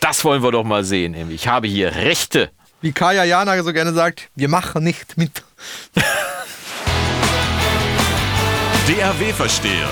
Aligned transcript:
Das 0.00 0.24
wollen 0.24 0.42
wir 0.42 0.52
doch 0.52 0.64
mal 0.64 0.84
sehen. 0.84 1.30
Ich 1.30 1.48
habe 1.48 1.66
hier 1.68 1.94
Rechte. 1.94 2.50
Wie 2.82 2.92
Kaya 2.92 3.24
Jana 3.24 3.62
so 3.62 3.72
gerne 3.72 3.94
sagt, 3.94 4.28
wir 4.34 4.48
machen 4.48 4.84
nicht 4.84 5.16
mit. 5.16 5.42
DAW-Versteher. 8.86 9.88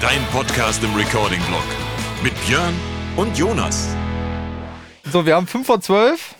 Dein 0.00 0.20
Podcast 0.32 0.82
im 0.82 0.92
Recording-Blog. 0.96 1.62
Mit 2.24 2.34
Björn 2.44 2.74
und 3.14 3.38
Jonas. 3.38 3.86
So, 5.12 5.24
wir 5.24 5.36
haben 5.36 5.46
5 5.46 5.64
vor 5.64 5.80
12. 5.80 6.34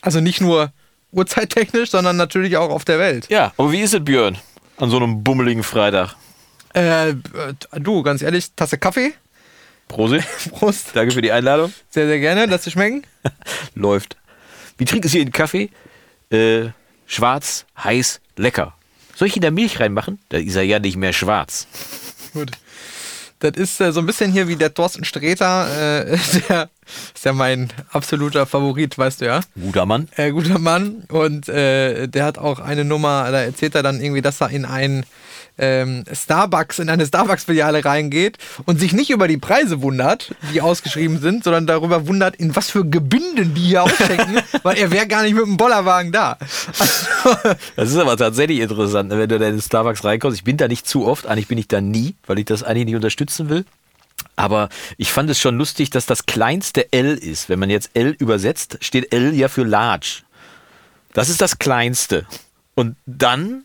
Also 0.00 0.20
nicht 0.20 0.40
nur 0.40 0.72
uhrzeittechnisch, 1.12 1.90
sondern 1.90 2.16
natürlich 2.16 2.56
auch 2.56 2.70
auf 2.70 2.84
der 2.84 2.98
Welt. 2.98 3.28
Ja, 3.30 3.52
aber 3.56 3.70
wie 3.70 3.80
ist 3.80 3.94
es, 3.94 4.04
Björn? 4.04 4.36
An 4.76 4.90
so 4.90 4.96
einem 4.96 5.22
bummeligen 5.22 5.62
Freitag. 5.62 6.16
Äh, 6.72 7.14
du, 7.78 8.02
ganz 8.02 8.22
ehrlich, 8.22 8.52
Tasse 8.56 8.76
Kaffee. 8.76 9.14
Prosit. 9.88 10.24
Prost. 10.50 10.90
Danke 10.94 11.12
für 11.12 11.22
die 11.22 11.32
Einladung. 11.32 11.72
Sehr, 11.90 12.06
sehr 12.06 12.20
gerne. 12.20 12.46
Lass 12.46 12.64
dir 12.64 12.70
schmecken. 12.70 13.02
Läuft. 13.74 14.16
Wie 14.78 14.84
trinkst 14.84 15.12
du 15.12 15.16
hier 15.16 15.24
den 15.24 15.32
Kaffee? 15.32 15.70
Äh, 16.30 16.70
schwarz, 17.06 17.64
heiß, 17.82 18.20
lecker. 18.36 18.74
Soll 19.14 19.28
ich 19.28 19.36
in 19.36 19.42
der 19.42 19.52
Milch 19.52 19.78
reinmachen? 19.78 20.18
Da 20.30 20.38
ist 20.38 20.56
er 20.56 20.62
ja 20.62 20.78
nicht 20.78 20.96
mehr 20.96 21.12
schwarz. 21.12 21.68
Gut. 22.32 22.50
Das 23.44 23.52
ist 23.56 23.80
äh, 23.80 23.92
so 23.92 24.00
ein 24.00 24.06
bisschen 24.06 24.32
hier 24.32 24.48
wie 24.48 24.56
der 24.56 24.72
Thorsten 24.72 25.04
Sträter. 25.04 25.68
Äh, 26.06 26.18
der 26.48 26.70
ist 27.14 27.24
ja 27.24 27.32
mein 27.32 27.68
absoluter 27.90 28.46
Favorit, 28.46 28.96
weißt 28.96 29.20
du 29.20 29.26
ja. 29.26 29.40
Guter 29.60 29.86
Mann. 29.86 30.08
Äh, 30.16 30.30
guter 30.30 30.58
Mann. 30.58 31.04
Und 31.08 31.48
äh, 31.48 32.08
der 32.08 32.24
hat 32.24 32.38
auch 32.38 32.58
eine 32.58 32.84
Nummer, 32.84 33.30
da 33.30 33.42
erzählt 33.42 33.74
er 33.74 33.82
dann 33.82 34.00
irgendwie, 34.00 34.22
dass 34.22 34.40
er 34.40 34.50
in 34.50 34.64
ein 34.64 35.04
ähm, 35.58 36.04
Starbucks, 36.10 36.78
in 36.78 36.88
eine 36.88 37.06
Starbucks-Filiale 37.06 37.84
reingeht 37.84 38.38
und 38.64 38.80
sich 38.80 38.92
nicht 38.92 39.10
über 39.10 39.28
die 39.28 39.36
Preise 39.36 39.82
wundert, 39.82 40.34
die 40.52 40.60
ausgeschrieben 40.60 41.20
sind, 41.20 41.44
sondern 41.44 41.66
darüber 41.66 42.06
wundert, 42.06 42.36
in 42.36 42.56
was 42.56 42.70
für 42.70 42.84
Gebinden 42.84 43.54
die 43.54 43.62
hier 43.62 43.84
ausschenken, 43.84 44.38
weil 44.62 44.78
er 44.78 44.90
wäre 44.90 45.06
gar 45.06 45.22
nicht 45.22 45.34
mit 45.34 45.44
dem 45.44 45.56
Bollerwagen 45.56 46.12
da. 46.12 46.38
Also, 46.78 47.54
das 47.76 47.90
ist 47.90 47.96
aber 47.96 48.16
tatsächlich 48.16 48.60
interessant, 48.60 49.10
ne, 49.10 49.18
wenn 49.18 49.28
du 49.28 49.38
da 49.38 49.48
in 49.48 49.60
Starbucks 49.60 50.04
reinkommst. 50.04 50.38
Ich 50.38 50.44
bin 50.44 50.56
da 50.56 50.68
nicht 50.68 50.88
zu 50.88 51.06
oft, 51.06 51.26
eigentlich 51.26 51.48
bin 51.48 51.58
ich 51.58 51.68
da 51.68 51.80
nie, 51.80 52.14
weil 52.26 52.38
ich 52.38 52.46
das 52.46 52.62
eigentlich 52.62 52.86
nicht 52.86 52.96
unterstützen 52.96 53.48
will. 53.48 53.64
Aber 54.36 54.68
ich 54.96 55.12
fand 55.12 55.30
es 55.30 55.38
schon 55.38 55.56
lustig, 55.56 55.90
dass 55.90 56.06
das 56.06 56.26
kleinste 56.26 56.92
L 56.92 57.14
ist. 57.14 57.48
Wenn 57.48 57.60
man 57.60 57.70
jetzt 57.70 57.90
L 57.94 58.16
übersetzt, 58.18 58.78
steht 58.80 59.12
L 59.12 59.32
ja 59.32 59.48
für 59.48 59.64
large. 59.64 60.22
Das 61.12 61.28
ist 61.28 61.40
das 61.40 61.58
kleinste. 61.58 62.26
Und 62.74 62.96
dann 63.06 63.64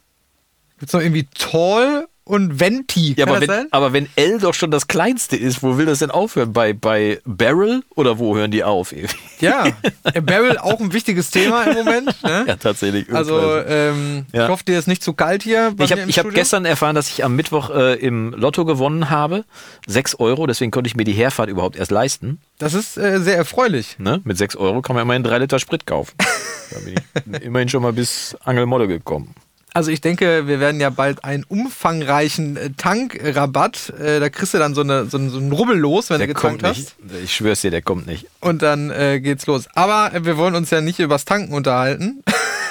Gibt 0.80 0.90
es 0.90 0.94
noch 0.94 1.02
irgendwie 1.02 1.28
Tall 1.38 2.08
und 2.30 2.60
Venti? 2.60 3.16
Ja, 3.18 3.26
aber 3.26 3.42
wenn, 3.42 3.68
aber 3.72 3.92
wenn, 3.92 4.08
L 4.16 4.38
doch 4.38 4.54
schon 4.54 4.72
das 4.72 4.88
kleinste 4.88 5.36
ist, 5.36 5.62
wo 5.64 5.78
will 5.78 5.88
das 5.88 6.00
denn 6.00 6.12
aufhören? 6.12 6.54
Bei, 6.54 6.74
bei 6.74 7.20
Barrel 7.26 7.82
oder 7.96 8.20
wo 8.20 8.38
hören 8.38 8.52
die 8.52 8.64
auf? 8.64 8.94
Ja, 9.42 9.68
äh, 10.04 10.20
Barrel 10.20 10.58
auch 10.58 10.82
ein 10.82 10.92
wichtiges 10.92 11.32
Thema 11.32 11.64
im 11.64 11.78
Moment. 11.78 12.24
Ne? 12.24 12.44
Ja, 12.46 12.56
tatsächlich. 12.58 13.10
Also, 13.14 13.40
ähm, 13.66 14.26
ja. 14.34 14.44
ich 14.44 14.50
hoffe, 14.50 14.66
dir 14.66 14.78
ist 14.78 14.88
nicht 14.88 15.02
zu 15.02 15.14
kalt 15.14 15.44
hier. 15.44 15.74
ich 15.80 15.94
habe 15.94 16.02
hab 16.02 16.30
gestern 16.32 16.66
erfahren, 16.66 16.94
dass 16.94 17.08
ich 17.08 17.24
am 17.24 17.38
Mittwoch 17.38 17.70
äh, 17.70 17.94
im 17.96 18.34
Lotto 18.34 18.66
gewonnen 18.66 19.10
habe. 19.10 19.46
Sechs 19.88 20.16
Euro, 20.16 20.46
deswegen 20.46 20.72
konnte 20.72 20.90
ich 20.90 20.98
mir 20.98 21.06
die 21.06 21.14
Herfahrt 21.14 21.50
überhaupt 21.50 21.78
erst 21.78 21.92
leisten. 21.92 22.42
Das 22.58 22.74
ist 22.74 22.98
äh, 22.98 23.22
sehr 23.22 23.38
erfreulich. 23.38 23.98
Ne? 23.98 24.20
Mit 24.26 24.38
sechs 24.38 24.58
Euro 24.58 24.82
kann 24.82 24.94
man 24.94 25.04
immerhin 25.04 25.24
drei 25.24 25.38
Liter 25.38 25.58
Sprit 25.58 25.88
kaufen. 25.88 26.16
da 26.18 26.80
bin 26.80 26.96
ich 27.32 27.42
immerhin 27.42 27.70
schon 27.70 27.82
mal 27.82 27.94
bis 27.94 28.36
Angelmodde 28.44 28.90
gekommen. 28.90 29.34
Also 29.74 29.92
ich 29.92 30.02
denke, 30.02 30.48
wir 30.48 30.60
werden 30.60 30.82
ja 30.82 30.90
bald 30.90 31.24
einen 31.24 31.44
umfangreichen 31.44 32.58
äh, 32.58 32.70
Tankrabatt. 32.76 33.94
Äh, 34.00 34.20
da 34.20 34.30
kriegst 34.30 34.54
du 34.54 34.58
dann 34.58 34.74
so, 34.74 34.82
eine, 34.82 35.06
so, 35.06 35.18
einen, 35.18 35.30
so 35.30 35.38
einen 35.38 35.52
Rubbel 35.52 35.78
los, 35.78 36.10
wenn 36.10 36.20
der 36.20 36.28
du 36.28 36.34
getankt 36.34 36.64
hast. 36.64 36.96
Ich 37.24 37.34
schwör's 37.34 37.62
dir, 37.62 37.72
der 37.72 37.82
kommt 37.82 38.08
nicht. 38.08 38.28
Und 38.40 38.62
dann 38.62 38.90
äh, 38.90 39.20
geht's 39.20 39.46
los. 39.46 39.68
Aber 39.76 40.12
wir 40.24 40.38
wollen 40.38 40.56
uns 40.56 40.70
ja 40.70 40.82
nicht 40.82 41.00
übers 41.00 41.26
Tanken 41.26 41.54
unterhalten. 41.54 42.24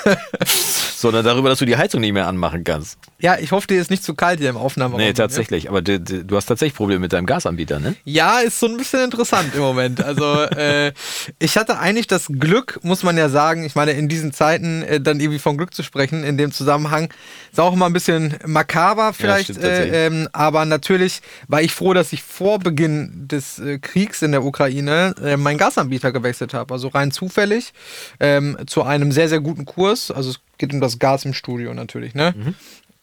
Sondern 1.00 1.24
darüber, 1.24 1.48
dass 1.48 1.60
du 1.60 1.64
die 1.64 1.77
Heizung 1.77 2.00
nicht 2.00 2.12
mehr 2.12 2.27
anmachen 2.27 2.64
kannst. 2.64 2.98
Ja, 3.20 3.38
ich 3.38 3.52
hoffe, 3.52 3.68
dir 3.68 3.80
ist 3.80 3.91
nicht 3.91 4.03
zu 4.03 4.14
kalt 4.14 4.41
hier 4.41 4.50
im 4.50 4.56
Aufnahmeraum. 4.56 5.00
Nee, 5.00 5.12
tatsächlich. 5.12 5.64
Ja? 5.64 5.70
Aber 5.70 5.81
du, 5.81 6.00
du, 6.00 6.36
hast 6.36 6.47
tatsächlich 6.47 6.75
Probleme 6.75 7.00
mit 7.00 7.12
deinem 7.12 7.26
Gasanbieter, 7.26 7.78
ne? 7.78 7.94
Ja, 8.04 8.41
ist 8.41 8.59
so 8.59 8.66
ein 8.66 8.76
bisschen 8.76 9.04
interessant 9.04 9.54
im 9.54 9.60
Moment. 9.60 10.03
Also 10.03 10.42
äh, 10.56 10.92
ich 11.38 11.56
hatte 11.56 11.78
eigentlich 11.78 12.09
das 12.09 12.26
Glück, 12.26 12.81
muss 12.82 13.04
man 13.04 13.16
ja 13.16 13.28
sagen, 13.28 13.64
ich 13.64 13.76
meine, 13.76 13.92
in 13.92 14.09
diesen 14.09 14.32
Zeiten 14.32 14.82
äh, 14.82 15.00
dann 15.00 15.20
irgendwie 15.20 15.38
von 15.38 15.56
Glück 15.56 15.72
zu 15.72 15.82
sprechen, 15.84 16.25
in 16.25 16.36
dem 16.36 16.50
Zusammenhang, 16.50 17.12
ist 17.53 17.60
auch 17.60 17.72
immer 17.72 17.86
ein 17.86 17.92
bisschen 17.92 18.36
makaber 18.44 19.12
vielleicht. 19.12 19.50
Ja, 19.50 19.54
stimmt, 19.54 19.66
äh, 19.66 20.06
ähm, 20.06 20.28
aber 20.32 20.65
natürlich 20.65 21.20
war 21.47 21.62
ich 21.62 21.75
froh, 21.75 21.94
dass 21.94 22.12
ich 22.12 22.22
vor 22.22 22.59
Beginn 22.59 23.28
des 23.28 23.59
äh, 23.59 23.78
Kriegs 23.78 24.22
in 24.22 24.32
der 24.32 24.44
Ukraine 24.44 25.15
äh, 25.22 25.36
meinen 25.36 25.59
Gasanbieter 25.59 26.12
gewechselt 26.12 26.54
habe. 26.54 26.75
Also 26.75 26.88
rein 26.88 27.10
zufällig 27.10 27.72
ähm, 28.20 28.56
zu 28.66 28.82
einem 28.82 29.12
sehr, 29.12 29.28
sehr 29.28 29.41
guten 29.41 29.65
Kurs. 29.65 30.10
Also 30.10 30.30
es 30.30 30.41
geht 30.58 30.72
um 30.72 30.80
das 30.80 30.98
Gas 30.98 31.24
im 31.24 31.34
Studio 31.34 31.72
natürlich, 31.74 32.14
ne? 32.14 32.34
Mhm. 32.36 32.54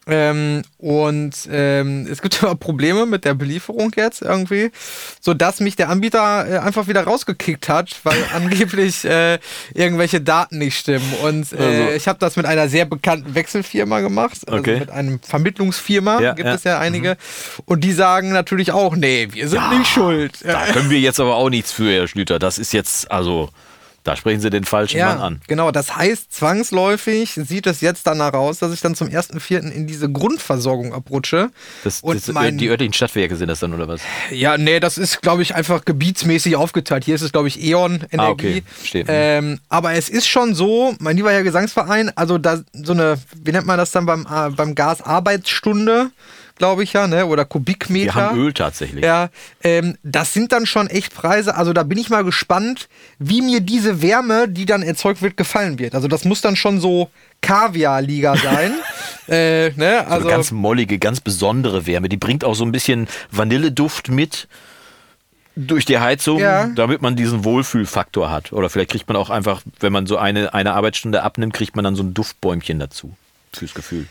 Ähm, 0.08 0.62
und 0.78 1.34
ähm, 1.50 2.06
es 2.08 2.22
gibt 2.22 2.40
immer 2.42 2.54
Probleme 2.54 3.06
mit 3.06 3.24
der 3.24 3.34
Belieferung 3.34 3.92
jetzt 3.96 4.22
irgendwie, 4.22 4.70
sodass 5.20 5.58
mich 5.58 5.74
der 5.74 5.88
Anbieter 5.88 6.48
äh, 6.48 6.58
einfach 6.58 6.86
wieder 6.86 7.02
rausgekickt 7.02 7.68
hat, 7.68 7.90
weil 8.04 8.18
angeblich 8.34 9.04
äh, 9.04 9.40
irgendwelche 9.74 10.20
Daten 10.20 10.58
nicht 10.58 10.78
stimmen. 10.78 11.12
Und 11.24 11.52
äh, 11.52 11.56
also. 11.56 11.96
ich 11.96 12.06
habe 12.06 12.20
das 12.20 12.36
mit 12.36 12.46
einer 12.46 12.68
sehr 12.68 12.84
bekannten 12.84 13.34
Wechselfirma 13.34 14.00
gemacht, 14.00 14.38
also 14.46 14.60
okay. 14.60 14.78
mit 14.78 14.90
einem 14.90 15.20
Vermittlungsfirma, 15.20 16.20
ja, 16.20 16.34
gibt 16.34 16.46
ja. 16.46 16.54
es 16.54 16.62
ja 16.62 16.78
einige. 16.78 17.10
Mhm. 17.10 17.62
Und 17.64 17.80
die 17.82 17.92
sagen 17.92 18.32
natürlich 18.32 18.70
auch, 18.70 18.94
nee, 18.94 19.28
wir 19.32 19.48
sind 19.48 19.60
ja, 19.60 19.76
nicht 19.76 19.90
schuld. 19.90 20.38
Da 20.44 20.66
können 20.72 20.90
wir 20.90 21.00
jetzt 21.00 21.18
aber 21.18 21.34
auch 21.34 21.50
nichts 21.50 21.72
für, 21.72 21.90
Herr 21.90 22.06
Schlüter. 22.06 22.38
Das 22.38 22.58
ist 22.58 22.72
jetzt, 22.72 23.10
also. 23.10 23.50
Da 24.06 24.14
sprechen 24.14 24.40
Sie 24.40 24.50
den 24.50 24.62
falschen 24.62 24.98
ja, 24.98 25.08
Mann 25.08 25.18
an. 25.18 25.40
Genau, 25.48 25.72
das 25.72 25.96
heißt, 25.96 26.32
zwangsläufig 26.32 27.32
sieht 27.34 27.66
es 27.66 27.80
jetzt 27.80 28.06
danach 28.06 28.34
aus, 28.34 28.60
dass 28.60 28.72
ich 28.72 28.80
dann 28.80 28.94
zum 28.94 29.08
1.4. 29.08 29.68
in 29.68 29.88
diese 29.88 30.08
Grundversorgung 30.08 30.94
abrutsche. 30.94 31.50
Das, 31.82 32.02
und 32.02 32.14
das, 32.14 32.32
mein, 32.32 32.56
die 32.56 32.68
örtlichen 32.68 32.92
Stadtwerke 32.92 33.34
sind 33.34 33.48
das 33.48 33.58
dann, 33.58 33.74
oder 33.74 33.88
was? 33.88 34.00
Ja, 34.30 34.58
nee, 34.58 34.78
das 34.78 34.96
ist, 34.96 35.22
glaube 35.22 35.42
ich, 35.42 35.56
einfach 35.56 35.84
gebietsmäßig 35.84 36.54
aufgeteilt. 36.54 37.04
Hier 37.04 37.16
ist 37.16 37.22
es, 37.22 37.32
glaube 37.32 37.48
ich, 37.48 37.60
E.ON 37.64 38.04
Energie. 38.12 38.16
Ah, 38.18 38.28
okay. 38.30 38.62
Steht. 38.84 39.06
Ähm, 39.08 39.58
aber 39.68 39.94
es 39.94 40.08
ist 40.08 40.28
schon 40.28 40.54
so, 40.54 40.94
mein 41.00 41.16
lieber 41.16 41.32
Herr 41.32 41.42
Gesangsverein, 41.42 42.12
also 42.14 42.38
da 42.38 42.60
so 42.72 42.92
eine, 42.92 43.18
wie 43.42 43.50
nennt 43.50 43.66
man 43.66 43.76
das 43.76 43.90
dann 43.90 44.06
beim, 44.06 44.24
äh, 44.30 44.50
beim 44.50 44.76
Gas, 44.76 45.02
Arbeitsstunde 45.02 46.12
glaube 46.56 46.82
ich 46.82 46.92
ja, 46.92 47.06
ne? 47.06 47.26
oder 47.26 47.44
Kubikmeter. 47.44 48.06
Wir 48.06 48.14
haben 48.14 48.38
Öl 48.38 48.52
tatsächlich. 48.52 49.04
Ja, 49.04 49.28
ähm, 49.62 49.96
das 50.02 50.32
sind 50.32 50.52
dann 50.52 50.66
schon 50.66 50.88
echt 50.88 51.14
Preise. 51.14 51.54
Also 51.54 51.72
da 51.72 51.82
bin 51.82 51.98
ich 51.98 52.10
mal 52.10 52.24
gespannt, 52.24 52.88
wie 53.18 53.42
mir 53.42 53.60
diese 53.60 54.02
Wärme, 54.02 54.48
die 54.48 54.66
dann 54.66 54.82
erzeugt 54.82 55.22
wird, 55.22 55.36
gefallen 55.36 55.78
wird. 55.78 55.94
Also 55.94 56.08
das 56.08 56.24
muss 56.24 56.40
dann 56.40 56.56
schon 56.56 56.80
so 56.80 57.10
Kaviar-Liga 57.42 58.36
sein. 58.36 58.72
äh, 59.28 59.70
ne? 59.70 60.06
also 60.06 60.22
so 60.22 60.28
eine 60.28 60.36
ganz 60.36 60.50
mollige, 60.50 60.98
ganz 60.98 61.20
besondere 61.20 61.86
Wärme. 61.86 62.08
Die 62.08 62.16
bringt 62.16 62.44
auch 62.44 62.54
so 62.54 62.64
ein 62.64 62.72
bisschen 62.72 63.06
Vanilleduft 63.30 64.08
mit 64.08 64.48
durch 65.56 65.86
die 65.86 65.98
Heizung, 65.98 66.38
ja. 66.38 66.66
damit 66.66 67.00
man 67.00 67.16
diesen 67.16 67.44
Wohlfühlfaktor 67.44 68.30
hat. 68.30 68.52
Oder 68.52 68.68
vielleicht 68.68 68.90
kriegt 68.90 69.08
man 69.08 69.16
auch 69.16 69.30
einfach, 69.30 69.62
wenn 69.80 69.92
man 69.92 70.06
so 70.06 70.18
eine, 70.18 70.52
eine 70.52 70.74
Arbeitsstunde 70.74 71.22
abnimmt, 71.22 71.54
kriegt 71.54 71.74
man 71.76 71.84
dann 71.84 71.96
so 71.96 72.02
ein 72.02 72.12
Duftbäumchen 72.12 72.78
dazu. 72.78 73.14
Fürs 73.52 73.72
Gefühl. 73.72 74.06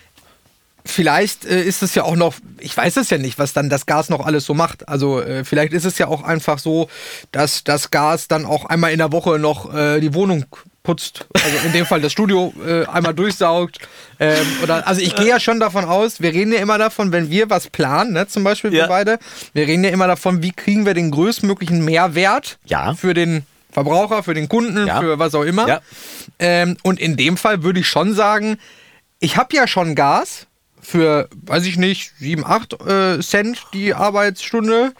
Vielleicht 0.88 1.46
äh, 1.46 1.64
ist 1.64 1.82
es 1.82 1.96
ja 1.96 2.04
auch 2.04 2.16
noch, 2.16 2.36
ich 2.60 2.76
weiß 2.78 2.98
es 2.98 3.10
ja 3.10 3.18
nicht, 3.18 3.40
was 3.40 3.54
dann 3.54 3.70
das 3.70 3.88
Gas 3.88 4.10
noch 4.10 4.26
alles 4.26 4.46
so 4.46 4.54
macht. 4.54 4.88
Also 4.88 5.20
äh, 5.20 5.44
vielleicht 5.44 5.74
ist 5.74 5.84
es 5.84 5.98
ja 5.98 6.08
auch 6.08 6.24
einfach 6.24 6.60
so, 6.60 6.88
dass 7.32 7.64
das 7.64 7.90
Gas 7.90 8.28
dann 8.28 8.46
auch 8.46 8.66
einmal 8.66 8.92
in 8.92 9.00
der 9.00 9.12
Woche 9.12 9.40
noch 9.40 9.74
äh, 9.74 10.00
die 10.00 10.14
Wohnung 10.14 10.46
putzt. 10.84 11.28
Also 11.34 11.58
in 11.66 11.74
dem 11.74 11.88
Fall 11.88 12.02
das 12.02 12.12
Studio 12.12 12.54
äh, 12.66 12.86
einmal 12.86 13.16
durchsaugt. 13.16 13.80
Ähm, 14.20 14.46
oder, 14.62 14.88
also 14.88 15.02
ich 15.02 15.16
gehe 15.16 15.28
ja 15.28 15.40
schon 15.40 15.60
davon 15.60 15.86
aus, 15.86 16.22
wir 16.22 16.32
reden 16.34 16.54
ja 16.54 16.60
immer 16.60 16.78
davon, 16.78 17.12
wenn 17.12 17.32
wir 17.32 17.50
was 17.50 17.68
planen, 17.68 18.14
ne, 18.14 18.28
zum 18.28 18.44
Beispiel 18.44 18.72
ja. 18.72 18.84
wir 18.84 18.88
beide, 18.88 19.20
wir 19.54 19.68
reden 19.68 19.84
ja 19.84 19.90
immer 19.90 20.08
davon, 20.08 20.44
wie 20.44 20.52
kriegen 20.52 20.86
wir 20.86 20.94
den 20.94 21.10
größtmöglichen 21.10 21.84
Mehrwert 21.84 22.60
ja. 22.66 22.94
für 22.94 23.14
den 23.16 23.46
Verbraucher, 23.72 24.24
für 24.24 24.36
den 24.36 24.48
Kunden, 24.48 24.88
ja. 24.88 25.02
für 25.02 25.20
was 25.20 25.36
auch 25.36 25.44
immer. 25.44 25.82
Ähm, 26.40 26.78
und 26.84 27.00
in 27.00 27.18
dem 27.18 27.36
Fall 27.36 27.64
würde 27.64 27.82
ich 27.82 27.88
schon 27.88 28.14
sagen, 28.14 28.58
ich 29.20 29.36
habe 29.36 29.56
ja 29.56 29.68
schon 29.68 29.96
Gas 29.96 30.48
für, 30.86 31.30
weiß 31.46 31.66
ich 31.66 31.78
nicht, 31.78 32.14
7, 32.20 32.46
8 32.46 32.82
äh, 32.82 33.20
Cent 33.20 33.66
die 33.74 33.94
Arbeitsstunde. 33.94 34.94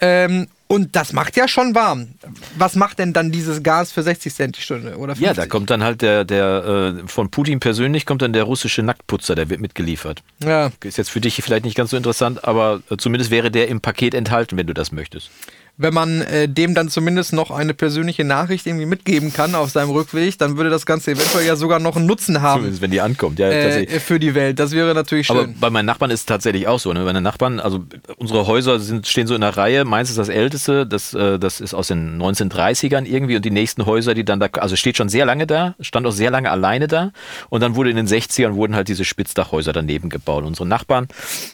Ähm, 0.00 0.48
und 0.72 0.96
das 0.96 1.12
macht 1.12 1.36
ja 1.36 1.48
schon 1.48 1.74
warm. 1.74 2.14
Was 2.56 2.76
macht 2.76 2.98
denn 2.98 3.12
dann 3.12 3.30
dieses 3.30 3.62
Gas 3.62 3.92
für 3.92 4.02
60 4.02 4.34
Cent 4.34 4.56
die 4.56 4.62
Stunde? 4.62 4.96
Oder 4.96 5.14
50? 5.14 5.26
Ja, 5.26 5.34
da 5.34 5.46
kommt 5.46 5.68
dann 5.68 5.84
halt 5.84 6.00
der, 6.00 6.24
der 6.24 6.96
äh, 7.04 7.08
von 7.08 7.30
Putin 7.30 7.60
persönlich 7.60 8.06
kommt 8.06 8.22
dann 8.22 8.32
der 8.32 8.44
russische 8.44 8.82
Nacktputzer, 8.82 9.34
der 9.34 9.50
wird 9.50 9.60
mitgeliefert. 9.60 10.22
Ja. 10.42 10.72
Ist 10.82 10.96
jetzt 10.96 11.10
für 11.10 11.20
dich 11.20 11.34
vielleicht 11.42 11.66
nicht 11.66 11.76
ganz 11.76 11.90
so 11.90 11.98
interessant, 11.98 12.44
aber 12.44 12.80
äh, 12.88 12.96
zumindest 12.96 13.30
wäre 13.30 13.50
der 13.50 13.68
im 13.68 13.82
Paket 13.82 14.14
enthalten, 14.14 14.56
wenn 14.56 14.66
du 14.66 14.72
das 14.72 14.92
möchtest. 14.92 15.30
Wenn 15.78 15.94
man 15.94 16.20
äh, 16.22 16.48
dem 16.48 16.74
dann 16.74 16.88
zumindest 16.88 17.32
noch 17.32 17.50
eine 17.50 17.72
persönliche 17.72 18.24
Nachricht 18.24 18.66
irgendwie 18.66 18.84
mitgeben 18.84 19.32
kann 19.32 19.54
auf 19.54 19.70
seinem 19.70 19.90
Rückweg, 19.90 20.38
dann 20.38 20.58
würde 20.58 20.68
das 20.68 20.84
Ganze 20.84 21.12
eventuell 21.12 21.46
ja 21.46 21.56
sogar 21.56 21.78
noch 21.78 21.96
einen 21.96 22.06
Nutzen 22.06 22.42
haben. 22.42 22.60
Zumindest 22.60 22.82
wenn 22.82 22.90
die 22.90 23.00
ankommt, 23.00 23.38
ja. 23.38 23.48
Äh, 23.48 24.00
für 24.00 24.20
die 24.20 24.34
Welt. 24.34 24.58
Das 24.58 24.72
wäre 24.72 24.94
natürlich 24.94 25.28
schön. 25.28 25.36
Aber 25.36 25.48
bei 25.60 25.70
meinen 25.70 25.86
Nachbarn 25.86 26.10
ist 26.10 26.20
es 26.20 26.26
tatsächlich 26.26 26.68
auch 26.68 26.78
so. 26.78 26.92
Ne? 26.92 27.00
Meine 27.00 27.22
Nachbarn, 27.22 27.58
also 27.58 27.84
unsere 28.16 28.46
Häuser 28.46 28.80
sind, 28.80 29.06
stehen 29.06 29.26
so 29.26 29.34
in 29.34 29.40
der 29.40 29.56
Reihe. 29.56 29.84
Meins 29.84 30.10
ist 30.10 30.18
das 30.18 30.28
älteste, 30.28 30.86
das, 30.86 31.14
äh, 31.14 31.38
das 31.38 31.60
ist 31.60 31.72
aus 31.72 31.88
den 31.88 32.20
1930ern 32.20 33.04
irgendwie. 33.04 33.36
Und 33.36 33.44
die 33.44 33.50
nächsten 33.50 33.86
Häuser, 33.86 34.12
die 34.12 34.24
dann 34.24 34.40
da, 34.40 34.48
also 34.58 34.76
steht 34.76 34.98
schon 34.98 35.08
sehr 35.08 35.24
lange 35.24 35.46
da, 35.46 35.74
stand 35.80 36.06
auch 36.06 36.12
sehr 36.12 36.30
lange 36.30 36.50
alleine 36.50 36.86
da. 36.86 37.12
Und 37.48 37.62
dann 37.62 37.76
wurde 37.76 37.90
in 37.90 37.96
den 37.96 38.06
60ern 38.06 38.54
wurden 38.54 38.76
halt 38.76 38.88
diese 38.88 39.04
Spitzdachhäuser 39.04 39.72
daneben 39.72 40.10
gebaut. 40.10 40.44
Unsere 40.44 40.68
Nachbarn, 40.68 41.08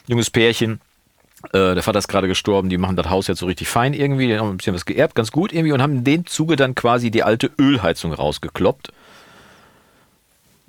junges 0.07 0.29
Pärchen, 0.29 0.81
äh, 1.53 1.73
der 1.73 1.83
Vater 1.83 1.99
ist 1.99 2.07
gerade 2.07 2.27
gestorben, 2.27 2.69
die 2.69 2.77
machen 2.77 2.95
das 2.95 3.09
Haus 3.09 3.27
jetzt 3.27 3.39
so 3.39 3.45
richtig 3.45 3.67
fein 3.67 3.93
irgendwie, 3.93 4.27
die 4.27 4.37
haben 4.37 4.49
ein 4.49 4.57
bisschen 4.57 4.75
was 4.75 4.85
geerbt, 4.85 5.15
ganz 5.15 5.31
gut 5.31 5.53
irgendwie 5.53 5.71
und 5.71 5.81
haben 5.81 5.97
in 5.97 6.03
dem 6.03 6.25
Zuge 6.25 6.55
dann 6.55 6.75
quasi 6.75 7.11
die 7.11 7.23
alte 7.23 7.49
Ölheizung 7.57 8.13
rausgekloppt. 8.13 8.91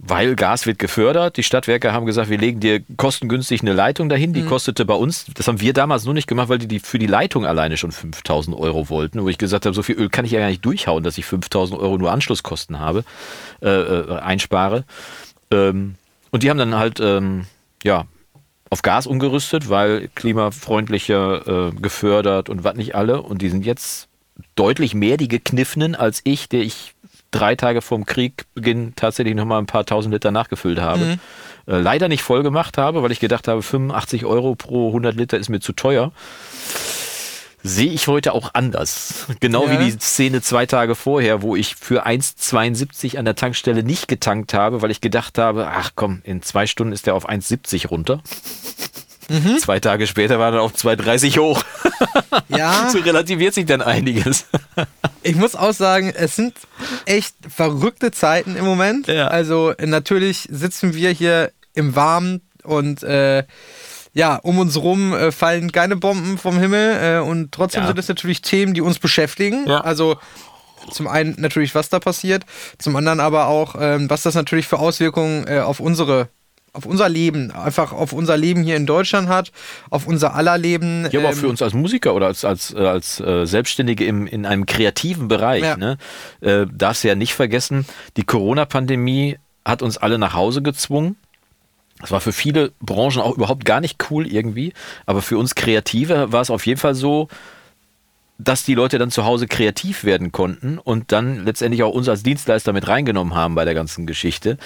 Weil 0.03 0.35
Gas 0.35 0.65
wird 0.65 0.79
gefördert. 0.79 1.37
Die 1.37 1.43
Stadtwerke 1.43 1.93
haben 1.93 2.07
gesagt, 2.07 2.31
wir 2.31 2.39
legen 2.39 2.59
dir 2.59 2.81
kostengünstig 2.97 3.61
eine 3.61 3.75
Leitung 3.75 4.09
dahin. 4.09 4.33
Die 4.33 4.47
kostete 4.47 4.87
bei 4.87 4.95
uns, 4.95 5.27
das 5.35 5.47
haben 5.47 5.61
wir 5.61 5.75
damals 5.75 6.07
nur 6.07 6.15
nicht 6.15 6.27
gemacht, 6.27 6.49
weil 6.49 6.57
die, 6.57 6.69
die 6.69 6.81
für 6.81 6.99
die 6.99 7.07
Leitung 7.07 7.45
alleine 7.45 7.77
schon 7.77 7.93
5000 7.93 8.57
Euro 8.57 8.89
wollten. 8.89 9.23
Wo 9.23 9.29
ich 9.29 9.37
gesagt 9.37 9.67
habe, 9.67 9.75
so 9.75 9.83
viel 9.83 9.97
Öl 9.97 10.09
kann 10.09 10.25
ich 10.25 10.31
ja 10.31 10.41
gar 10.41 10.49
nicht 10.49 10.65
durchhauen, 10.65 11.05
dass 11.05 11.19
ich 11.19 11.27
5000 11.27 11.79
Euro 11.79 11.99
nur 11.99 12.13
Anschlusskosten 12.13 12.79
habe, 12.79 13.05
äh, 13.61 13.69
äh, 13.69 14.19
einspare. 14.21 14.85
Ähm, 15.51 15.97
und 16.31 16.45
die 16.45 16.49
haben 16.49 16.57
dann 16.57 16.77
halt, 16.77 16.99
ähm, 17.01 17.45
ja, 17.85 18.07
auf 18.71 18.83
Gas 18.83 19.07
umgerüstet, 19.07 19.69
weil 19.69 20.09
klimafreundlicher 20.15 21.69
äh, 21.69 21.73
gefördert 21.73 22.49
und 22.49 22.65
was 22.65 22.77
nicht 22.77 22.95
alle. 22.95 23.21
Und 23.21 23.43
die 23.43 23.51
sind 23.51 23.67
jetzt 23.67 24.09
deutlich 24.55 24.95
mehr 24.95 25.17
die 25.17 25.29
Gekniffenen 25.29 25.95
als 25.95 26.21
ich, 26.25 26.49
der 26.49 26.61
ich 26.61 26.95
drei 27.33 27.57
Tage 27.57 27.83
vorm 27.83 28.07
Kriegbeginn 28.07 28.95
tatsächlich 28.97 29.35
nochmal 29.35 29.61
ein 29.61 29.67
paar 29.67 29.85
tausend 29.85 30.15
Liter 30.15 30.31
nachgefüllt 30.31 30.81
habe. 30.81 31.19
Äh, 31.67 31.79
leider 31.79 32.09
nicht 32.09 32.23
voll 32.23 32.43
gemacht 32.43 32.79
habe, 32.79 33.03
weil 33.03 33.13
ich 33.13 33.21
gedacht 33.21 33.49
habe, 33.49 33.63
85 33.63 34.25
Euro 34.25 34.55
pro 34.55 34.89
100 34.89 35.17
Liter 35.17 35.39
ist 35.39 35.49
mir 35.49 35.61
zu 35.61 35.73
teuer. 35.73 36.13
Sehe 37.63 37.93
ich 37.93 38.07
heute 38.09 38.33
auch 38.33 38.55
anders. 38.55 39.27
Genau 39.41 39.67
Ja. 39.67 39.79
wie 39.79 39.91
die 39.91 39.99
Szene 39.99 40.41
zwei 40.43 40.67
Tage 40.67 40.95
vorher, 40.95 41.43
wo 41.43 41.57
ich 41.57 41.77
für 41.77 42.07
1,72 42.07 43.19
an 43.19 43.25
der 43.27 43.35
Tankstelle 43.35 43.83
nicht 43.83 44.09
getankt 44.09 44.55
habe, 44.55 44.81
weil 44.83 44.91
ich 44.91 45.01
gedacht 45.01 45.37
habe, 45.39 45.69
ach 45.69 45.91
komm, 45.95 46.23
in 46.25 46.43
zwei 46.43 46.67
Stunden 46.67 46.93
ist 46.93 47.07
der 47.07 47.15
auf 47.15 47.29
1,70 47.29 47.89
runter. 47.89 48.23
Zwei 49.61 49.79
Tage 49.79 50.09
später 50.09 50.41
war 50.41 50.53
er 50.53 50.63
auf 50.63 50.73
2,30 50.75 51.39
hoch. 51.39 51.63
ja, 52.49 52.89
So 52.91 52.99
relativiert 52.99 53.55
sich 53.55 53.65
dann 53.65 53.81
einiges. 53.81 54.47
ich 55.23 55.37
muss 55.37 55.55
auch 55.55 55.73
sagen, 55.73 56.13
es 56.17 56.35
sind 56.35 56.55
echt 57.07 57.37
verrückte 57.49 58.11
Zeiten 58.11 58.57
im 58.57 58.65
Moment. 58.65 59.07
Ja. 59.07 59.29
Also 59.29 59.73
natürlich 59.79 60.49
sitzen 60.51 60.95
wir 60.95 61.11
hier 61.11 61.53
im 61.75 61.95
Warmen 61.95 62.41
und 62.65 63.05
äh, 63.05 63.45
ja, 64.13 64.37
um 64.37 64.59
uns 64.59 64.77
rum 64.77 65.13
äh, 65.13 65.33
fallen 65.33 65.73
keine 65.73 65.97
Bomben 65.97 66.39
vom 66.39 66.59
Himmel 66.59 66.99
äh, 67.03 67.19
und 67.19 67.53
trotzdem 67.53 67.83
Ja. 67.83 67.89
sind 67.89 67.99
es 67.99 68.09
natürlich 68.09 68.43
Themen, 68.43 68.75
die 68.75 68.81
uns 68.81 68.99
beschäftigen. 68.99 69.69
Ja. 69.69 69.81
Also 69.81 70.17
zum 70.91 71.07
einen 71.07 71.37
natürlich, 71.39 71.75
was 71.75 71.89
da 71.89 72.01
passiert, 72.01 72.45
zum 72.79 72.97
anderen 72.97 73.21
aber 73.21 73.47
auch, 73.47 73.77
ähm, 73.79 74.09
was 74.11 74.23
das 74.23 74.35
natürlich 74.35 74.67
für 74.67 74.79
Auswirkungen 74.79 75.47
äh, 75.47 75.61
auf 75.61 75.81
unsere 75.81 76.29
auf 76.73 76.87
unser 76.87 77.09
Leben, 77.09 77.51
einfach 77.51 77.93
auf 77.93 78.13
unser 78.13 78.37
Leben 78.37 78.63
hier 78.63 78.77
in 78.77 78.87
Deutschland 78.87 79.29
hat, 79.29 79.51
auf 79.91 80.07
unser 80.07 80.35
aller 80.35 80.57
Leben. 80.57 81.09
Ja, 81.11 81.19
aber 81.19 81.31
auch 81.31 81.33
ähm, 81.33 81.39
für 81.39 81.49
uns 81.49 81.63
als 81.63 81.75
Musiker 81.75 82.15
oder 82.15 82.27
als, 82.27 82.45
als, 82.45 82.73
äh, 82.73 82.79
als 82.79 83.19
äh, 83.19 83.45
Selbstständige 83.45 84.05
im, 84.05 84.27
in 84.27 84.47
einem 84.47 84.67
kreativen 84.67 85.27
Bereich. 85.27 85.65
Ja. 85.65 85.77
Ne? 85.77 85.99
Äh, 86.41 86.67
darfst 86.73 87.03
du 87.03 87.09
ja 87.09 87.17
nicht 87.17 87.35
vergessen, 87.35 87.87
die 88.17 88.23
Corona-Pandemie 88.23 89.37
hat 89.65 89.83
uns 89.83 89.99
alle 89.99 90.19
nach 90.19 90.35
Hause 90.35 90.63
gezwungen. 90.63 91.17
Das 92.01 92.11
war 92.11 92.21
für 92.21 92.33
viele 92.33 92.73
Branchen 92.81 93.21
auch 93.21 93.37
überhaupt 93.37 93.65
gar 93.65 93.81
nicht 93.81 94.11
cool 94.11 94.27
irgendwie. 94.27 94.73
Aber 95.07 95.23
für 95.23 95.39
uns 95.39 95.55
Kreative 95.55 96.33
war 96.33 96.41
es 96.41 96.51
auf 96.51 96.67
jeden 96.67 96.81
Fall 96.81 96.95
so, 96.95 97.29
dass 98.39 98.65
die 98.65 98.75
Leute 98.75 98.99
dann 98.99 99.11
zu 99.11 99.25
Hause 99.25 99.47
kreativ 99.47 100.05
werden 100.05 100.33
konnten 100.33 100.79
und 100.79 101.13
dann 101.13 101.45
letztendlich 101.45 101.83
auch 101.83 101.93
uns 101.93 102.09
als 102.09 102.23
Dienstleister 102.23 102.73
mit 102.73 102.89
reingenommen 102.89 103.35
haben 103.35 103.55
bei 103.55 103.65
der 103.65 103.75
ganzen 103.75 104.07
Geschichte. 104.07 104.57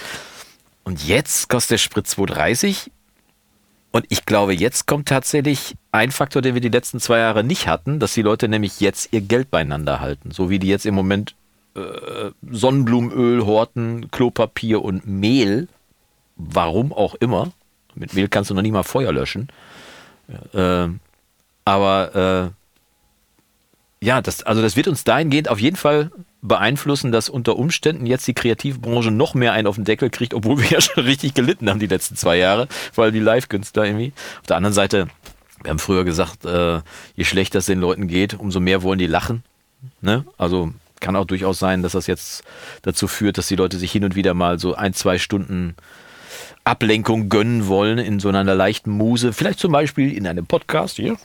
Und 0.83 1.05
jetzt 1.05 1.49
kostet 1.49 1.71
der 1.71 1.77
Sprit 1.79 2.05
2,30 2.05 2.89
und 3.95 4.05
ich 4.09 4.25
glaube, 4.25 4.53
jetzt 4.53 4.87
kommt 4.87 5.07
tatsächlich 5.07 5.75
ein 5.93 6.11
Faktor, 6.11 6.41
den 6.41 6.53
wir 6.53 6.59
die 6.59 6.67
letzten 6.67 6.99
zwei 6.99 7.19
Jahre 7.19 7.45
nicht 7.45 7.69
hatten, 7.69 7.97
dass 8.01 8.13
die 8.13 8.23
Leute 8.23 8.49
nämlich 8.49 8.81
jetzt 8.81 9.13
ihr 9.13 9.21
Geld 9.21 9.49
beieinander 9.49 10.01
halten. 10.01 10.31
So 10.31 10.49
wie 10.49 10.59
die 10.59 10.67
jetzt 10.67 10.85
im 10.85 10.95
Moment 10.95 11.33
äh, 11.75 12.31
Sonnenblumenöl 12.51 13.45
horten, 13.45 14.11
Klopapier 14.11 14.83
und 14.83 15.07
Mehl. 15.07 15.69
Warum 16.35 16.93
auch 16.93 17.15
immer. 17.15 17.51
Mit 17.95 18.13
Mehl 18.13 18.27
kannst 18.27 18.49
du 18.49 18.53
noch 18.53 18.61
nicht 18.61 18.71
mal 18.71 18.83
Feuer 18.83 19.11
löschen. 19.11 19.47
Äh, 20.53 20.87
aber 21.63 22.51
äh, 22.51 24.05
ja, 24.05 24.21
das, 24.21 24.43
also 24.43 24.61
das 24.61 24.75
wird 24.75 24.87
uns 24.87 25.03
dahingehend 25.03 25.49
auf 25.49 25.59
jeden 25.59 25.77
Fall 25.77 26.11
beeinflussen, 26.41 27.11
dass 27.11 27.29
unter 27.29 27.55
Umständen 27.55 28.05
jetzt 28.05 28.27
die 28.27 28.33
Kreativbranche 28.33 29.11
noch 29.11 29.33
mehr 29.33 29.53
einen 29.53 29.67
auf 29.67 29.75
den 29.75 29.85
Deckel 29.85 30.09
kriegt, 30.09 30.33
obwohl 30.33 30.59
wir 30.59 30.67
ja 30.69 30.81
schon 30.81 31.03
richtig 31.03 31.33
gelitten 31.33 31.69
haben 31.69 31.79
die 31.79 31.87
letzten 31.87 32.15
zwei 32.15 32.37
Jahre, 32.37 32.67
vor 32.91 33.05
allem 33.05 33.13
die 33.13 33.19
Live-Künstler 33.19 33.85
irgendwie. 33.85 34.13
Auf 34.41 34.47
der 34.47 34.57
anderen 34.57 34.73
Seite, 34.73 35.07
wir 35.63 35.71
haben 35.71 35.79
früher 35.79 36.03
gesagt, 36.03 36.45
äh, 36.45 36.81
je 37.15 37.23
schlechter 37.23 37.59
es 37.59 37.65
den 37.65 37.79
Leuten 37.79 38.07
geht, 38.07 38.35
umso 38.35 38.59
mehr 38.59 38.83
wollen 38.83 38.99
die 38.99 39.07
lachen. 39.07 39.43
Ne? 40.01 40.25
Also 40.37 40.71
kann 40.99 41.15
auch 41.15 41.25
durchaus 41.25 41.59
sein, 41.59 41.81
dass 41.83 41.93
das 41.93 42.07
jetzt 42.07 42.43
dazu 42.83 43.07
führt, 43.07 43.37
dass 43.37 43.47
die 43.47 43.55
Leute 43.55 43.77
sich 43.77 43.91
hin 43.91 44.03
und 44.03 44.15
wieder 44.15 44.33
mal 44.33 44.59
so 44.59 44.75
ein, 44.75 44.93
zwei 44.93 45.17
Stunden 45.17 45.75
Ablenkung 46.63 47.29
gönnen 47.29 47.67
wollen 47.67 47.97
in 47.97 48.19
so 48.19 48.29
einer 48.29 48.43
leichten 48.55 48.91
Muse. 48.91 49.33
Vielleicht 49.33 49.59
zum 49.59 49.71
Beispiel 49.71 50.15
in 50.15 50.27
einem 50.27 50.45
Podcast 50.45 50.97
hier. 50.97 51.15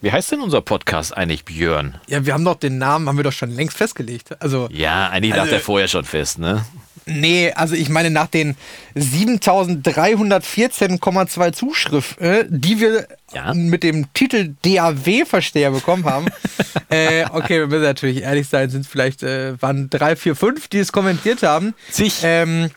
Wie 0.00 0.10
heißt 0.10 0.32
denn 0.32 0.40
unser 0.40 0.60
Podcast 0.62 1.16
eigentlich, 1.16 1.44
Björn? 1.44 1.94
Ja, 2.08 2.26
wir 2.26 2.34
haben 2.34 2.44
doch 2.44 2.56
den 2.56 2.78
Namen, 2.78 3.08
haben 3.08 3.16
wir 3.16 3.22
doch 3.24 3.32
schon 3.32 3.54
längst 3.54 3.76
festgelegt. 3.76 4.40
Also, 4.42 4.68
Ja, 4.72 5.08
eigentlich 5.10 5.30
lag 5.32 5.42
Also- 5.42 5.52
der 5.52 5.60
vorher 5.60 5.86
schon 5.88 6.04
fest, 6.04 6.38
ne? 6.40 6.64
nee, 7.06 7.52
also 7.52 7.74
ich 7.76 7.88
meine, 7.88 8.10
nach 8.10 8.26
den 8.28 8.56
7314,2 8.94 11.52
Zuschriften, 11.52 12.24
äh, 12.24 12.44
die 12.48 12.80
wir 12.80 13.06
Ja. 13.32 13.54
mit 13.54 13.82
dem 13.82 14.12
Titel 14.14 14.54
DAW-Versteher 14.62 15.70
bekommen 15.70 16.04
haben, 16.04 16.26
äh, 16.90 17.24
okay, 17.32 17.60
wir 17.60 17.66
müssen 17.66 17.82
natürlich 17.82 18.22
ehrlich 18.22 18.48
sein, 18.48 18.70
sind 18.70 18.82
es 18.82 18.86
vielleicht, 18.88 19.22
äh, 19.22 19.60
waren 19.60 19.90
drei, 19.90 20.16
vier, 20.16 20.36
fünf, 20.36 20.68
die 20.68 20.78
es 20.78 20.92
kommentiert 20.92 21.42
haben. 21.42 21.74
Sich. 21.90 22.20
Ähm, 22.22 22.70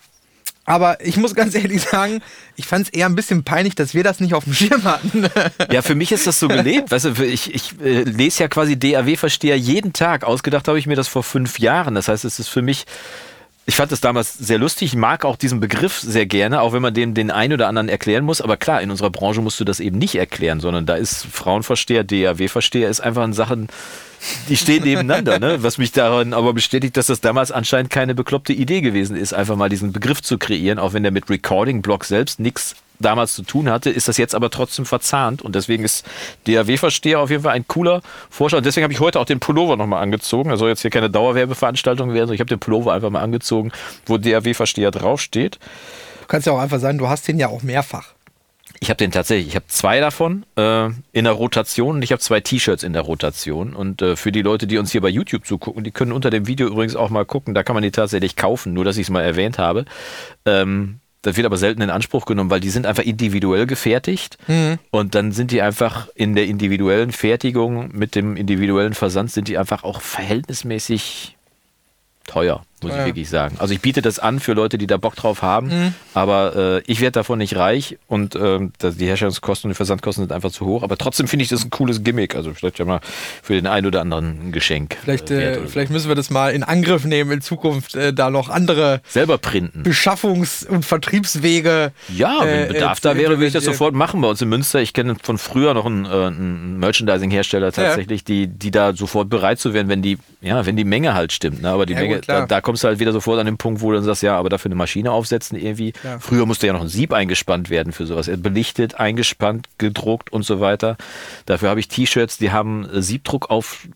aber 0.66 1.04
ich 1.06 1.18
muss 1.18 1.36
ganz 1.36 1.54
ehrlich 1.56 1.82
sagen, 1.82 2.22
ich 2.56 2.66
fand 2.66 2.88
es 2.88 2.94
eher 2.94 3.06
ein 3.06 3.16
bisschen 3.16 3.44
peinlich, 3.44 3.76
dass 3.76 3.94
wir 3.94 4.04
das 4.04 4.20
nicht 4.20 4.34
auf 4.34 4.44
dem 4.44 4.54
Schirm 4.54 4.84
hatten. 4.84 5.26
Ja, 5.72 5.82
für 5.82 5.96
mich 5.96 6.12
ist 6.12 6.28
das 6.28 6.40
so 6.40 6.48
gelebt. 6.48 6.92
Weißt 6.92 7.06
du, 7.06 7.24
ich, 7.24 7.54
ich 7.54 7.80
äh, 7.82 8.04
lese 8.04 8.44
ja 8.44 8.48
quasi 8.48 8.78
DAW-Versteher 8.78 9.58
jeden 9.58 9.94
Tag. 9.94 10.24
Ausgedacht 10.24 10.68
habe 10.68 10.80
ich 10.80 10.88
mir 10.88 10.96
das 10.96 11.08
vor 11.08 11.24
fünf 11.24 11.60
Jahren. 11.60 11.96
Das 11.96 12.08
heißt, 12.08 12.26
es 12.26 12.40
ist 12.40 12.48
für 12.48 12.62
mich. 12.62 12.86
Ich 13.68 13.78
fand 13.78 13.92
das 13.92 14.00
damals 14.00 14.34
sehr 14.34 14.60
lustig. 14.60 14.90
Ich 14.90 14.96
mag 14.96 15.26
auch 15.26 15.38
diesen 15.38 15.60
Begriff 15.60 16.00
sehr 16.00 16.28
gerne, 16.28 16.62
auch 16.62 16.74
wenn 16.74 16.84
man 16.84 16.94
dem 16.94 17.16
den 17.16 17.32
einen 17.32 17.54
oder 17.54 17.68
anderen 17.68 17.90
erklären 17.90 18.24
muss. 18.24 18.40
Aber 18.40 18.58
klar, 18.58 18.82
in 18.82 18.92
unserer 18.92 19.10
Branche 19.10 19.42
musst 19.42 19.60
du 19.60 19.64
das 19.64 19.80
eben 19.80 19.98
nicht 19.98 20.16
erklären, 20.16 20.60
sondern 20.60 20.86
da 20.86 20.96
ist 20.96 21.26
Frauenversteher, 21.26 22.04
DAW-Versteher, 22.04 22.90
ist 22.90 23.00
einfach 23.00 23.24
ein 23.24 23.34
Sachen, 23.34 23.68
die 24.50 24.58
stehen 24.58 24.84
nebeneinander. 24.84 25.40
Ne? 25.40 25.64
Was 25.64 25.80
mich 25.80 25.92
daran 25.92 26.34
aber 26.34 26.54
bestätigt, 26.54 26.96
dass 26.96 27.08
das 27.08 27.22
damals 27.22 27.52
anscheinend 27.52 27.90
keine 27.90 28.14
bekloppte 28.14 28.54
Idee 28.54 28.82
gewesen 28.82 29.16
ist, 29.16 29.34
einfach 29.34 29.56
mal 29.56 29.70
diesen 29.70 29.92
Begriff 29.92 30.22
zu 30.22 30.38
kreieren, 30.38 30.78
auch 30.78 30.94
wenn 30.94 31.02
der 31.02 31.12
mit 31.12 31.28
Recording-Block 31.28 32.06
selbst 32.06 32.40
nichts 32.40 32.76
damals 33.00 33.34
zu 33.34 33.44
tun 33.44 33.70
hatte, 33.70 33.90
ist 33.90 34.08
das 34.08 34.18
jetzt 34.18 34.36
aber 34.36 34.50
trotzdem 34.50 34.86
verzahnt 34.86 35.42
und 35.42 35.56
deswegen 35.56 35.84
ist 35.84 36.06
DAW-Versteher 36.48 37.20
auf 37.20 37.30
jeden 37.30 37.44
Fall 37.44 37.54
ein 37.54 37.68
cooler 37.68 38.02
Vorschlag. 38.30 38.60
Und 38.60 38.66
deswegen 38.66 38.84
habe 38.84 38.94
ich 38.94 39.00
heute 39.00 39.20
auch 39.20 39.26
den 39.26 39.40
Pullover 39.40 39.78
nochmal 39.78 40.02
angezogen. 40.02 40.52
Also 40.52 40.68
jetzt 40.68 40.82
hier 40.82 40.92
keine 40.92 41.10
Dauerwerbeveranstaltung 41.10 42.10
werden, 42.10 42.28
sondern 42.28 42.36
ich 42.36 42.42
habe 42.42 42.50
den 42.50 42.60
Pullover 42.60 42.94
einfach 42.94 43.10
mal 43.10 43.22
angezogen, 43.22 43.72
wo 44.06 44.18
DAW-Versteher 44.18 44.92
draufsteht. 44.92 45.60
Du 46.22 46.28
kannst 46.28 46.48
ja 46.48 46.54
auch 46.54 46.60
einfach 46.60 46.80
sagen, 46.80 46.98
du 46.98 47.08
hast 47.08 47.28
den 47.28 47.38
ja 47.38 47.50
auch 47.50 47.64
mehrfach. 47.64 48.16
Ich 48.80 48.90
habe 48.90 48.98
den 48.98 49.12
tatsächlich, 49.12 49.48
ich 49.48 49.56
habe 49.56 49.68
zwei 49.68 50.00
davon 50.00 50.46
äh, 50.58 50.90
in 51.14 51.24
der 51.24 51.32
Rotation 51.32 51.96
und 51.96 52.02
ich 52.02 52.12
habe 52.12 52.20
zwei 52.20 52.42
T-Shirts 52.42 52.84
in 52.84 52.94
der 52.94 53.04
Rotation. 53.04 53.74
Und 53.76 54.02
äh, 54.02 54.16
für 54.16 54.32
die 54.32 54.42
Leute, 54.42 54.68
die 54.68 54.78
uns 54.78 54.92
hier 54.92 55.02
bei 55.02 55.10
YouTube 55.10 55.46
zugucken, 55.46 55.84
die 55.84 55.92
können 55.92 56.12
unter 56.12 56.30
dem 56.30 56.46
Video 56.48 56.68
übrigens 56.68 56.96
auch 56.96 57.10
mal 57.10 57.26
gucken, 57.26 57.54
da 57.54 57.64
kann 57.64 57.74
man 57.74 57.84
die 57.84 57.92
tatsächlich 57.92 58.36
kaufen, 58.36 58.74
nur 58.74 58.84
dass 58.84 58.98
ich 58.98 59.04
es 59.04 59.10
mal 59.10 59.22
erwähnt 59.22 59.58
habe. 59.58 59.86
Ähm, 60.46 61.00
das 61.26 61.38
wird 61.38 61.46
aber 61.46 61.58
selten 61.58 61.82
in 61.82 61.90
Anspruch 61.90 62.26
genommen, 62.26 62.52
weil 62.52 62.60
die 62.60 62.70
sind 62.70 62.86
einfach 62.86 63.04
individuell 63.04 63.66
gefertigt 63.66 64.38
und 64.92 65.16
dann 65.16 65.32
sind 65.32 65.50
die 65.50 65.62
einfach 65.62 66.08
in 66.14 66.36
der 66.36 66.46
individuellen 66.46 67.12
Fertigung 67.12 67.90
mit 67.94 68.14
dem 68.14 68.36
individuellen 68.38 68.94
Versand 68.94 69.32
sind 69.32 69.48
die 69.48 69.58
einfach 69.58 69.84
auch 69.84 70.02
verhältnismäßig 70.02 71.36
teuer. 72.28 72.64
Muss 72.82 72.92
Teuer. 72.92 73.02
ich 73.02 73.06
wirklich 73.08 73.30
sagen. 73.30 73.56
Also 73.60 73.74
ich 73.74 73.82
biete 73.82 74.02
das 74.02 74.20
an 74.20 74.40
für 74.40 74.54
Leute, 74.54 74.78
die 74.78 74.88
da 74.88 74.98
Bock 74.98 75.16
drauf 75.16 75.42
haben, 75.42 75.68
Mhm. 75.68 75.94
aber 76.14 76.56
äh, 76.56 76.82
ich 76.88 77.00
werde 77.02 77.14
davon 77.14 77.38
nicht 77.40 77.56
reich 77.56 77.98
und 78.08 78.36
ähm, 78.36 78.72
die 78.82 79.06
Herstellungskosten 79.08 79.70
und 79.70 79.74
die 79.74 79.78
Versandkosten 79.78 80.24
sind 80.24 80.32
einfach 80.32 80.52
zu 80.52 80.66
hoch. 80.66 80.84
Aber 80.84 80.98
trotzdem 80.98 81.28
finde 81.28 81.44
ich 81.44 81.50
das 81.50 81.64
ein 81.66 81.70
cooles 81.70 82.04
Gimmick. 82.04 82.36
Also 82.36 82.54
vielleicht 82.54 82.78
ja 82.80 82.86
mal 82.86 83.00
für 83.42 83.54
den 83.54 83.68
einen 83.68 83.88
oder 83.88 84.02
anderen 84.02 84.50
ein 84.50 84.52
Geschenk. 84.52 84.98
Vielleicht, 85.04 85.32
äh, 85.32 85.38
wert 85.38 85.58
äh, 85.58 85.62
so. 85.62 85.68
vielleicht 85.68 85.92
müssen 85.92 86.08
wir 86.10 86.16
das 86.16 86.30
mal 86.30 86.50
in 86.54 86.64
Angriff 86.64 87.06
nehmen, 87.06 87.32
in 87.32 87.42
Zukunft 87.42 87.96
äh, 87.96 88.14
da 88.14 88.30
noch 88.30 88.50
andere 88.50 89.02
Selber 89.08 89.38
printen. 89.38 89.84
Beschaffungs- 89.84 90.66
und 90.68 90.86
Vertriebswege. 90.86 91.92
Ja, 92.16 92.40
wenn 92.44 92.66
äh, 92.66 92.68
Bedarf 92.74 93.00
äh, 93.00 93.02
da 93.02 93.16
wäre, 93.18 93.32
würde 93.38 93.48
ich 93.48 93.54
das 93.54 93.64
sofort 93.66 93.94
machen 93.96 94.22
bei 94.22 94.28
uns 94.28 94.42
in 94.42 94.50
Münster. 94.50 94.82
Ich 94.82 94.94
kenne 94.94 95.16
von 95.22 95.38
früher 95.38 95.74
noch 95.74 95.86
einen, 95.86 96.06
einen 96.06 96.80
Merchandising-Hersteller 96.80 97.72
tatsächlich, 97.72 98.24
die, 98.24 98.48
die 98.48 98.72
da 98.72 98.94
sofort 98.94 99.30
bereit 99.30 99.60
zu 99.60 99.74
werden, 99.74 99.88
wenn 99.90 100.02
die, 100.02 100.18
ja, 100.42 100.66
wenn 100.66 100.76
die 100.76 100.84
Menge 100.84 101.14
halt 101.14 101.32
stimmt. 101.32 101.62
Ne? 101.62 101.70
Aber 101.70 101.86
die 101.86 101.94
Ja, 101.94 102.00
Menge, 102.02 102.16
gut, 102.16 102.30
da, 102.30 102.46
da 102.46 102.62
kommst 102.66 102.84
du 102.84 102.90
halt 102.90 103.00
wieder 103.00 103.14
sofort 103.14 103.40
an 103.40 103.46
den 103.46 103.58
Punkt, 103.58 103.80
wo 103.80 103.92
du 103.92 103.96
dann 103.96 104.04
sagst, 104.04 104.24
ja, 104.24 104.38
aber 104.38 104.50
dafür 104.50 104.70
eine 104.70 104.76
Maschine 104.76 105.12
aufsetzen 105.12 105.58
irgendwie. 105.58 105.94
Klar. 105.94 106.20
Früher 106.20 106.46
musste 106.46 106.68
ja 106.68 106.74
noch 106.74 106.82
ein 106.82 106.90
Sieb 106.90 107.14
eingespannt 107.14 107.70
werden 107.70 107.94
für 107.94 108.06
sowas. 108.06 108.30
Belichtet, 108.38 108.96
eingespannt, 109.00 109.70
gedruckt 109.78 110.34
und 110.34 110.44
so 110.44 110.60
weiter. 110.60 110.98
Dafür 111.46 111.70
habe 111.70 111.80
ich 111.80 111.88
T-Shirts, 111.88 112.38
die 112.38 112.52
haben 112.52 112.90
Siebdruck 112.92 113.50
auf 113.50 113.88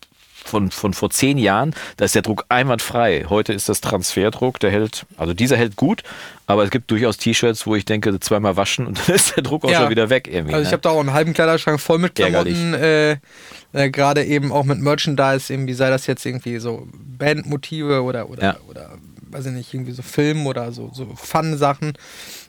von, 0.44 0.70
von 0.70 0.94
vor 0.94 1.10
zehn 1.10 1.38
Jahren, 1.38 1.74
da 1.96 2.04
ist 2.04 2.14
der 2.14 2.22
Druck 2.22 2.44
einwandfrei. 2.48 3.26
Heute 3.28 3.52
ist 3.52 3.68
das 3.68 3.80
Transferdruck, 3.80 4.58
der 4.60 4.70
hält, 4.70 5.06
also 5.16 5.34
dieser 5.34 5.56
hält 5.56 5.76
gut, 5.76 6.02
aber 6.46 6.64
es 6.64 6.70
gibt 6.70 6.90
durchaus 6.90 7.16
T-Shirts, 7.18 7.66
wo 7.66 7.76
ich 7.76 7.84
denke, 7.84 8.18
zweimal 8.20 8.56
waschen 8.56 8.86
und 8.86 8.98
dann 9.08 9.16
ist 9.16 9.36
der 9.36 9.42
Druck 9.42 9.64
auch 9.64 9.70
Ja. 9.70 9.80
schon 9.82 9.90
wieder 9.90 10.10
weg 10.10 10.28
irgendwie. 10.30 10.54
Also 10.54 10.62
ich 10.62 10.68
ne? 10.68 10.72
habe 10.72 10.82
da 10.82 10.90
auch 10.90 11.00
einen 11.00 11.12
halben 11.12 11.32
Kleiderschrank 11.34 11.80
voll 11.80 11.98
mit. 11.98 12.14
Klamotten, 12.14 12.74
äh, 12.74 13.16
äh, 13.72 13.90
gerade 13.90 14.24
eben 14.24 14.50
auch 14.52 14.64
mit 14.64 14.78
Merchandise, 14.80 15.52
irgendwie 15.52 15.74
sei 15.74 15.90
das 15.90 16.06
jetzt 16.06 16.24
irgendwie 16.26 16.58
so 16.58 16.88
Bandmotive 16.94 18.02
oder 18.02 18.28
oder 18.28 18.42
Ja. 18.42 18.56
oder 18.68 18.90
weiß 19.32 19.46
ich 19.46 19.52
nicht, 19.52 19.72
irgendwie 19.72 19.92
so 19.92 20.02
Film 20.02 20.46
oder 20.48 20.72
so, 20.72 20.90
so 20.92 21.06
Fun-Sachen. 21.14 21.92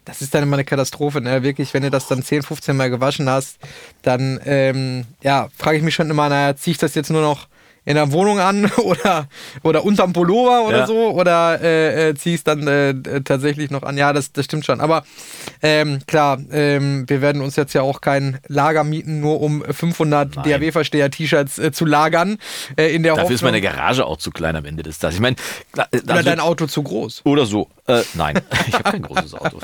Das 0.03 0.21
ist 0.24 0.33
dann 0.33 0.41
immer 0.41 0.55
eine 0.55 0.63
Katastrophe, 0.63 1.21
ne? 1.21 1.43
Wirklich, 1.43 1.75
wenn 1.75 1.83
du 1.83 1.91
das 1.91 2.07
dann 2.07 2.24
10, 2.24 2.41
15 2.41 2.75
Mal 2.75 2.89
gewaschen 2.89 3.29
hast, 3.29 3.60
dann 4.01 4.39
ähm, 4.45 5.05
ja, 5.21 5.50
frage 5.55 5.77
ich 5.77 5.83
mich 5.83 5.93
schon 5.93 6.10
immer, 6.10 6.27
naja, 6.27 6.55
ziehe 6.55 6.71
ich 6.71 6.79
das 6.79 6.95
jetzt 6.95 7.12
nur 7.12 7.21
noch 7.21 7.48
in 7.83 7.95
der 7.95 8.11
Wohnung 8.11 8.39
an 8.39 8.71
oder, 8.77 9.27
oder 9.63 9.83
unterm 9.83 10.13
Pullover 10.13 10.67
oder 10.67 10.79
Ja. 10.79 10.88
so 10.88 11.11
oder 11.11 11.59
äh, 11.61 12.09
äh, 12.11 12.13
es 12.23 12.43
dann 12.43 12.67
äh, 12.67 13.21
tatsächlich 13.21 13.71
noch 13.71 13.83
an. 13.83 13.97
Ja, 13.97 14.13
das, 14.13 14.31
das 14.31 14.45
stimmt 14.45 14.65
schon. 14.65 14.81
Aber 14.81 15.03
ähm, 15.63 16.00
klar, 16.05 16.39
ähm, 16.51 17.05
wir 17.07 17.21
werden 17.21 17.41
uns 17.41 17.55
jetzt 17.55 17.73
ja 17.73 17.81
auch 17.81 18.01
kein 18.01 18.39
Lager 18.47 18.83
mieten, 18.83 19.19
nur 19.19 19.41
um 19.41 19.63
500 19.63 20.35
Nein. 20.35 20.45
DAW-Versteher-T-Shirts 20.45 21.59
äh, 21.59 21.71
zu 21.71 21.85
lagern. 21.85 22.38
Äh, 22.77 22.93
in 22.93 23.03
der 23.03 23.15
Dafür 23.15 23.31
ist 23.31 23.41
Hoffnung, 23.41 23.51
meine 23.51 23.61
Garage 23.61 24.05
auch 24.05 24.17
zu 24.17 24.31
klein 24.31 24.55
am 24.55 24.65
Ende 24.65 24.83
des 24.83 25.00
Tages. 25.00 25.15
Ich 25.15 25.21
meine, 25.21 25.35
äh, 25.91 26.00
oder 26.03 26.23
dein 26.23 26.39
Auto 26.39 26.67
zu 26.67 26.83
groß. 26.83 27.21
Oder 27.25 27.45
so. 27.45 27.67
Äh, 27.88 28.01
nein, 28.13 28.39
ich 28.67 28.73
habe 28.75 28.83
kein 28.91 29.01
großes 29.01 29.33
Auto. 29.33 29.59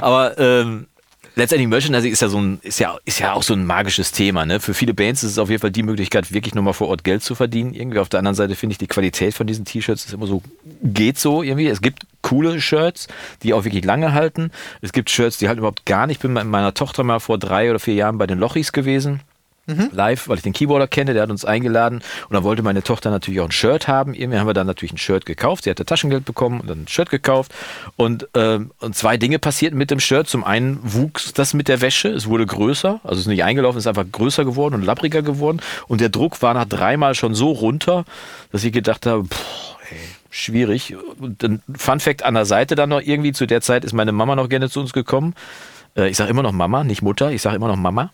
Aber 0.00 0.38
ähm, 0.38 0.86
letztendlich 1.34 1.68
Merchandising 1.68 2.12
ist 2.12 2.22
ja 2.22 2.28
so 2.28 2.38
ein, 2.38 2.58
ist 2.62 2.78
ja, 2.78 2.96
ist 3.04 3.18
ja 3.18 3.32
auch 3.32 3.42
so 3.42 3.54
ein 3.54 3.66
magisches 3.66 4.12
Thema. 4.12 4.46
Ne? 4.46 4.60
Für 4.60 4.74
viele 4.74 4.94
Bands 4.94 5.22
ist 5.22 5.32
es 5.32 5.38
auf 5.38 5.50
jeden 5.50 5.60
Fall 5.60 5.70
die 5.70 5.82
Möglichkeit, 5.82 6.32
wirklich 6.32 6.54
nochmal 6.54 6.74
vor 6.74 6.88
Ort 6.88 7.04
Geld 7.04 7.22
zu 7.22 7.34
verdienen. 7.34 7.74
Irgendwie 7.74 7.98
auf 7.98 8.08
der 8.08 8.18
anderen 8.18 8.34
Seite 8.34 8.54
finde 8.54 8.72
ich 8.72 8.78
die 8.78 8.86
Qualität 8.86 9.34
von 9.34 9.46
diesen 9.46 9.64
T-Shirts 9.64 10.04
ist 10.06 10.12
immer 10.12 10.26
so, 10.26 10.42
geht 10.82 11.18
so 11.18 11.42
irgendwie. 11.42 11.66
Es 11.66 11.80
gibt 11.80 12.06
coole 12.22 12.60
Shirts, 12.60 13.08
die 13.42 13.52
auch 13.52 13.64
wirklich 13.64 13.84
lange 13.84 14.12
halten. 14.12 14.50
Es 14.80 14.92
gibt 14.92 15.10
Shirts, 15.10 15.38
die 15.38 15.48
halt 15.48 15.58
überhaupt 15.58 15.84
gar 15.86 16.06
nicht. 16.06 16.16
Ich 16.16 16.22
bin 16.22 16.32
mit 16.32 16.44
meiner 16.44 16.74
Tochter 16.74 17.04
mal 17.04 17.18
vor 17.18 17.38
drei 17.38 17.70
oder 17.70 17.78
vier 17.78 17.94
Jahren 17.94 18.18
bei 18.18 18.26
den 18.26 18.38
Lochis 18.38 18.72
gewesen 18.72 19.20
live, 19.66 20.28
weil 20.28 20.36
ich 20.36 20.42
den 20.42 20.52
Keyboarder 20.52 20.86
kenne, 20.86 21.14
der 21.14 21.22
hat 21.22 21.30
uns 21.30 21.44
eingeladen 21.44 22.02
und 22.28 22.34
dann 22.34 22.44
wollte 22.44 22.62
meine 22.62 22.82
Tochter 22.82 23.10
natürlich 23.10 23.40
auch 23.40 23.46
ein 23.46 23.52
Shirt 23.52 23.88
haben. 23.88 24.14
Irgendwie 24.14 24.38
haben 24.38 24.46
wir 24.46 24.54
dann 24.54 24.66
natürlich 24.66 24.92
ein 24.92 24.98
Shirt 24.98 25.26
gekauft. 25.26 25.64
Sie 25.64 25.70
hatte 25.70 25.84
Taschengeld 25.84 26.24
bekommen 26.24 26.60
und 26.60 26.68
dann 26.68 26.82
ein 26.82 26.88
Shirt 26.88 27.10
gekauft 27.10 27.52
und, 27.96 28.28
ähm, 28.34 28.72
und 28.80 28.94
zwei 28.94 29.16
Dinge 29.16 29.38
passierten 29.38 29.78
mit 29.78 29.90
dem 29.90 30.00
Shirt. 30.00 30.28
Zum 30.28 30.44
einen 30.44 30.78
wuchs 30.82 31.32
das 31.32 31.54
mit 31.54 31.68
der 31.68 31.80
Wäsche, 31.80 32.08
es 32.08 32.26
wurde 32.26 32.46
größer, 32.46 33.00
also 33.02 33.14
es 33.14 33.20
ist 33.20 33.26
nicht 33.26 33.44
eingelaufen, 33.44 33.78
es 33.78 33.84
ist 33.84 33.88
einfach 33.88 34.10
größer 34.10 34.44
geworden 34.44 34.74
und 34.74 34.82
lappriger 34.82 35.22
geworden 35.22 35.60
und 35.88 36.00
der 36.00 36.08
Druck 36.08 36.42
war 36.42 36.54
nach 36.54 36.66
dreimal 36.66 37.14
schon 37.14 37.34
so 37.34 37.50
runter, 37.52 38.04
dass 38.52 38.64
ich 38.64 38.72
gedacht 38.72 39.06
habe, 39.06 39.24
boah, 39.24 39.78
ey, 39.90 39.98
schwierig. 40.30 40.94
Und 41.18 41.42
dann 41.42 41.62
Fun 41.76 42.00
Fact 42.00 42.22
an 42.24 42.34
der 42.34 42.44
Seite 42.44 42.74
dann 42.74 42.90
noch 42.90 43.00
irgendwie, 43.00 43.32
zu 43.32 43.46
der 43.46 43.60
Zeit 43.60 43.84
ist 43.84 43.92
meine 43.92 44.12
Mama 44.12 44.36
noch 44.36 44.48
gerne 44.48 44.68
zu 44.68 44.80
uns 44.80 44.92
gekommen. 44.92 45.34
Äh, 45.96 46.08
ich 46.08 46.16
sage 46.16 46.30
immer 46.30 46.42
noch 46.42 46.52
Mama, 46.52 46.84
nicht 46.84 47.02
Mutter, 47.02 47.30
ich 47.30 47.42
sage 47.42 47.56
immer 47.56 47.68
noch 47.68 47.76
Mama. 47.76 48.10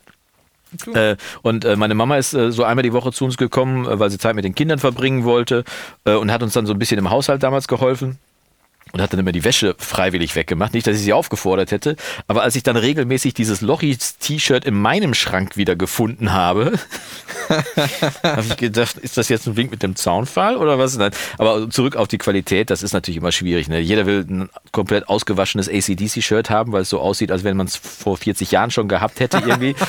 Äh, 0.95 1.17
und 1.43 1.65
äh, 1.65 1.77
meine 1.77 1.95
Mama 1.95 2.17
ist 2.17 2.35
äh, 2.35 2.53
so 2.53 2.65
einmal 2.65 2.83
die 2.83 2.93
Woche 2.93 3.13
zu 3.13 3.25
uns 3.25 3.37
gekommen, 3.37 3.87
weil 3.89 4.11
sie 4.11 4.19
Zeit 4.19 4.35
mit 4.35 4.45
den 4.45 4.55
Kindern 4.55 4.79
verbringen 4.79 5.25
wollte 5.25 5.65
und 6.05 6.33
hat 6.33 6.43
uns 6.43 6.53
dann 6.53 6.67
so 6.67 6.73
ein 6.73 6.79
bisschen 6.79 6.99
im 6.99 7.11
Haushalt 7.11 7.43
damals 7.43 7.69
geholfen. 7.69 8.19
Und 8.93 9.01
hat 9.01 9.13
dann 9.13 9.21
immer 9.21 9.33
die 9.33 9.45
Wäsche 9.45 9.75
freiwillig 9.79 10.35
weggemacht. 10.37 10.75
Nicht, 10.75 10.87
dass 10.87 10.97
ich 10.97 11.03
sie 11.03 11.13
aufgefordert 11.13 11.71
hätte, 11.71 11.97
aber 12.27 12.43
als 12.43 12.57
ich 12.57 12.63
dann 12.63 12.77
regelmäßig 12.77 13.35
dieses 13.35 13.61
Lochis-T-Shirt 13.61 14.65
in 14.65 14.75
meinem 14.75 15.15
Schrank 15.15 15.57
wieder 15.57 15.77
gefunden 15.77 16.33
habe, 16.33 16.79
habe 18.23 18.45
ich 18.49 18.57
gedacht, 18.57 18.97
ist 18.99 19.17
das 19.17 19.29
jetzt 19.29 19.47
ein 19.47 19.57
Wink 19.57 19.71
mit 19.71 19.83
dem 19.83 19.97
Zaunfall 19.97 20.57
oder 20.57 20.79
was? 20.79 20.99
Aber 21.39 21.71
zurück 21.71 21.97
auf 21.97 22.09
die 22.09 22.19
Qualität, 22.19 22.71
das 22.71 22.83
ist 22.83 22.93
natürlich 22.93 23.19
immer 23.19 23.33
schwierig. 23.33 23.69
Ne? 23.69 23.81
Jeder 23.81 24.07
will 24.07 24.27
ein 24.29 24.49
komplett 24.73 25.09
ausgewaschenes 25.09 25.69
ACDC-Shirt 25.69 26.51
haben, 26.51 26.73
weil 26.73 26.83
es 26.83 26.91
so 26.91 27.01
aussieht, 27.01 27.31
als 27.33 27.45
wenn 27.45 27.57
man 27.57 27.67
es 27.67 27.77
vor 27.77 28.17
40 28.17 28.51
Jahren 28.51 28.71
schon 28.71 28.89
gehabt 28.89 29.21
hätte 29.21 29.39
irgendwie. 29.39 29.75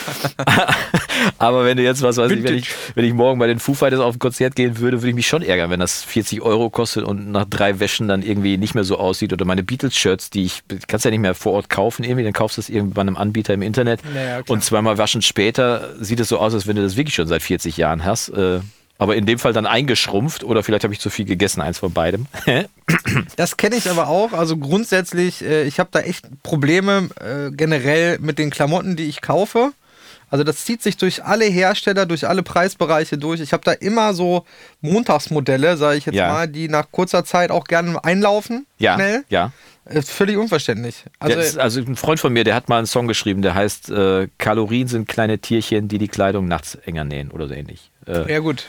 Aber 1.38 1.66
wenn 1.66 1.78
du 1.78 1.84
jetzt, 1.84 2.02
was 2.02 2.18
weiß 2.18 2.32
ich, 2.32 2.44
wenn 2.44 2.56
ich, 2.56 2.70
wenn 2.96 3.06
ich 3.06 3.14
morgen 3.14 3.40
bei 3.40 3.48
den 3.48 3.60
Foo 3.60 3.74
Fighters 3.74 4.00
auf 4.00 4.16
ein 4.16 4.20
Konzert 4.20 4.56
gehen 4.56 4.80
würde, 4.80 5.02
würde 5.02 5.10
ich 5.10 5.16
mich 5.16 5.28
schon 5.28 5.42
ärgern, 5.42 5.70
wenn 5.70 5.80
das 5.80 6.04
40 6.04 6.42
Euro 6.42 6.70
kostet 6.70 7.04
und 7.04 7.32
nach 7.32 7.46
drei 7.46 7.80
Wäschen 7.80 8.08
dann 8.08 8.24
irgendwie 8.24 8.58
nicht 8.58 8.76
mehr 8.76 8.84
so 8.84 8.91
aussieht. 8.98 9.34
Oder 9.34 9.46
meine 9.46 9.64
Beatles-Shirts, 9.64 10.30
die 10.30 10.46
ich, 10.46 10.64
kannst 10.88 11.06
ja 11.06 11.12
nicht 11.12 11.20
mehr 11.20 11.36
vor 11.36 11.54
Ort 11.54 11.70
kaufen 11.70 12.04
irgendwie, 12.04 12.24
dann 12.24 12.34
kaufst 12.34 12.58
du 12.58 12.62
es 12.62 12.70
irgendwie 12.70 12.94
bei 12.94 13.02
einem 13.02 13.18
Anbieter 13.18 13.54
im 13.54 13.62
Internet. 13.62 14.02
Naja, 14.14 14.42
und 14.48 14.64
zweimal 14.64 14.98
waschen 14.98 15.22
später 15.22 15.96
sieht 16.00 16.20
es 16.20 16.30
so 16.30 16.40
aus, 16.40 16.54
als 16.54 16.68
wenn 16.68 16.76
du 16.76 16.82
das 16.82 16.96
wirklich 16.96 17.16
schon 17.16 17.28
seit 17.28 17.42
40 17.42 17.78
Jahren 17.78 18.06
hast. 18.06 18.30
Äh, 18.30 18.60
aber 19.02 19.16
in 19.16 19.26
dem 19.26 19.40
Fall 19.40 19.52
dann 19.52 19.66
eingeschrumpft 19.66 20.44
oder 20.44 20.62
vielleicht 20.62 20.84
habe 20.84 20.94
ich 20.94 21.00
zu 21.00 21.10
viel 21.10 21.26
gegessen, 21.26 21.60
eins 21.60 21.80
von 21.80 21.92
beidem. 21.92 22.28
Das 23.38 23.58
kenne 23.58 23.78
ich 23.78 23.90
aber 23.90 24.10
auch. 24.10 24.34
Also 24.34 24.58
grundsätzlich, 24.58 25.44
äh, 25.44 25.64
ich 25.64 25.80
habe 25.80 25.90
da 25.92 26.02
echt 26.02 26.28
Probleme 26.44 27.10
äh, 27.20 27.50
generell 27.52 28.20
mit 28.20 28.38
den 28.38 28.52
Klamotten, 28.52 28.96
die 28.96 29.06
ich 29.06 29.22
kaufe. 29.22 29.72
Also 30.32 30.44
das 30.44 30.66
zieht 30.66 30.82
sich 30.82 30.98
durch 30.98 31.24
alle 31.24 31.46
Hersteller, 31.46 32.06
durch 32.08 32.28
alle 32.28 32.42
Preisbereiche 32.42 33.18
durch. 33.20 33.42
Ich 33.42 33.54
habe 33.54 33.64
da 33.64 33.74
immer 33.74 34.14
so 34.16 34.46
Montagsmodelle, 34.80 35.78
sage 35.78 35.98
ich 35.98 36.06
jetzt 36.08 36.16
Ja. 36.16 36.30
mal, 36.32 36.48
die 36.48 36.68
nach 36.70 36.90
kurzer 36.92 37.24
Zeit 37.26 37.52
auch 37.52 37.66
gerne 37.66 38.04
einlaufen. 38.04 38.66
ja, 38.80 38.96
Schnell. 38.96 39.24
ja. 39.30 39.52
Ist 39.86 40.12
völlig 40.12 40.38
unverständlich. 40.38 41.04
Also, 41.20 41.38
Also, 41.40 41.60
also 41.60 41.80
ein 41.82 41.96
Freund 41.96 42.20
von 42.20 42.32
mir, 42.32 42.44
der 42.44 42.56
hat 42.56 42.70
mal 42.70 42.78
einen 42.78 42.88
Song 42.88 43.08
geschrieben, 43.08 43.42
der 43.42 43.56
heißt 43.56 43.90
äh, 43.90 44.28
Kalorien 44.38 44.88
sind 44.88 45.08
kleine 45.08 45.40
Tierchen, 45.40 45.88
die 45.88 45.98
die 45.98 46.08
Kleidung 46.08 46.48
nachts 46.48 46.76
enger 46.76 47.04
nähen 47.04 47.30
oder 47.32 47.48
so 47.48 47.54
ähnlich. 47.56 47.92
Äh, 48.08 48.32
ja 48.32 48.40
gut. 48.40 48.66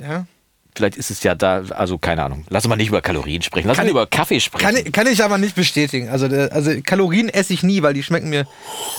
Ja. 0.00 0.26
Vielleicht 0.78 0.96
ist 0.96 1.10
es 1.10 1.22
ja 1.22 1.34
da, 1.34 1.62
also 1.70 1.98
keine 1.98 2.22
Ahnung. 2.22 2.44
Lass 2.48 2.64
uns 2.64 2.70
mal 2.70 2.76
nicht 2.76 2.88
über 2.88 3.00
Kalorien 3.02 3.42
sprechen, 3.42 3.68
lass 3.68 3.76
uns 3.78 3.84
mal 3.84 3.90
über 3.90 4.06
Kaffee 4.06 4.40
sprechen. 4.40 4.64
Kann, 4.64 4.76
ich- 4.76 4.92
kann 4.92 5.06
ich 5.06 5.22
aber 5.22 5.36
nicht 5.36 5.54
bestätigen. 5.54 6.08
Also, 6.08 6.26
äh, 6.26 6.48
also 6.50 6.70
Kalorien 6.84 7.28
esse 7.28 7.52
ich 7.52 7.62
nie, 7.62 7.82
weil 7.82 7.94
die 7.94 8.02
schmecken 8.02 8.30
mir 8.30 8.46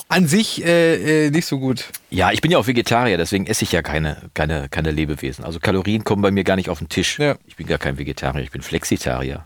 an 0.09 0.27
sich 0.27 0.63
äh, 0.63 1.27
äh, 1.27 1.29
nicht 1.31 1.45
so 1.45 1.57
gut. 1.57 1.85
ja, 2.11 2.31
ich 2.31 2.41
bin 2.41 2.51
ja 2.51 2.57
auch 2.57 2.67
Vegetarier, 2.67 3.17
deswegen 3.17 3.47
esse 3.47 3.63
ich 3.63 3.71
ja 3.71 3.81
keine, 3.81 4.17
keine, 4.33 4.69
keine 4.69 4.91
Lebewesen. 4.91 5.43
Also 5.45 5.59
Kalorien 5.59 6.03
kommen 6.03 6.21
bei 6.21 6.31
mir 6.31 6.43
gar 6.43 6.55
nicht 6.57 6.69
auf 6.69 6.79
den 6.79 6.89
Tisch. 6.89 7.17
Ja. 7.17 7.35
Ich 7.47 7.55
bin 7.55 7.65
gar 7.65 7.77
kein 7.79 7.97
Vegetarier, 7.97 8.43
ich 8.43 8.51
bin 8.51 8.61
Flexitarier. 8.61 9.45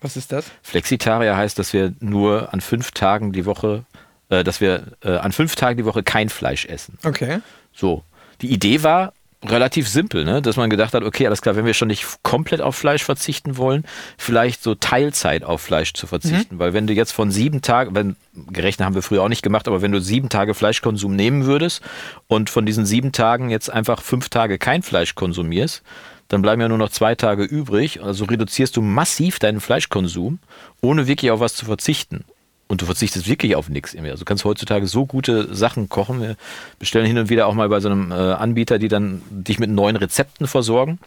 Was 0.00 0.16
ist 0.16 0.32
das? 0.32 0.46
Flexitarier 0.62 1.36
heißt, 1.36 1.58
dass 1.58 1.72
wir 1.72 1.92
nur 2.00 2.52
an 2.54 2.60
fünf 2.60 2.92
Tagen 2.92 3.32
die 3.32 3.44
Woche, 3.46 3.84
äh, 4.30 4.42
dass 4.44 4.60
wir 4.60 4.84
äh, 5.04 5.10
an 5.16 5.32
fünf 5.32 5.56
Tagen 5.56 5.76
die 5.76 5.84
Woche 5.84 6.02
kein 6.02 6.28
Fleisch 6.28 6.64
essen. 6.66 6.98
Okay. 7.04 7.40
So. 7.74 8.02
Die 8.40 8.52
Idee 8.52 8.82
war 8.82 9.12
relativ 9.44 9.88
simpel, 9.88 10.24
ne? 10.24 10.40
dass 10.40 10.56
man 10.56 10.70
gedacht 10.70 10.94
hat, 10.94 11.02
okay, 11.02 11.26
alles 11.26 11.42
klar, 11.42 11.56
wenn 11.56 11.64
wir 11.64 11.74
schon 11.74 11.88
nicht 11.88 12.06
komplett 12.22 12.60
auf 12.60 12.76
Fleisch 12.76 13.04
verzichten 13.04 13.56
wollen, 13.56 13.84
vielleicht 14.16 14.62
so 14.62 14.74
Teilzeit 14.74 15.44
auf 15.44 15.60
Fleisch 15.60 15.94
zu 15.94 16.06
verzichten. 16.06 16.58
Weil 16.58 16.72
wenn 16.72 16.86
du 16.86 16.92
jetzt 16.92 17.12
von 17.12 17.30
sieben 17.30 17.62
Tagen, 17.62 17.94
wenn, 17.94 18.16
gerechnet 18.52 18.86
haben 18.86 18.94
wir 18.94 19.02
früher 19.02 19.22
auch 19.22 19.28
nicht 19.28 19.42
gemacht, 19.42 19.66
aber 19.66 19.82
wenn 19.82 19.92
du 19.92 20.00
sieben 20.00 20.28
Tage 20.28 20.54
Fleischkonsum 20.54 21.14
nehmen 21.16 21.44
würdest 21.44 21.82
und 22.28 22.50
von 22.50 22.66
diesen 22.66 22.86
sieben 22.86 23.12
Tagen 23.12 23.50
jetzt 23.50 23.70
einfach 23.70 24.00
fünf 24.00 24.28
Tage 24.28 24.58
kein 24.58 24.82
Fleisch 24.82 25.14
konsumierst, 25.14 25.82
dann 26.28 26.40
bleiben 26.40 26.62
ja 26.62 26.68
nur 26.68 26.78
noch 26.78 26.90
zwei 26.90 27.14
Tage 27.14 27.42
übrig. 27.42 28.02
Also 28.02 28.24
reduzierst 28.24 28.76
du 28.76 28.82
massiv 28.82 29.38
deinen 29.38 29.60
Fleischkonsum, 29.60 30.38
ohne 30.80 31.06
wirklich 31.06 31.30
auf 31.30 31.40
was 31.40 31.54
zu 31.54 31.66
verzichten. 31.66 32.24
Und 32.72 32.80
du 32.80 32.86
verzichtest 32.86 33.28
wirklich 33.28 33.54
auf 33.54 33.68
nichts. 33.68 33.94
Also 33.94 34.20
du 34.20 34.24
kannst 34.24 34.46
heutzutage 34.46 34.86
so 34.86 35.04
gute 35.04 35.54
Sachen 35.54 35.90
kochen. 35.90 36.22
Wir 36.22 36.36
bestellen 36.78 37.04
hin 37.04 37.18
und 37.18 37.28
wieder 37.28 37.46
auch 37.46 37.52
mal 37.52 37.68
bei 37.68 37.80
so 37.80 37.90
einem 37.90 38.10
äh, 38.10 38.14
Anbieter, 38.14 38.78
die 38.78 38.88
dann 38.88 39.20
dich 39.28 39.58
mit 39.58 39.68
neuen 39.68 39.94
Rezepten 39.94 40.46
versorgen. 40.46 40.98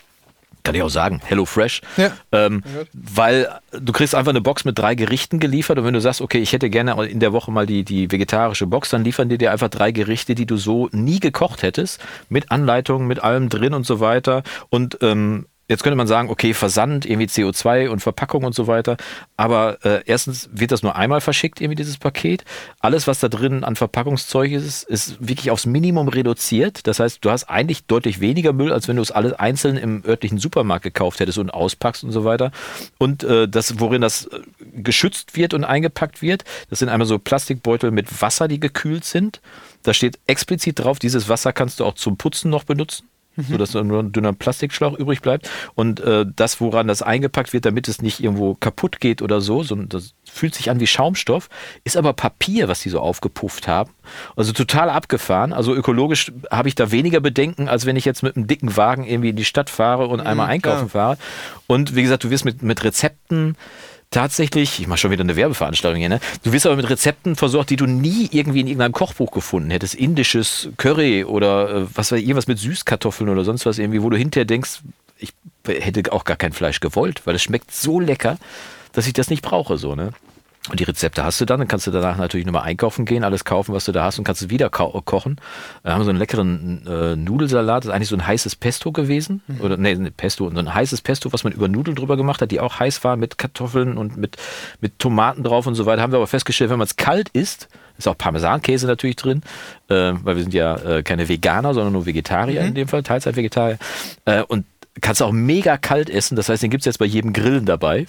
Kann 0.61 0.75
ich 0.75 0.83
auch 0.83 0.91
sagen, 0.91 1.21
Hello 1.25 1.43
Fresh. 1.43 1.81
Ja. 1.97 2.11
Ähm, 2.31 2.61
weil 2.93 3.49
du 3.71 3.93
kriegst 3.93 4.13
einfach 4.13 4.29
eine 4.29 4.41
Box 4.41 4.63
mit 4.63 4.77
drei 4.77 4.93
Gerichten 4.93 5.39
geliefert 5.39 5.79
und 5.79 5.85
wenn 5.85 5.95
du 5.95 6.01
sagst, 6.01 6.21
okay, 6.21 6.37
ich 6.37 6.53
hätte 6.53 6.69
gerne 6.69 7.03
in 7.07 7.19
der 7.19 7.33
Woche 7.33 7.49
mal 7.49 7.65
die, 7.65 7.83
die 7.83 8.11
vegetarische 8.11 8.67
Box, 8.67 8.91
dann 8.91 9.03
liefern 9.03 9.29
die 9.29 9.39
dir 9.39 9.51
einfach 9.51 9.69
drei 9.69 9.91
Gerichte, 9.91 10.35
die 10.35 10.45
du 10.45 10.57
so 10.57 10.89
nie 10.91 11.19
gekocht 11.19 11.63
hättest, 11.63 11.99
mit 12.29 12.51
Anleitungen, 12.51 13.07
mit 13.07 13.23
allem 13.23 13.49
drin 13.49 13.73
und 13.73 13.87
so 13.87 13.99
weiter. 13.99 14.43
Und 14.69 14.99
ähm, 15.01 15.47
Jetzt 15.67 15.81
könnte 15.81 15.95
man 15.95 16.05
sagen, 16.05 16.29
okay, 16.29 16.53
Versand, 16.53 17.07
irgendwie 17.07 17.25
CO2 17.25 17.89
und 17.89 17.99
Verpackung 17.99 18.43
und 18.43 18.53
so 18.53 18.67
weiter. 18.67 18.97
Aber 19.35 19.83
äh, 19.83 20.03
erstens 20.05 20.47
wird 20.53 20.71
das 20.71 20.83
nur 20.83 20.95
einmal 20.95 21.21
verschickt, 21.21 21.59
irgendwie 21.59 21.75
dieses 21.75 21.97
Paket. 21.97 22.45
Alles, 22.79 23.07
was 23.07 23.19
da 23.19 23.29
drin 23.29 23.63
an 23.63 23.75
Verpackungszeug 23.75 24.51
ist, 24.51 24.83
ist 24.83 25.27
wirklich 25.27 25.49
aufs 25.49 25.65
Minimum 25.65 26.07
reduziert. 26.07 26.85
Das 26.85 26.99
heißt, 26.99 27.25
du 27.25 27.31
hast 27.31 27.45
eigentlich 27.45 27.85
deutlich 27.85 28.19
weniger 28.19 28.53
Müll, 28.53 28.71
als 28.71 28.87
wenn 28.87 28.97
du 28.97 29.01
es 29.01 29.09
alles 29.09 29.33
einzeln 29.33 29.75
im 29.77 30.03
örtlichen 30.05 30.37
Supermarkt 30.37 30.83
gekauft 30.83 31.19
hättest 31.19 31.39
und 31.39 31.49
auspackst 31.49 32.03
und 32.03 32.11
so 32.11 32.23
weiter. 32.23 32.51
Und 32.99 33.23
äh, 33.23 33.47
das, 33.47 33.79
worin 33.79 34.01
das 34.01 34.27
äh, 34.27 34.41
geschützt 34.75 35.35
wird 35.35 35.55
und 35.55 35.63
eingepackt 35.63 36.21
wird, 36.21 36.43
das 36.69 36.77
sind 36.77 36.89
einmal 36.89 37.07
so 37.07 37.17
Plastikbeutel 37.17 37.89
mit 37.89 38.21
Wasser, 38.21 38.47
die 38.47 38.59
gekühlt 38.59 39.03
sind. 39.03 39.41
Da 39.81 39.95
steht 39.95 40.19
explizit 40.27 40.77
drauf, 40.77 40.99
dieses 40.99 41.27
Wasser 41.27 41.53
kannst 41.53 41.79
du 41.79 41.85
auch 41.85 41.95
zum 41.95 42.17
Putzen 42.17 42.51
noch 42.51 42.65
benutzen 42.65 43.07
mhm. 43.35 43.43
sodass 43.43 43.73
nur 43.73 43.99
ein 43.99 44.11
dünner 44.11 44.33
Plastikschlauch 44.33 44.97
übrig 44.97 45.21
bleibt. 45.21 45.49
Und 45.75 45.99
äh, 45.99 46.25
das, 46.35 46.59
woran 46.61 46.87
das 46.87 47.01
eingepackt 47.01 47.53
wird, 47.53 47.65
damit 47.65 47.87
es 47.87 48.01
nicht 48.01 48.21
irgendwo 48.21 48.55
kaputt 48.55 48.99
geht 48.99 49.21
oder 49.21 49.41
so, 49.41 49.63
so 49.63 49.75
das 49.75 50.13
fühlt 50.29 50.55
sich 50.55 50.69
an 50.69 50.79
wie 50.79 50.87
Schaumstoff, 50.87 51.49
ist 51.83 51.97
aber 51.97 52.13
Papier, 52.13 52.67
was 52.67 52.81
die 52.81 52.89
so 52.89 52.99
aufgepufft 52.99 53.67
haben. 53.67 53.91
Also 54.35 54.53
total 54.53 54.89
abgefahren. 54.89 55.53
Also 55.53 55.73
ökologisch 55.73 56.31
habe 56.51 56.67
ich 56.67 56.75
da 56.75 56.91
weniger 56.91 57.19
Bedenken, 57.19 57.67
als 57.67 57.85
wenn 57.85 57.95
ich 57.95 58.05
jetzt 58.05 58.23
mit 58.23 58.35
einem 58.35 58.47
dicken 58.47 58.75
Wagen 58.77 59.05
irgendwie 59.05 59.29
in 59.29 59.35
die 59.35 59.45
Stadt 59.45 59.69
fahre 59.69 60.07
und 60.07 60.21
mhm, 60.21 60.27
einmal 60.27 60.47
einkaufen 60.47 60.89
klar. 60.89 61.15
fahre. 61.15 61.17
Und 61.67 61.95
wie 61.95 62.03
gesagt, 62.03 62.23
du 62.23 62.29
wirst 62.29 62.45
mit, 62.45 62.61
mit 62.61 62.83
Rezepten 62.83 63.55
tatsächlich, 64.15 64.79
ich 64.79 64.87
mache 64.87 64.99
schon 64.99 65.11
wieder 65.11 65.23
eine 65.23 65.35
Werbeveranstaltung 65.35 65.99
hier, 65.99 66.07
ne? 66.07 66.21
Du 66.43 66.53
wirst 66.53 66.65
aber 66.65 66.77
mit 66.77 66.89
Rezepten 66.89 67.35
versorgt, 67.35 67.69
die 67.69 67.75
du 67.75 67.85
nie 67.85 68.29
irgendwie 68.31 68.61
in 68.61 68.67
irgendeinem 68.67 68.93
Kochbuch 68.93 69.29
gefunden 69.31 69.71
hättest. 69.71 69.93
Indisches 69.93 70.69
Curry 70.77 71.25
oder 71.25 71.69
äh, 71.69 71.87
was 71.93 72.11
weiß 72.11 72.19
ich, 72.19 72.25
irgendwas 72.25 72.47
mit 72.47 72.57
Süßkartoffeln 72.57 73.29
oder 73.29 73.43
sonst 73.43 73.65
was 73.65 73.77
irgendwie, 73.77 74.01
wo 74.01 74.09
du 74.09 74.15
hinterher 74.15 74.45
denkst, 74.45 74.79
ich 75.17 75.33
hätte 75.67 76.13
auch 76.13 76.23
gar 76.23 76.37
kein 76.37 76.53
Fleisch 76.53 76.79
gewollt, 76.79 77.23
weil 77.25 77.35
es 77.35 77.43
schmeckt 77.43 77.73
so 77.73 77.99
lecker, 77.99 78.37
dass 78.93 79.05
ich 79.05 79.13
das 79.13 79.29
nicht 79.29 79.41
brauche, 79.41 79.77
so, 79.77 79.95
ne? 79.95 80.11
Und 80.69 80.79
die 80.79 80.83
Rezepte 80.83 81.23
hast 81.23 81.39
du 81.39 81.45
dann, 81.45 81.59
dann 81.59 81.67
kannst 81.67 81.85
du 81.87 81.91
danach 81.91 82.17
natürlich 82.17 82.45
nochmal 82.45 82.63
einkaufen 82.63 83.05
gehen, 83.05 83.23
alles 83.23 83.45
kaufen, 83.45 83.73
was 83.73 83.85
du 83.85 83.91
da 83.91 84.03
hast 84.05 84.17
und 84.17 84.23
kannst 84.23 84.41
es 84.41 84.49
wieder 84.49 84.69
kochen. 84.69 85.37
Wir 85.83 85.93
haben 85.93 86.03
so 86.03 86.09
einen 86.09 86.19
leckeren 86.19 86.85
äh, 86.87 87.15
Nudelsalat, 87.15 87.83
das 87.83 87.89
ist 87.89 87.95
eigentlich 87.95 88.09
so 88.09 88.15
ein 88.15 88.25
heißes 88.25 88.55
Pesto 88.55 88.91
gewesen. 88.91 89.41
Mhm. 89.47 89.61
Oder 89.61 89.77
nee, 89.77 89.95
Pesto, 90.15 90.49
so 90.49 90.57
ein 90.57 90.73
heißes 90.73 91.01
Pesto, 91.01 91.31
was 91.33 91.43
man 91.43 91.53
über 91.53 91.67
Nudeln 91.67 91.95
drüber 91.95 92.17
gemacht 92.17 92.41
hat, 92.41 92.51
die 92.51 92.59
auch 92.59 92.79
heiß 92.79 93.03
waren 93.03 93.19
mit 93.19 93.37
Kartoffeln 93.37 93.97
und 93.97 94.17
mit, 94.17 94.37
mit 94.81 94.99
Tomaten 94.99 95.43
drauf 95.43 95.67
und 95.67 95.75
so 95.75 95.85
weiter. 95.85 96.01
Haben 96.01 96.13
wir 96.13 96.17
aber 96.17 96.27
festgestellt, 96.27 96.69
wenn 96.69 96.79
man 96.79 96.87
es 96.87 96.95
kalt 96.95 97.29
isst, 97.29 97.67
ist 97.97 98.07
auch 98.07 98.17
Parmesankäse 98.17 98.87
natürlich 98.87 99.15
drin, 99.15 99.41
äh, 99.89 100.13
weil 100.23 100.35
wir 100.35 100.43
sind 100.43 100.53
ja 100.53 100.75
äh, 100.77 101.03
keine 101.03 101.29
Veganer, 101.29 101.73
sondern 101.73 101.93
nur 101.93 102.05
Vegetarier 102.05 102.61
mhm. 102.61 102.67
in 102.69 102.75
dem 102.75 102.87
Fall, 102.87 103.03
Teilzeit-Vegetarier. 103.03 103.77
Äh, 104.25 104.43
und 104.43 104.65
kannst 105.01 105.21
auch 105.21 105.31
mega 105.31 105.77
kalt 105.77 106.09
essen, 106.09 106.35
das 106.35 106.49
heißt, 106.49 106.63
den 106.63 106.69
gibt 106.69 106.81
es 106.81 106.85
jetzt 106.85 106.97
bei 106.97 107.05
jedem 107.05 107.33
Grillen 107.33 107.65
dabei. 107.65 108.05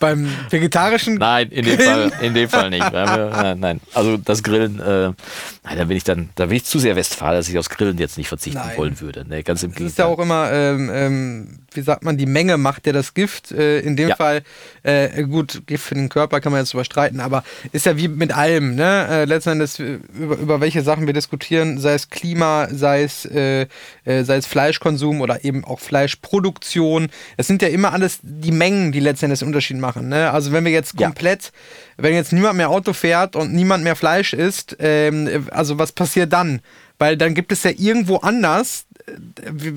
Beim 0.00 0.28
vegetarischen 0.48 1.14
Nein, 1.16 1.50
in 1.50 1.64
dem 1.64 1.78
Fall, 1.78 2.12
in 2.22 2.34
dem 2.34 2.48
Fall 2.48 2.70
nicht. 2.70 2.92
nein, 2.92 3.60
nein, 3.60 3.80
also 3.94 4.16
das 4.16 4.42
Grillen, 4.42 4.80
äh, 4.80 5.12
nein, 5.62 5.78
da 5.78 5.84
bin 5.84 5.96
ich 5.96 6.04
dann, 6.04 6.30
da 6.34 6.46
bin 6.46 6.56
ich 6.56 6.64
zu 6.64 6.78
sehr 6.78 6.96
Westfalen, 6.96 7.36
dass 7.36 7.48
ich 7.48 7.58
aufs 7.58 7.70
Grillen 7.70 7.98
jetzt 7.98 8.18
nicht 8.18 8.28
verzichten 8.28 8.58
nein. 8.58 8.76
wollen 8.76 9.00
würde. 9.00 9.24
Nee, 9.28 9.42
ganz 9.42 9.62
im 9.62 9.70
Gegenteil. 9.70 9.84
Das 9.84 9.92
ist 9.92 9.98
ja 9.98 10.06
auch 10.06 10.18
immer, 10.18 10.50
ähm, 10.50 10.90
ähm, 10.92 11.58
wie 11.72 11.82
sagt 11.82 12.02
man, 12.02 12.16
die 12.16 12.26
Menge 12.26 12.56
macht 12.56 12.86
ja 12.86 12.92
das 12.92 13.14
Gift. 13.14 13.52
Äh, 13.52 13.80
in 13.80 13.96
dem 13.96 14.08
ja. 14.08 14.16
Fall, 14.16 14.42
äh, 14.82 15.22
gut, 15.24 15.62
Gift 15.66 15.84
für 15.84 15.94
den 15.94 16.08
Körper 16.08 16.40
kann 16.40 16.52
man 16.52 16.62
jetzt 16.62 16.74
überstreiten, 16.74 17.20
aber 17.20 17.44
ist 17.72 17.86
ja 17.86 17.96
wie 17.96 18.08
mit 18.08 18.32
allem, 18.34 18.74
ne? 18.74 19.06
Äh, 19.08 19.24
letzten 19.24 19.50
Endes, 19.50 19.78
äh, 19.78 19.98
über, 20.18 20.36
über 20.36 20.60
welche 20.60 20.82
Sachen 20.82 21.06
wir 21.06 21.12
diskutieren, 21.12 21.78
sei 21.78 21.94
es 21.94 22.10
Klima, 22.10 22.68
sei 22.70 23.02
es, 23.02 23.24
äh, 23.26 23.66
äh, 24.04 24.24
sei 24.24 24.36
es 24.36 24.46
Fleischkonsum 24.46 25.20
oder 25.20 25.44
eben 25.44 25.64
auch 25.64 25.80
Fleischproduktion. 25.80 27.08
Es 27.36 27.46
sind 27.46 27.62
ja 27.62 27.68
immer 27.68 27.92
alles 27.92 28.20
die 28.22 28.52
Mengen, 28.52 28.92
die 28.92 29.00
letzten 29.00 29.26
Endes 29.26 29.40
den 29.40 29.48
Unterschied 29.48 29.78
machen. 29.78 29.89
Ne? 29.96 30.30
Also 30.30 30.52
wenn 30.52 30.64
wir 30.64 30.72
jetzt 30.72 30.96
komplett, 30.96 31.44
ja. 31.44 31.50
wenn 32.04 32.14
jetzt 32.14 32.32
niemand 32.32 32.56
mehr 32.56 32.70
Auto 32.70 32.92
fährt 32.92 33.36
und 33.36 33.52
niemand 33.52 33.84
mehr 33.84 33.96
Fleisch 33.96 34.32
isst, 34.32 34.76
ähm, 34.78 35.48
also 35.50 35.78
was 35.78 35.92
passiert 35.92 36.32
dann? 36.32 36.60
Weil 37.00 37.16
dann 37.16 37.32
gibt 37.32 37.50
es 37.50 37.62
ja 37.62 37.70
irgendwo 37.74 38.16
anders, 38.16 38.84
äh, 39.06 39.12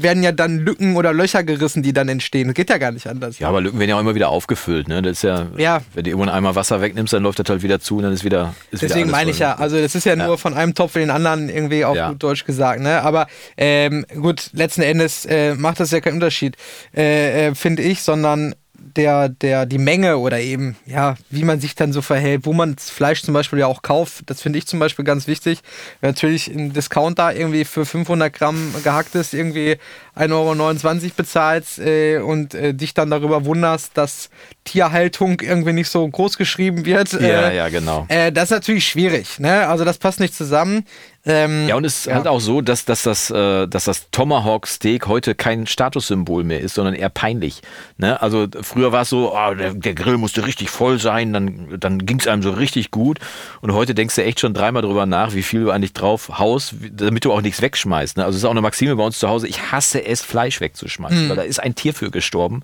werden 0.04 0.24
ja 0.24 0.34
dann 0.34 0.60
Lücken 0.60 0.98
oder 0.98 1.14
Löcher 1.14 1.46
gerissen, 1.46 1.82
die 1.82 1.94
dann 1.94 2.10
entstehen. 2.10 2.48
Das 2.48 2.56
geht 2.56 2.70
ja 2.70 2.78
gar 2.78 2.92
nicht 2.92 3.08
anders. 3.08 3.40
Ja, 3.40 3.48
aber 3.48 3.62
Lücken 3.62 3.80
werden 3.80 3.90
ja 3.90 3.96
auch 3.96 4.02
immer 4.02 4.14
wieder 4.14 4.28
aufgefüllt. 4.28 4.90
Ne? 4.90 5.02
Das 5.02 5.14
ist 5.14 5.24
ja, 5.24 5.48
ja. 5.58 5.82
wenn 5.94 6.04
du 6.04 6.10
irgendwann 6.10 6.34
einmal 6.34 6.56
Wasser 6.56 6.82
wegnimmst, 6.82 7.14
dann 7.14 7.24
läuft 7.24 7.40
das 7.40 7.48
halt 7.48 7.64
wieder 7.64 7.80
zu 7.80 7.96
und 7.96 8.04
dann 8.04 8.12
ist 8.12 8.26
wieder. 8.26 8.54
Ist 8.72 8.84
Deswegen 8.84 9.08
wieder 9.08 9.18
meine 9.18 9.32
ich 9.32 9.40
ja, 9.40 9.56
also 9.56 9.80
das 9.80 9.96
ist 9.96 10.06
ja, 10.06 10.16
ja, 10.16 10.28
nur 10.28 10.38
von 10.38 10.54
einem 10.54 10.76
Topf 10.76 10.96
in 10.96 11.04
den 11.04 11.12
anderen 11.12 11.48
irgendwie 11.48 11.86
auf 11.86 11.96
ja. 11.96 12.10
gut 12.10 12.22
Deutsch 12.22 12.44
gesagt. 12.44 12.82
Ne? 12.82 13.02
Aber 13.02 13.28
ähm, 13.56 14.06
gut, 14.20 14.50
letzten 14.52 14.82
Endes 14.82 15.26
äh, 15.26 15.56
macht 15.56 15.80
das 15.80 15.92
ja 15.92 16.02
keinen 16.02 16.16
Unterschied, 16.16 16.58
äh, 16.94 17.48
äh, 17.48 17.56
finde 17.56 17.84
ich, 17.84 18.02
sondern 18.02 18.54
der, 18.96 19.30
der, 19.30 19.66
die 19.66 19.78
Menge 19.78 20.18
oder 20.18 20.40
eben, 20.40 20.76
ja, 20.86 21.16
wie 21.30 21.44
man 21.44 21.60
sich 21.60 21.76
dann 21.76 21.94
so 21.94 22.02
verhält, 22.02 22.46
wo 22.46 22.54
man 22.54 22.76
das 22.76 22.90
Fleisch 22.90 23.24
zum 23.24 23.34
Beispiel 23.34 23.60
ja 23.60 23.68
auch 23.68 23.82
kauft, 23.82 24.30
das 24.30 24.42
finde 24.42 24.60
ich 24.60 24.68
zum 24.68 24.80
Beispiel 24.80 25.06
ganz 25.06 25.28
wichtig. 25.28 25.60
Wenn 26.02 26.12
natürlich 26.12 26.48
ein 26.48 26.74
Discounter 26.74 27.36
irgendwie 27.36 27.66
für 27.66 27.86
500 27.86 28.34
Gramm 28.34 28.74
gehacktes 28.84 29.34
irgendwie 29.34 29.78
1,29 30.16 31.04
Euro 31.04 31.12
bezahlst 31.16 31.80
äh, 31.80 32.20
und 32.20 32.54
äh, 32.54 32.74
dich 32.74 32.94
dann 32.94 33.10
darüber 33.10 33.46
wunderst, 33.46 33.98
dass 33.98 34.30
Tierhaltung 34.64 35.42
irgendwie 35.42 35.74
nicht 35.74 35.90
so 35.90 36.08
groß 36.08 36.38
geschrieben 36.38 36.86
wird. 36.86 37.14
Ja, 37.14 37.50
äh, 37.50 37.56
ja, 37.56 37.70
genau. 37.70 38.06
Äh, 38.10 38.32
das 38.32 38.46
ist 38.46 38.52
natürlich 38.52 38.88
schwierig, 38.88 39.40
ne? 39.40 39.68
Also 39.68 39.86
das 39.86 39.98
passt 39.98 40.20
nicht 40.20 40.36
zusammen. 40.36 40.86
Ähm, 41.26 41.70
ja, 41.70 41.76
und 41.76 41.86
es 41.86 42.00
ist 42.00 42.06
ja. 42.08 42.16
halt 42.16 42.28
auch 42.28 42.42
so, 42.42 42.60
dass, 42.60 42.84
dass, 42.84 43.04
das, 43.04 43.30
äh, 43.30 43.66
dass 43.66 43.86
das 43.86 44.10
Tomahawk 44.12 44.68
Steak 44.68 45.08
heute 45.08 45.36
kein 45.36 45.68
Statussymbol 45.68 46.44
mehr 46.44 46.60
ist, 46.60 46.76
sondern 46.76 46.96
eher 46.96 47.08
peinlich. 47.08 47.62
Ne? 47.98 48.22
Also 48.22 48.48
früher 48.62 48.92
war 48.92 49.04
es 49.04 49.10
so, 49.10 49.34
oh, 49.34 49.54
der, 49.54 49.74
der, 49.74 49.94
Grill 49.94 50.18
musste 50.18 50.46
richtig 50.46 50.70
voll 50.70 51.00
sein, 51.00 51.32
dann, 51.32 51.80
dann 51.80 52.06
ging 52.06 52.20
es 52.20 52.28
einem 52.28 52.44
so 52.44 52.52
richtig 52.52 52.92
gut. 52.92 53.20
Und 53.62 53.72
heute 53.72 53.96
denkst 53.96 54.16
du 54.16 54.24
echt 54.24 54.42
schon 54.42 54.54
dreimal 54.54 54.82
drüber 54.82 55.06
nach, 55.06 55.34
wie 55.34 55.44
viel 55.44 55.64
du 55.64 55.72
eigentlich 55.72 55.94
drauf 55.94 56.40
haust, 56.40 56.76
damit 56.92 57.24
du 57.24 57.32
auch 57.32 57.42
nichts 57.42 57.62
wegschmeißt. 57.62 58.18
Ne? 58.18 58.26
Also 58.26 58.36
es 58.36 58.44
ist 58.44 58.46
auch 58.46 58.52
eine 58.52 58.62
Maxime 58.62 58.98
bei 58.98 59.04
uns 59.04 59.18
zu 59.18 59.30
Hause, 59.30 59.48
ich 59.48 59.72
hasse 59.72 60.06
es, 60.06 60.22
Fleisch 60.22 60.60
wegzuschmeißen, 60.60 61.26
mhm. 61.26 61.30
weil 61.30 61.38
da 61.38 61.44
ist 61.44 61.62
ein 61.62 61.74
Tier 61.74 61.94
für 61.94 62.12
gestorben. 62.12 62.64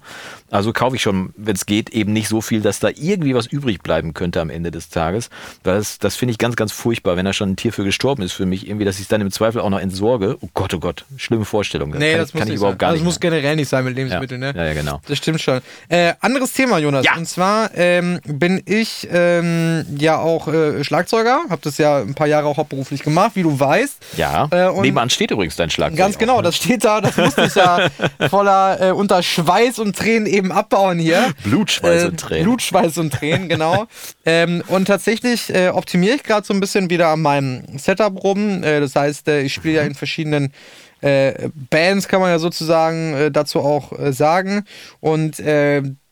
Also 0.51 0.73
kaufe 0.73 0.97
ich 0.97 1.01
schon, 1.01 1.33
wenn 1.37 1.55
es 1.55 1.65
geht, 1.65 1.91
eben 1.91 2.11
nicht 2.11 2.27
so 2.27 2.41
viel, 2.41 2.59
dass 2.59 2.79
da 2.79 2.89
irgendwie 2.89 3.35
was 3.35 3.47
übrig 3.47 3.81
bleiben 3.83 4.13
könnte 4.13 4.41
am 4.41 4.49
Ende 4.49 4.69
des 4.69 4.89
Tages. 4.89 5.29
Das, 5.63 5.97
das 5.99 6.17
finde 6.17 6.33
ich 6.33 6.37
ganz, 6.37 6.57
ganz 6.57 6.73
furchtbar, 6.73 7.15
wenn 7.15 7.23
da 7.23 7.31
schon 7.31 7.51
ein 7.51 7.55
Tier 7.55 7.71
für 7.71 7.85
gestorben 7.85 8.21
ist 8.23 8.33
für 8.33 8.48
mich, 8.49 8.67
irgendwie, 8.67 8.85
dass 8.85 8.95
ich 8.95 9.03
es 9.03 9.07
dann 9.07 9.21
im 9.21 9.31
Zweifel 9.31 9.61
auch 9.61 9.69
noch 9.69 9.79
entsorge. 9.79 10.37
Oh 10.41 10.49
Gott, 10.53 10.73
oh 10.73 10.79
Gott, 10.79 11.05
schlimme 11.17 11.45
Vorstellung. 11.45 11.91
Das 11.91 11.99
nee, 11.99 12.11
kann, 12.11 12.19
das 12.19 12.33
kann 12.33 12.47
ich 12.47 12.55
überhaupt 12.55 12.73
sein. 12.73 12.77
gar 12.77 12.89
also 12.89 13.03
nicht. 13.03 13.07
Das 13.07 13.13
muss 13.15 13.19
generell 13.19 13.55
nicht 13.55 13.69
sein 13.69 13.83
mit 13.85 13.95
Lebensmitteln, 13.95 14.41
ja. 14.41 14.53
ne? 14.53 14.59
Ja, 14.59 14.65
ja, 14.65 14.73
genau. 14.73 15.01
Das 15.07 15.17
stimmt 15.17 15.41
schon. 15.41 15.61
Äh, 15.87 16.13
anderes 16.19 16.53
Thema, 16.53 16.79
Jonas. 16.79 17.05
Ja. 17.05 17.15
Und 17.15 17.27
zwar 17.27 17.71
ähm, 17.75 18.19
bin 18.25 18.61
ich 18.65 19.07
ähm, 19.11 19.85
ja 19.97 20.17
auch 20.17 20.47
äh, 20.47 20.83
Schlagzeuger, 20.83 21.41
habe 21.49 21.61
das 21.63 21.77
ja 21.77 21.99
ein 21.99 22.15
paar 22.15 22.27
Jahre 22.27 22.47
auch 22.47 22.57
hauptberuflich 22.57 23.03
gemacht, 23.03 23.31
wie 23.35 23.43
du 23.43 23.59
weißt. 23.59 23.97
Ja. 24.17 24.47
Äh, 24.51 24.81
Nebenan 24.81 25.09
steht 25.09 25.31
übrigens 25.31 25.55
dein 25.55 25.69
Schlagzeug. 25.69 25.97
Ganz 25.97 26.17
genau, 26.17 26.33
auch, 26.33 26.37
ne? 26.37 26.43
das 26.43 26.55
steht 26.55 26.83
da, 26.83 27.01
das 27.01 27.17
musste 27.17 27.45
ich 27.45 27.55
ja 27.55 27.89
voller 28.29 28.81
äh, 28.81 28.91
unter 28.91 29.23
Schweiß 29.23 29.79
und 29.79 29.95
Tränen 29.95 30.25
eben 30.25 30.51
abbauen 30.51 30.99
hier. 30.99 31.33
Blut, 31.43 31.71
Schweiß 31.71 32.05
und 32.05 32.19
Tränen. 32.19 32.43
Blut, 32.43 32.61
Schweiß 32.61 32.97
und 32.97 33.13
Tränen, 33.13 33.49
genau. 33.49 33.85
ähm, 34.25 34.63
und 34.67 34.85
tatsächlich 34.85 35.53
äh, 35.53 35.69
optimiere 35.69 36.15
ich 36.15 36.23
gerade 36.23 36.45
so 36.45 36.53
ein 36.53 36.59
bisschen 36.59 36.89
wieder 36.89 37.09
an 37.09 37.21
meinem 37.21 37.63
Setup 37.77 38.23
rum. 38.23 38.38
Äh, 38.63 38.79
das 38.79 38.95
heißt, 38.95 39.27
äh, 39.27 39.41
ich 39.41 39.53
spiele 39.53 39.75
ja 39.75 39.83
in 39.83 39.95
verschiedenen 39.95 40.53
äh, 41.01 41.49
Bands, 41.69 42.07
kann 42.07 42.21
man 42.21 42.29
ja 42.29 42.39
sozusagen 42.39 43.31
dazu 43.31 43.59
auch 43.59 43.93
sagen. 44.11 44.65
Und 44.99 45.41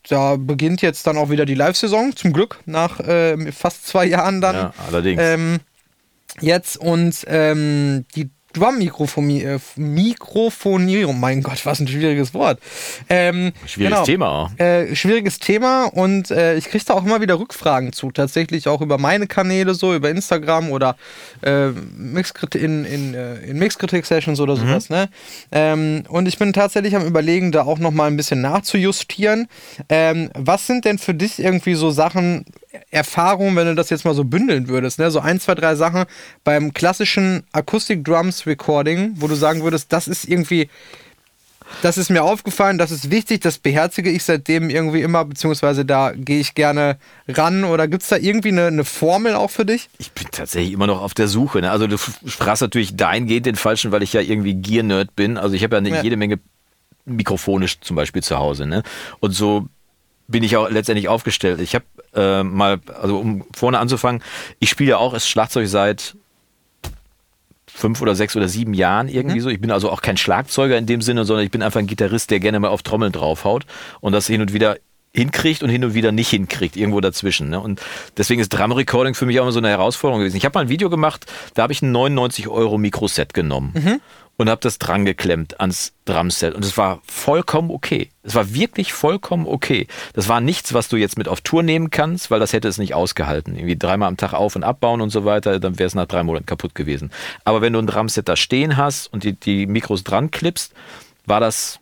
da 0.09 0.35
beginnt 0.37 0.81
jetzt 0.81 1.05
dann 1.05 1.17
auch 1.17 1.29
wieder 1.29 1.45
die 1.45 1.55
Live-Saison, 1.55 2.15
zum 2.15 2.31
Glück, 2.31 2.59
nach 2.65 3.01
fast 3.51 3.85
zwei 3.85 4.05
Jahren 4.05 4.39
dann. 4.39 4.55
Ja, 4.55 4.73
allerdings. 4.87 5.21
Ähm, 5.21 5.59
jetzt 6.39 6.77
und 6.77 7.25
ähm, 7.27 8.05
die 8.15 8.29
Drum-Mikrofonierung. 8.57 11.15
Äh, 11.15 11.19
mein 11.19 11.43
Gott, 11.43 11.65
was 11.65 11.79
ein 11.79 11.87
schwieriges 11.87 12.33
Wort. 12.33 12.59
Ähm, 13.09 13.53
schwieriges 13.65 13.97
genau, 13.97 14.05
Thema. 14.05 14.51
Äh, 14.57 14.95
schwieriges 14.95 15.39
Thema 15.39 15.85
und 15.85 16.31
äh, 16.31 16.55
ich 16.55 16.65
kriege 16.65 16.83
da 16.85 16.93
auch 16.93 17.05
immer 17.05 17.21
wieder 17.21 17.39
Rückfragen 17.39 17.93
zu. 17.93 18.11
Tatsächlich 18.11 18.67
auch 18.67 18.81
über 18.81 18.97
meine 18.97 19.27
Kanäle, 19.27 19.73
so 19.73 19.93
über 19.93 20.09
Instagram 20.09 20.71
oder 20.71 20.95
äh, 21.41 21.67
in, 21.67 22.85
in, 22.85 23.13
äh, 23.13 23.35
in 23.39 23.59
Mixkritik-Sessions 23.59 24.39
oder 24.39 24.55
mhm. 24.55 24.59
sowas. 24.59 24.89
Ne? 24.89 25.09
Ähm, 25.51 26.03
und 26.09 26.27
ich 26.27 26.37
bin 26.37 26.53
tatsächlich 26.53 26.95
am 26.95 27.05
Überlegen, 27.05 27.51
da 27.51 27.63
auch 27.63 27.79
nochmal 27.79 28.09
ein 28.09 28.17
bisschen 28.17 28.41
nachzujustieren. 28.41 29.47
Ähm, 29.89 30.29
was 30.33 30.67
sind 30.67 30.85
denn 30.85 30.97
für 30.97 31.13
dich 31.13 31.39
irgendwie 31.39 31.75
so 31.75 31.91
Sachen, 31.91 32.45
Erfahrungen, 32.91 33.55
wenn 33.55 33.67
du 33.67 33.75
das 33.75 33.89
jetzt 33.89 34.05
mal 34.05 34.13
so 34.13 34.23
bündeln 34.23 34.67
würdest, 34.67 34.99
ne? 34.99 35.11
so 35.11 35.19
ein, 35.19 35.39
zwei, 35.39 35.55
drei 35.55 35.75
Sachen 35.75 36.05
beim 36.43 36.73
klassischen 36.73 37.43
Acoustic 37.51 38.03
Drums 38.03 38.45
Recording, 38.45 39.13
wo 39.15 39.27
du 39.27 39.35
sagen 39.35 39.63
würdest, 39.63 39.91
das 39.93 40.07
ist 40.07 40.27
irgendwie, 40.27 40.69
das 41.81 41.97
ist 41.97 42.09
mir 42.09 42.23
aufgefallen, 42.23 42.77
das 42.77 42.91
ist 42.91 43.11
wichtig, 43.11 43.41
das 43.41 43.57
beherzige 43.57 44.09
ich 44.09 44.23
seitdem 44.23 44.69
irgendwie 44.69 45.01
immer, 45.01 45.25
beziehungsweise 45.25 45.85
da 45.85 46.13
gehe 46.15 46.39
ich 46.39 46.55
gerne 46.55 46.97
ran. 47.27 47.63
Oder 47.63 47.87
gibt 47.87 48.03
es 48.03 48.09
da 48.09 48.17
irgendwie 48.17 48.49
eine, 48.49 48.67
eine, 48.67 48.83
Formel 48.83 49.35
auch 49.35 49.51
für 49.51 49.65
dich? 49.65 49.89
Ich 49.97 50.11
bin 50.11 50.27
tatsächlich 50.31 50.73
immer 50.73 50.87
noch 50.87 51.01
auf 51.01 51.13
der 51.13 51.27
Suche. 51.27 51.61
Ne? 51.61 51.71
Also 51.71 51.87
du 51.87 51.97
sprachst 51.97 52.61
natürlich 52.61 52.95
dahingehend 52.95 53.45
den 53.45 53.55
Falschen, 53.55 53.91
weil 53.91 54.03
ich 54.03 54.13
ja 54.13 54.21
irgendwie 54.21 54.53
Gear-Nerd 54.53 55.15
bin. 55.15 55.37
Also 55.37 55.55
ich 55.55 55.63
habe 55.63 55.75
ja, 55.75 55.79
eine, 55.79 55.89
ja. 55.89 56.01
jede 56.01 56.17
Menge 56.17 56.39
mikrofonisch 57.05 57.79
zum 57.81 57.95
Beispiel 57.95 58.23
zu 58.23 58.37
Hause. 58.37 58.65
Ne? 58.65 58.83
Und 59.19 59.31
so 59.31 59.67
bin 60.27 60.43
ich 60.43 60.57
auch 60.57 60.69
letztendlich 60.69 61.07
aufgestellt. 61.07 61.61
Ich 61.61 61.75
habe 61.75 61.85
äh, 62.13 62.43
mal, 62.43 62.79
also 63.01 63.19
um 63.19 63.45
vorne 63.55 63.79
anzufangen, 63.79 64.21
ich 64.59 64.69
spiele 64.69 64.91
ja 64.91 64.97
auch 64.97 65.13
das 65.13 65.27
Schlagzeug 65.27 65.67
seit 65.67 66.15
fünf 67.67 68.01
oder 68.01 68.15
sechs 68.15 68.35
oder 68.35 68.47
sieben 68.47 68.73
Jahren 68.73 69.07
irgendwie 69.07 69.37
mhm. 69.37 69.41
so. 69.41 69.49
Ich 69.49 69.61
bin 69.61 69.71
also 69.71 69.89
auch 69.91 70.01
kein 70.01 70.17
Schlagzeuger 70.17 70.77
in 70.77 70.85
dem 70.85 71.01
Sinne, 71.01 71.25
sondern 71.25 71.45
ich 71.45 71.51
bin 71.51 71.61
einfach 71.61 71.79
ein 71.79 71.87
Gitarrist, 71.87 72.31
der 72.31 72.39
gerne 72.39 72.59
mal 72.59 72.69
auf 72.69 72.81
Trommeln 72.81 73.11
draufhaut 73.11 73.65
und 74.01 74.13
das 74.13 74.27
hin 74.27 74.41
und 74.41 74.53
wieder 74.53 74.77
hinkriegt 75.13 75.63
und 75.63 75.69
hin 75.69 75.83
und 75.83 75.93
wieder 75.93 76.11
nicht 76.11 76.29
hinkriegt, 76.29 76.75
irgendwo 76.75 77.01
dazwischen. 77.01 77.49
Ne? 77.49 77.59
Und 77.59 77.81
deswegen 78.17 78.41
ist 78.41 78.49
Drum 78.49 78.71
Recording 78.71 79.15
für 79.15 79.25
mich 79.25 79.39
auch 79.39 79.43
immer 79.43 79.51
so 79.51 79.59
eine 79.59 79.69
Herausforderung 79.69 80.19
gewesen. 80.19 80.37
Ich 80.37 80.45
habe 80.45 80.57
mal 80.57 80.61
ein 80.61 80.69
Video 80.69 80.89
gemacht, 80.89 81.25
da 81.53 81.63
habe 81.63 81.73
ich 81.73 81.81
ein 81.81 81.91
99 81.91 82.47
Euro 82.47 82.77
Mikroset 82.77 83.33
genommen 83.33 83.73
mhm 83.73 84.01
und 84.37 84.49
habe 84.49 84.61
das 84.61 84.77
dran 84.77 85.03
geklemmt 85.03 85.59
ans 85.59 85.93
Drumset 86.05 86.53
und 86.53 86.63
es 86.63 86.77
war 86.77 87.01
vollkommen 87.05 87.71
okay. 87.71 88.09
Es 88.23 88.35
war 88.35 88.53
wirklich 88.53 88.93
vollkommen 88.93 89.47
okay. 89.47 89.87
Das 90.13 90.29
war 90.29 90.41
nichts, 90.41 90.73
was 90.73 90.89
du 90.89 90.95
jetzt 90.95 91.17
mit 91.17 91.27
auf 91.27 91.41
Tour 91.41 91.63
nehmen 91.63 91.89
kannst, 91.89 92.29
weil 92.29 92.39
das 92.39 92.53
hätte 92.53 92.67
es 92.67 92.77
nicht 92.77 92.93
ausgehalten. 92.93 93.55
Irgendwie 93.55 93.77
dreimal 93.77 94.07
am 94.07 94.17
Tag 94.17 94.33
auf 94.33 94.55
und 94.55 94.63
abbauen 94.63 95.01
und 95.01 95.09
so 95.09 95.25
weiter, 95.25 95.59
dann 95.59 95.79
wäre 95.79 95.87
es 95.87 95.95
nach 95.95 96.05
drei 96.05 96.23
Monaten 96.23 96.45
kaputt 96.45 96.75
gewesen. 96.75 97.11
Aber 97.45 97.61
wenn 97.61 97.73
du 97.73 97.79
ein 97.79 97.87
Drumset 97.87 98.29
da 98.29 98.35
stehen 98.35 98.77
hast 98.77 99.07
und 99.07 99.23
die, 99.23 99.33
die 99.33 99.65
Mikros 99.65 100.03
dran 100.03 100.29
klippst, 100.29 100.73
war 101.25 101.39
das, 101.39 101.79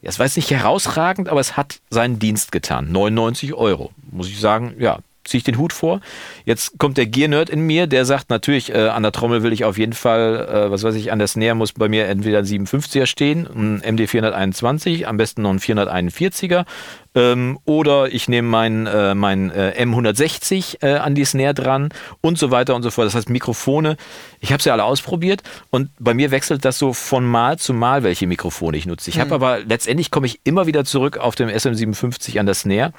ja, 0.00 0.10
es 0.10 0.18
war 0.18 0.26
jetzt 0.26 0.36
nicht 0.36 0.50
herausragend, 0.50 1.28
aber 1.28 1.40
es 1.40 1.56
hat 1.56 1.80
seinen 1.90 2.18
Dienst 2.20 2.52
getan. 2.52 2.92
99 2.92 3.52
Euro. 3.54 3.90
Muss 4.10 4.28
ich 4.28 4.38
sagen, 4.38 4.74
ja, 4.78 5.00
ziehe 5.24 5.38
ich 5.38 5.44
den 5.44 5.58
Hut 5.58 5.72
vor. 5.72 6.00
Jetzt 6.44 6.78
kommt 6.78 6.96
der 6.96 7.06
Gear-Nerd 7.06 7.50
in 7.50 7.60
mir, 7.60 7.86
der 7.86 8.04
sagt 8.04 8.30
natürlich, 8.30 8.74
äh, 8.74 8.88
an 8.88 9.02
der 9.02 9.12
Trommel 9.12 9.42
will 9.42 9.52
ich 9.52 9.64
auf 9.64 9.78
jeden 9.78 9.92
Fall, 9.92 10.48
äh, 10.48 10.70
was 10.70 10.82
weiß 10.82 10.94
ich, 10.94 11.12
an 11.12 11.18
der 11.18 11.28
Snare 11.28 11.54
muss 11.54 11.72
bei 11.72 11.88
mir 11.88 12.06
entweder 12.06 12.38
ein 12.38 12.44
57er 12.44 13.06
stehen, 13.06 13.46
ein 13.46 13.82
MD 13.82 14.08
421, 14.08 15.06
am 15.06 15.16
besten 15.16 15.42
noch 15.42 15.50
ein 15.50 15.60
441er. 15.60 16.64
Ähm, 17.12 17.58
oder 17.64 18.12
ich 18.12 18.28
nehme 18.28 18.48
meinen 18.48 18.86
äh, 18.86 19.16
mein, 19.16 19.50
äh, 19.50 19.74
M160 19.80 20.82
äh, 20.82 20.94
an 20.94 21.16
die 21.16 21.24
Snare 21.24 21.54
dran 21.54 21.88
und 22.20 22.38
so 22.38 22.52
weiter 22.52 22.76
und 22.76 22.84
so 22.84 22.90
fort. 22.90 23.06
Das 23.06 23.16
heißt, 23.16 23.28
Mikrofone, 23.28 23.96
ich 24.38 24.52
habe 24.52 24.62
sie 24.62 24.70
alle 24.70 24.84
ausprobiert 24.84 25.42
und 25.70 25.90
bei 25.98 26.14
mir 26.14 26.30
wechselt 26.30 26.64
das 26.64 26.78
so 26.78 26.92
von 26.92 27.24
Mal 27.24 27.58
zu 27.58 27.74
Mal, 27.74 28.04
welche 28.04 28.28
Mikrofone 28.28 28.76
ich 28.76 28.86
nutze. 28.86 29.10
Ich 29.10 29.18
habe 29.18 29.30
mhm. 29.30 29.34
aber 29.34 29.58
letztendlich 29.58 30.12
komme 30.12 30.26
ich 30.26 30.40
immer 30.44 30.66
wieder 30.66 30.84
zurück 30.84 31.18
auf 31.18 31.34
dem 31.34 31.48
SM57 31.48 32.38
an 32.38 32.46
der 32.46 32.54
Snare 32.54 32.92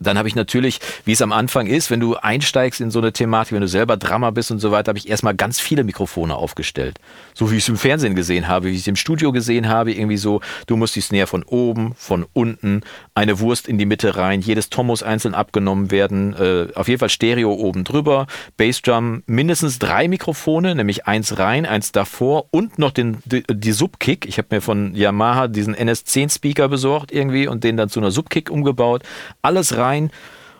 dann 0.00 0.18
habe 0.18 0.28
ich 0.28 0.34
natürlich, 0.34 0.80
wie 1.04 1.12
es 1.12 1.22
am 1.22 1.32
Anfang 1.32 1.66
ist, 1.66 1.90
wenn 1.90 2.00
du 2.00 2.16
einsteigst 2.16 2.80
in 2.80 2.90
so 2.90 2.98
eine 2.98 3.12
Thematik, 3.12 3.52
wenn 3.52 3.60
du 3.60 3.68
selber 3.68 3.96
Drama 3.96 4.30
bist 4.30 4.50
und 4.50 4.58
so 4.58 4.70
weiter, 4.70 4.90
habe 4.90 4.98
ich 4.98 5.08
erstmal 5.08 5.34
ganz 5.34 5.60
viele 5.60 5.84
Mikrofone 5.84 6.34
aufgestellt. 6.34 6.98
So 7.34 7.50
wie 7.50 7.56
ich 7.56 7.64
es 7.64 7.68
im 7.68 7.76
Fernsehen 7.76 8.14
gesehen 8.14 8.48
habe, 8.48 8.66
wie 8.66 8.72
ich 8.72 8.80
es 8.80 8.86
im 8.86 8.96
Studio 8.96 9.32
gesehen 9.32 9.68
habe, 9.68 9.92
irgendwie 9.92 10.16
so, 10.16 10.40
du 10.66 10.76
musst 10.76 10.96
die 10.96 11.00
Snare 11.00 11.26
von 11.26 11.42
oben, 11.42 11.94
von 11.96 12.26
unten, 12.32 12.82
eine 13.14 13.40
Wurst 13.40 13.68
in 13.68 13.78
die 13.78 13.86
Mitte 13.86 14.16
rein, 14.16 14.40
jedes 14.40 14.70
Tom 14.70 14.86
muss 14.86 15.02
einzeln 15.02 15.34
abgenommen 15.34 15.90
werden, 15.90 16.34
äh, 16.34 16.68
auf 16.74 16.88
jeden 16.88 17.00
Fall 17.00 17.08
Stereo 17.08 17.52
oben 17.52 17.84
drüber, 17.84 18.26
Bassdrum, 18.56 19.22
mindestens 19.26 19.78
drei 19.78 20.08
Mikrofone, 20.08 20.74
nämlich 20.74 21.06
eins 21.06 21.38
rein, 21.38 21.66
eins 21.66 21.92
davor 21.92 22.46
und 22.50 22.78
noch 22.78 22.90
den, 22.90 23.18
die, 23.24 23.42
die 23.48 23.72
Subkick. 23.72 24.26
Ich 24.26 24.38
habe 24.38 24.48
mir 24.50 24.60
von 24.60 24.94
Yamaha 24.94 25.48
diesen 25.48 25.74
NS10 25.74 26.32
Speaker 26.34 26.68
besorgt 26.68 27.12
irgendwie 27.12 27.48
und 27.48 27.64
den 27.64 27.76
dann 27.76 27.88
zu 27.88 28.00
einer 28.00 28.10
Subkick 28.10 28.50
umgebaut. 28.50 29.02
Alles 29.42 29.76
rein 29.76 29.87
rein 29.88 30.10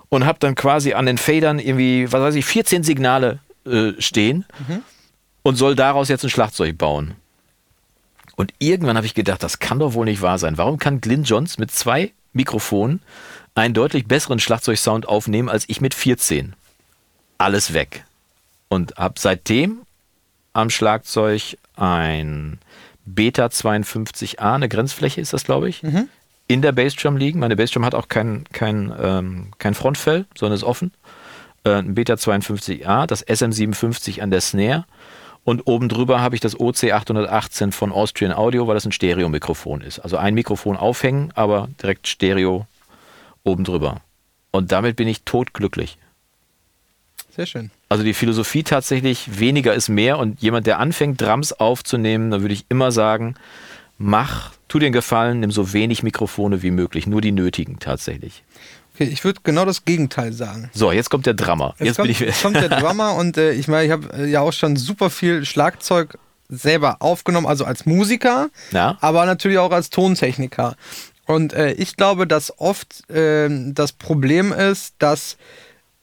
und 0.08 0.24
habe 0.26 0.38
dann 0.38 0.54
quasi 0.54 0.94
an 0.94 1.06
den 1.06 1.18
Fadern 1.18 1.58
irgendwie, 1.58 2.10
was 2.10 2.20
weiß 2.20 2.34
ich, 2.34 2.44
14 2.44 2.82
Signale 2.82 3.40
äh, 3.66 3.92
stehen 3.98 4.44
mhm. 4.66 4.82
und 5.42 5.56
soll 5.56 5.74
daraus 5.74 6.08
jetzt 6.08 6.24
ein 6.24 6.30
Schlagzeug 6.30 6.78
bauen. 6.78 7.14
Und 8.36 8.52
irgendwann 8.58 8.96
habe 8.96 9.06
ich 9.06 9.14
gedacht, 9.14 9.42
das 9.42 9.58
kann 9.58 9.80
doch 9.80 9.94
wohl 9.94 10.04
nicht 10.04 10.22
wahr 10.22 10.38
sein. 10.38 10.58
Warum 10.58 10.78
kann 10.78 11.00
Glyn 11.00 11.24
Johns 11.24 11.58
mit 11.58 11.70
zwei 11.70 12.12
Mikrofonen 12.32 13.02
einen 13.54 13.74
deutlich 13.74 14.06
besseren 14.06 14.38
Schlagzeugsound 14.38 15.08
aufnehmen 15.08 15.48
als 15.48 15.64
ich 15.68 15.80
mit 15.80 15.92
14? 15.92 16.54
Alles 17.36 17.72
weg. 17.72 18.04
Und 18.68 18.96
habe 18.96 19.14
seitdem 19.18 19.78
am 20.52 20.70
Schlagzeug 20.70 21.58
ein 21.74 22.58
Beta 23.04 23.46
52A, 23.46 24.54
eine 24.54 24.68
Grenzfläche 24.68 25.20
ist 25.20 25.32
das, 25.32 25.44
glaube 25.44 25.68
ich. 25.68 25.82
Mhm 25.82 26.08
in 26.48 26.62
der 26.62 26.72
Bassdrum 26.72 27.16
liegen. 27.16 27.38
Meine 27.38 27.56
Bassdrum 27.56 27.84
hat 27.84 27.94
auch 27.94 28.08
kein, 28.08 28.44
kein, 28.52 28.92
ähm, 29.00 29.48
kein 29.58 29.74
Frontfell, 29.74 30.26
sondern 30.36 30.56
ist 30.56 30.64
offen. 30.64 30.92
Äh, 31.64 31.74
ein 31.74 31.94
Beta 31.94 32.14
52A, 32.14 33.06
das 33.06 33.24
SM57 33.26 34.20
an 34.20 34.30
der 34.30 34.40
Snare. 34.40 34.84
Und 35.44 35.66
oben 35.66 35.88
drüber 35.88 36.20
habe 36.20 36.34
ich 36.34 36.40
das 36.40 36.56
OC818 36.58 37.72
von 37.72 37.92
Austrian 37.92 38.32
Audio, 38.32 38.66
weil 38.66 38.74
das 38.74 38.84
ein 38.84 38.92
Stereo-Mikrofon 38.92 39.82
ist. 39.82 39.98
Also 39.98 40.16
ein 40.16 40.34
Mikrofon 40.34 40.76
aufhängen, 40.76 41.32
aber 41.34 41.68
direkt 41.80 42.08
Stereo 42.08 42.66
oben 43.44 43.64
drüber. 43.64 44.00
Und 44.50 44.72
damit 44.72 44.96
bin 44.96 45.08
ich 45.08 45.22
totglücklich. 45.22 45.96
Sehr 47.30 47.46
schön. 47.46 47.70
Also 47.88 48.04
die 48.04 48.14
Philosophie 48.14 48.62
tatsächlich, 48.62 49.38
weniger 49.38 49.72
ist 49.72 49.88
mehr. 49.88 50.18
Und 50.18 50.42
jemand, 50.42 50.66
der 50.66 50.78
anfängt, 50.78 51.20
Drums 51.20 51.52
aufzunehmen, 51.52 52.30
da 52.30 52.40
würde 52.40 52.54
ich 52.54 52.66
immer 52.68 52.90
sagen, 52.90 53.34
mach, 53.96 54.52
tu 54.68 54.78
dir 54.78 54.90
Gefallen, 54.90 55.40
nimm 55.40 55.50
so 55.50 55.72
wenig 55.72 56.02
Mikrofone 56.02 56.62
wie 56.62 56.70
möglich, 56.70 57.06
nur 57.06 57.20
die 57.20 57.32
nötigen 57.32 57.78
tatsächlich. 57.78 58.44
Okay, 58.94 59.04
ich 59.04 59.22
würde 59.24 59.40
genau 59.44 59.64
das 59.64 59.84
Gegenteil 59.84 60.32
sagen. 60.32 60.70
So, 60.72 60.90
jetzt 60.90 61.08
kommt 61.08 61.26
der 61.26 61.34
Drummer. 61.34 61.74
Jetzt, 61.78 61.86
jetzt 61.86 61.96
kommt, 61.96 62.10
ich 62.10 62.20
jetzt 62.20 62.42
kommt 62.42 62.56
der 62.56 62.68
Drummer 62.68 63.14
und 63.14 63.36
äh, 63.36 63.52
ich 63.52 63.68
meine, 63.68 63.86
ich 63.86 63.92
habe 63.92 64.12
äh, 64.12 64.26
ja 64.26 64.40
auch 64.40 64.52
schon 64.52 64.76
super 64.76 65.10
viel 65.10 65.44
Schlagzeug 65.44 66.18
selber 66.48 66.96
aufgenommen, 67.00 67.46
also 67.46 67.64
als 67.64 67.86
Musiker, 67.86 68.48
ja. 68.72 68.96
aber 69.00 69.26
natürlich 69.26 69.58
auch 69.58 69.70
als 69.70 69.90
Tontechniker. 69.90 70.76
Und 71.26 71.52
äh, 71.52 71.72
ich 71.72 71.96
glaube, 71.96 72.26
dass 72.26 72.58
oft 72.58 73.02
ähm, 73.10 73.74
das 73.74 73.92
Problem 73.92 74.52
ist, 74.52 74.94
dass 74.98 75.36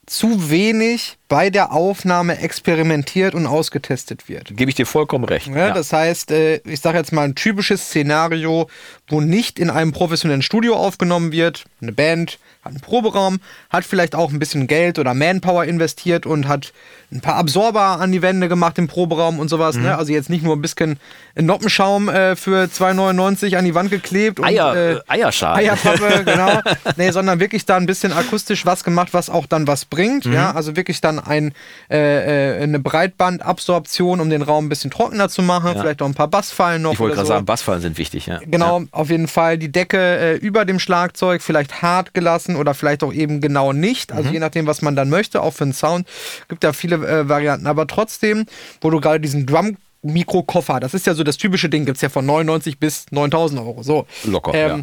zu 0.05 0.51
wenig 0.51 1.17
bei 1.27 1.49
der 1.49 1.71
Aufnahme 1.71 2.39
experimentiert 2.39 3.33
und 3.33 3.47
ausgetestet 3.47 4.29
wird. 4.29 4.55
Gebe 4.55 4.69
ich 4.69 4.75
dir 4.75 4.85
vollkommen 4.85 5.25
recht. 5.25 5.47
Ja, 5.47 5.67
ja. 5.67 5.73
Das 5.73 5.91
heißt, 5.91 6.31
äh, 6.31 6.57
ich 6.65 6.81
sage 6.81 6.97
jetzt 6.97 7.11
mal 7.11 7.23
ein 7.23 7.35
typisches 7.35 7.85
Szenario, 7.85 8.69
wo 9.07 9.21
nicht 9.21 9.59
in 9.59 9.69
einem 9.69 9.91
professionellen 9.91 10.41
Studio 10.41 10.75
aufgenommen 10.75 11.31
wird, 11.31 11.65
eine 11.81 11.91
Band 11.91 12.39
hat 12.65 12.71
einen 12.71 12.81
Proberaum, 12.81 13.39
hat 13.69 13.85
vielleicht 13.85 14.15
auch 14.15 14.31
ein 14.31 14.39
bisschen 14.39 14.65
Geld 14.65 14.97
oder 14.97 15.13
Manpower 15.13 15.65
investiert 15.65 16.25
und 16.25 16.47
hat 16.47 16.73
ein 17.11 17.21
paar 17.21 17.35
Absorber 17.35 17.99
an 17.99 18.11
die 18.11 18.23
Wände 18.23 18.49
gemacht 18.49 18.79
im 18.79 18.87
Proberaum 18.87 19.37
und 19.37 19.49
sowas. 19.49 19.75
Ne? 19.75 19.81
Mhm. 19.81 19.87
Ne? 19.87 19.97
Also 19.97 20.11
jetzt 20.11 20.31
nicht 20.31 20.43
nur 20.43 20.55
ein 20.55 20.61
bisschen 20.61 20.99
Noppenschaum 21.35 22.09
äh, 22.09 22.35
für 22.35 22.65
2,99 22.65 23.55
an 23.55 23.65
die 23.65 23.75
Wand 23.75 23.91
geklebt. 23.91 24.39
Und, 24.39 24.47
Eier, 24.47 24.75
äh, 24.75 24.99
Eierschalen. 25.07 25.59
Eierpappe, 25.59 26.23
genau. 26.25 26.59
nee, 26.97 27.11
sondern 27.11 27.39
wirklich 27.39 27.65
da 27.65 27.77
ein 27.77 27.85
bisschen 27.85 28.11
akustisch 28.11 28.65
was 28.65 28.83
gemacht, 28.83 29.09
was 29.11 29.29
auch 29.29 29.45
dann 29.45 29.67
was 29.67 29.85
bringt. 29.85 30.25
Mhm. 30.25 30.33
Ja, 30.33 30.51
also 30.51 30.75
wirklich 30.75 31.01
dann 31.01 31.19
ein, 31.25 31.53
äh, 31.89 32.59
äh, 32.59 32.63
eine 32.63 32.79
Breitbandabsorption, 32.79 34.19
um 34.19 34.29
den 34.29 34.41
Raum 34.41 34.65
ein 34.65 34.69
bisschen 34.69 34.91
trockener 34.91 35.29
zu 35.29 35.41
machen. 35.41 35.73
Ja. 35.73 35.81
Vielleicht 35.81 36.01
auch 36.01 36.07
ein 36.07 36.13
paar 36.13 36.27
Bassfallen 36.27 36.81
noch. 36.81 36.93
Ich 36.93 36.99
wollte 36.99 37.15
gerade 37.15 37.27
so. 37.27 37.33
sagen, 37.33 37.45
Bassfallen 37.45 37.81
sind 37.81 37.97
wichtig. 37.97 38.27
Ja. 38.27 38.39
Genau, 38.45 38.79
ja. 38.79 38.85
auf 38.91 39.09
jeden 39.09 39.27
Fall 39.27 39.57
die 39.57 39.71
Decke 39.71 39.97
äh, 39.97 40.35
über 40.35 40.65
dem 40.65 40.79
Schlagzeug, 40.79 41.41
vielleicht 41.41 41.81
hart 41.81 42.13
gelassen 42.13 42.55
oder 42.55 42.73
vielleicht 42.73 43.03
auch 43.03 43.13
eben 43.13 43.41
genau 43.41 43.73
nicht. 43.73 44.11
Also 44.11 44.29
mhm. 44.29 44.33
je 44.33 44.39
nachdem, 44.39 44.67
was 44.67 44.81
man 44.81 44.95
dann 44.95 45.09
möchte, 45.09 45.41
auch 45.41 45.53
für 45.53 45.65
den 45.65 45.73
Sound. 45.73 46.07
Gibt 46.47 46.63
da 46.63 46.73
viele 46.73 46.95
äh, 46.95 47.29
Varianten. 47.29 47.67
Aber 47.67 47.87
trotzdem, 47.87 48.45
wo 48.81 48.89
du 48.89 48.99
gerade 48.99 49.19
diesen 49.19 49.45
Drum 49.45 49.77
Mikrokoffer, 50.01 50.79
das 50.79 50.93
ist 50.93 51.07
ja 51.07 51.15
so 51.15 51.23
das 51.23 51.37
typische 51.37 51.67
Ding, 51.67 51.85
gibt 51.85 51.97
es 51.97 52.01
ja 52.01 52.09
von 52.09 52.25
99 52.25 52.79
bis 52.79 53.05
9000 53.11 53.59
Euro. 53.59 53.81
So. 53.81 54.05
Locker, 54.23 54.53
ähm, 54.53 54.69
ja. 54.69 54.79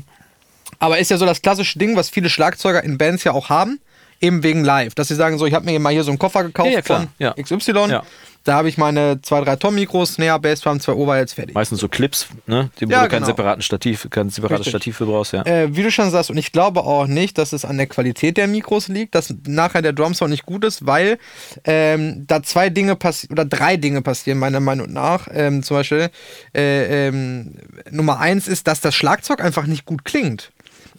Aber 0.79 0.99
ist 0.99 1.11
ja 1.11 1.17
so 1.17 1.27
das 1.27 1.43
klassische 1.43 1.79
Ding, 1.79 1.97
was 1.97 2.11
viele 2.11 2.29
Schlagzeuger 2.29 2.83
in 2.83 2.99
Bands 2.99 3.23
ja 3.25 3.33
auch 3.33 3.49
haben, 3.49 3.81
eben 4.23 4.43
wegen 4.43 4.65
Live. 4.65 4.95
Dass 4.95 5.09
sie 5.09 5.15
sagen, 5.15 5.39
so, 5.39 5.47
ich 5.47 5.55
habe 5.55 5.65
mir 5.65 5.79
mal 5.81 5.93
hier 5.93 6.05
so 6.05 6.11
einen 6.11 6.19
Koffer 6.19 6.45
gekauft 6.45 6.71
ja, 6.89 7.07
ja, 7.19 7.35
von 7.35 7.45
XY. 7.45 7.73
Ja. 7.91 8.03
Da 8.45 8.55
habe 8.55 8.69
ich 8.69 8.77
meine 8.77 9.21
zwei, 9.23 9.41
drei 9.41 9.55
Tom-Mikros, 9.55 10.15
Snare, 10.15 10.41
Bassdrum, 10.41 10.81
zwei 10.81 10.95
Overheads 10.95 11.33
fertig. 11.33 11.55
Meistens 11.55 11.81
so 11.81 11.89
Clips, 11.89 12.27
ne? 12.47 12.71
Die, 12.81 12.89
wo 12.89 12.91
ja, 12.91 13.03
du 13.03 13.09
keinen 13.09 13.21
genau. 13.21 13.27
separaten 13.27 13.63
Stativ, 13.63 14.09
kein 14.11 14.31
separates 14.31 14.67
Richtig. 14.67 14.71
Stativ 14.73 14.97
für 14.97 15.07
brauchst, 15.07 15.33
ja. 15.33 15.47
Äh, 15.47 15.77
wie 15.77 15.83
du 15.83 15.93
schon 15.93 16.11
sagst, 16.11 16.29
und 16.29 16.39
ich 16.39 16.51
glaube 16.51 16.81
auch 16.81 17.07
nicht, 17.07 17.39
dass 17.39 17.53
es 17.53 17.65
an 17.65 17.77
der 17.77 17.87
Qualität 17.87 18.37
der 18.37 18.49
Mikros 18.49 18.89
liegt, 18.89 19.15
dass 19.15 19.33
nachher 19.47 19.81
der 19.81 19.93
Drumsound 19.93 20.33
nicht 20.33 20.45
gut 20.45 20.65
ist, 20.65 20.87
weil 20.87 21.19
ähm, 21.65 22.25
da 22.27 22.43
zwei 22.43 22.69
Dinge 22.69 22.97
passieren, 22.97 23.33
oder 23.33 23.45
drei 23.45 23.77
Dinge 23.77 24.03
passieren, 24.03 24.39
meiner 24.39 24.61
Meinung 24.61 24.93
nach. 24.93 25.29
Ähm, 25.33 25.63
zum 25.63 25.77
Beispiel, 25.77 26.11
äh, 26.53 27.09
ähm, 27.09 27.55
Nummer 27.91 28.19
eins 28.19 28.49
ist, 28.49 28.67
dass 28.67 28.81
das 28.81 28.95
Schlagzeug 28.97 29.41
einfach 29.41 29.67
nicht 29.67 29.85
gut 29.85 30.05
klingt. 30.05 30.51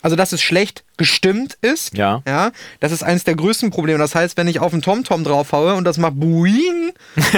Also, 0.04 0.16
dass 0.18 0.34
es 0.34 0.42
schlecht 0.42 0.84
gestimmt 0.98 1.58
ist. 1.62 1.98
Ja. 1.98 2.22
ja. 2.28 2.52
Das 2.82 2.92
ist 2.92 3.04
eines 3.04 3.24
der 3.24 3.36
größten 3.36 3.72
Probleme. 3.72 3.98
Das 3.98 4.14
heißt, 4.14 4.38
wenn 4.38 4.48
ich 4.48 4.60
auf 4.60 4.74
einen 4.74 4.82
TomTom 4.82 5.24
draufhaue 5.24 5.74
und 5.76 5.86
das 5.86 5.98
macht 5.98 6.20
Boing 6.20 6.92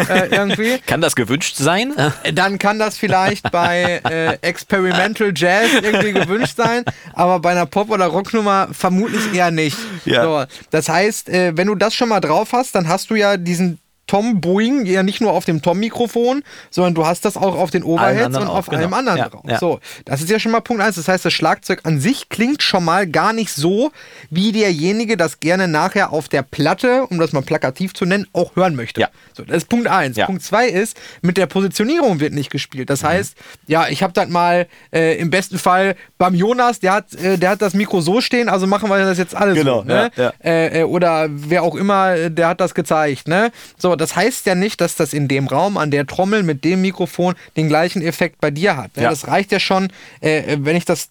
äh, 0.10 0.28
irgendwie. 0.32 0.80
kann 0.80 1.00
das 1.00 1.16
gewünscht 1.16 1.56
sein? 1.56 1.94
Äh, 1.96 2.34
dann 2.34 2.58
kann 2.60 2.80
das 2.80 2.98
vielleicht 2.98 3.52
bei 3.52 4.02
äh, 4.04 4.38
Experimental 4.42 5.32
Jazz 5.36 5.70
irgendwie 5.82 6.14
gewünscht 6.14 6.58
sein, 6.58 6.84
aber 7.14 7.40
bei 7.40 7.52
einer 7.52 7.68
Pop- 7.68 7.92
oder 7.92 8.08
Rocknummer 8.08 8.70
vermutlich 8.72 9.34
eher 9.34 9.52
nicht. 9.52 9.78
Ja. 10.06 10.24
So, 10.24 10.46
das 10.72 10.90
heißt, 10.90 11.30
äh, 11.30 11.56
wenn 11.56 11.68
du 11.68 11.76
das 11.76 11.94
schon 11.94 12.10
mal 12.10 12.20
drauf 12.20 12.52
hast, 12.52 12.76
dann 12.76 12.88
hast 12.88 13.10
du 13.12 13.16
ja 13.16 13.38
diesen 13.38 13.80
Tom-Boing 14.08 14.86
ja 14.86 15.04
nicht 15.04 15.22
nur 15.22 15.32
auf 15.32 15.46
dem 15.46 15.62
Tom-Mikrofon, 15.62 16.44
sondern 16.70 16.94
du 16.94 17.06
hast 17.06 17.26
das 17.26 17.38
auch 17.38 17.56
auf 17.56 17.72
den 17.72 17.84
Overheads 17.84 18.38
und 18.38 18.44
auf 18.48 18.68
auch, 18.68 18.70
genau. 18.70 18.82
allem 18.82 18.94
anderen 18.94 19.18
Ja, 19.18 19.30
drauf. 19.30 19.44
ja. 19.48 19.60
So, 19.60 19.80
das 20.06 20.22
ist 20.22 20.30
ja 20.30 20.40
schon 20.40 20.52
mal 20.52 20.62
Punkt 20.62 20.82
eins. 20.82 20.96
Das 20.96 21.08
heißt, 21.08 21.26
das 21.26 21.34
Schlagzeug 21.34 21.82
an 21.84 22.00
sich 22.00 22.30
klingt 22.30 22.62
schon 22.62 22.84
mal 22.84 23.08
gar 23.08 23.34
nicht 23.34 23.52
so, 23.52 23.92
wie 24.30 24.52
derjenige 24.52 25.18
das 25.18 25.40
gerne 25.40 25.68
nachher 25.68 26.14
auf 26.14 26.30
der 26.30 26.44
Platte, 26.44 27.06
um 27.08 27.20
das 27.20 27.34
mal 27.34 27.42
plakativ 27.42 27.94
zu 27.94 28.06
nennen, 28.06 28.28
auch 28.34 28.56
hören 28.56 28.76
möchte. 28.76 29.02
Ja. 29.02 29.10
So, 29.34 29.44
das 29.44 29.58
ist 29.58 29.70
Punkt 29.70 29.88
eins. 29.88 30.18
Punkt 30.18 30.44
zwei 30.44 30.68
ist, 30.68 30.98
mit 31.22 31.38
der 31.38 31.48
Positionierung 31.48 32.20
wird 32.20 32.34
nicht 32.34 32.50
gespielt. 32.52 32.90
Mhm. 32.90 32.94
Das 32.94 33.04
heißt, 33.04 33.36
ja, 33.68 33.88
ich 33.88 34.04
habe 34.04 34.14
das 34.14 34.30
mal 34.30 34.68
äh, 34.94 35.18
im 35.18 35.30
besten 35.30 35.58
Fall 35.58 35.96
beim 36.18 36.36
Jonas, 36.36 36.80
der 36.80 36.94
hat, 36.94 37.14
äh, 37.16 37.38
der 37.38 37.52
hat 37.52 37.62
das 37.62 37.74
Mikro 37.74 38.02
so 38.02 38.22
stehen, 38.22 38.50
also 38.50 38.68
machen 38.68 38.90
wir 38.90 38.98
das 38.98 39.18
jetzt 39.18 39.36
alle 39.36 39.54
Genau, 39.54 39.80
so. 39.80 39.86
Ne? 39.86 40.12
Äh, 40.44 40.82
äh, 40.82 40.84
oder 40.84 41.28
wer 41.30 41.64
auch 41.64 41.76
immer, 41.76 42.16
äh, 42.16 42.32
der 42.32 42.50
hat 42.50 42.62
das 42.62 42.74
gezeigt. 42.74 43.28
Ne? 43.28 43.52
So, 43.78 43.95
das 43.96 44.16
heißt 44.16 44.46
ja 44.46 44.56
nicht, 44.56 44.82
dass 44.82 44.96
das 44.96 45.14
in 45.14 45.28
dem 45.28 45.48
Raum 45.48 45.78
an 45.78 45.92
der 45.92 46.06
Trommel 46.06 46.44
mit 46.44 46.64
dem 46.64 46.82
Mikrofon 46.82 47.36
den 47.58 47.68
gleichen 47.68 48.02
Effekt 48.02 48.42
bei 48.42 48.52
dir 48.52 48.78
hat. 48.78 48.96
Ne? 48.98 49.04
Ja. 49.04 49.10
Das 49.10 49.28
reicht 49.28 49.52
ja 49.52 49.60
schon, 49.60 49.90
äh, 50.22 50.58
wenn 50.60 50.76
ich 50.76 50.86
das 50.86 51.10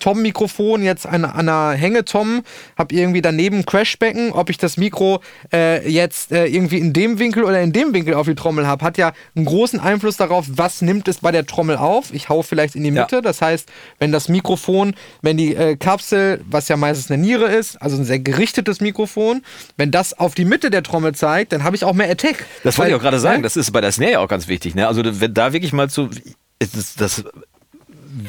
Tom-Mikrofon 0.00 0.82
jetzt 0.82 1.06
an, 1.06 1.24
an 1.24 1.48
einer 1.48 1.76
Hänge-Tom 1.76 2.42
habe 2.76 2.94
irgendwie 2.94 3.22
daneben 3.22 3.58
ein 3.58 3.66
Crashbecken, 3.66 4.32
ob 4.32 4.50
ich 4.50 4.58
das 4.58 4.76
Mikro 4.76 5.20
äh, 5.52 5.88
jetzt 5.88 6.32
äh, 6.32 6.46
irgendwie 6.46 6.78
in 6.78 6.92
dem 6.92 7.18
Winkel 7.18 7.44
oder 7.44 7.60
in 7.60 7.72
dem 7.72 7.92
Winkel 7.94 8.14
auf 8.14 8.26
die 8.26 8.34
Trommel 8.34 8.66
habe, 8.66 8.84
hat 8.84 8.98
ja 8.98 9.12
einen 9.34 9.44
großen 9.44 9.80
Einfluss 9.80 10.16
darauf, 10.16 10.46
was 10.48 10.82
nimmt 10.82 11.08
es 11.08 11.18
bei 11.18 11.32
der 11.32 11.46
Trommel 11.46 11.76
auf. 11.76 12.12
Ich 12.12 12.28
hau 12.28 12.42
vielleicht 12.42 12.74
in 12.74 12.82
die 12.84 12.90
Ja. 12.90 13.02
Mitte, 13.02 13.22
das 13.22 13.40
heißt, 13.40 13.68
wenn 13.98 14.12
das 14.12 14.28
Mikrofon, 14.28 14.94
wenn 15.22 15.36
die 15.36 15.54
äh, 15.54 15.76
Kapsel, 15.76 16.40
was 16.48 16.68
ja 16.68 16.76
meistens 16.76 17.10
eine 17.10 17.22
Niere 17.22 17.46
ist, 17.46 17.80
also 17.80 17.96
ein 17.96 18.04
sehr 18.04 18.18
gerichtetes 18.18 18.80
Mikrofon, 18.80 19.42
wenn 19.76 19.90
das 19.90 20.18
auf 20.18 20.34
die 20.34 20.44
Mitte 20.44 20.70
der 20.70 20.82
Trommel 20.82 21.14
zeigt, 21.14 21.52
dann 21.52 21.64
habe 21.64 21.76
ich 21.76 21.84
auch 21.84 21.94
mehr 21.94 22.10
Attack. 22.10 22.44
Das 22.64 22.78
wollte 22.78 22.90
ich 22.90 22.96
auch 22.96 23.02
gerade 23.02 23.18
sagen. 23.18 23.42
Das 23.42 23.56
ist 23.56 23.70
bei 23.72 23.80
der 23.80 23.92
Snare 23.92 24.12
ja 24.12 24.18
auch 24.20 24.28
ganz 24.28 24.48
wichtig. 24.48 24.74
Ne? 24.74 24.86
Also 24.88 25.02
wenn 25.04 25.34
da 25.34 25.52
wirklich 25.52 25.72
mal 25.72 25.88
zu 25.88 26.10
das, 26.58 26.94
das 26.94 27.24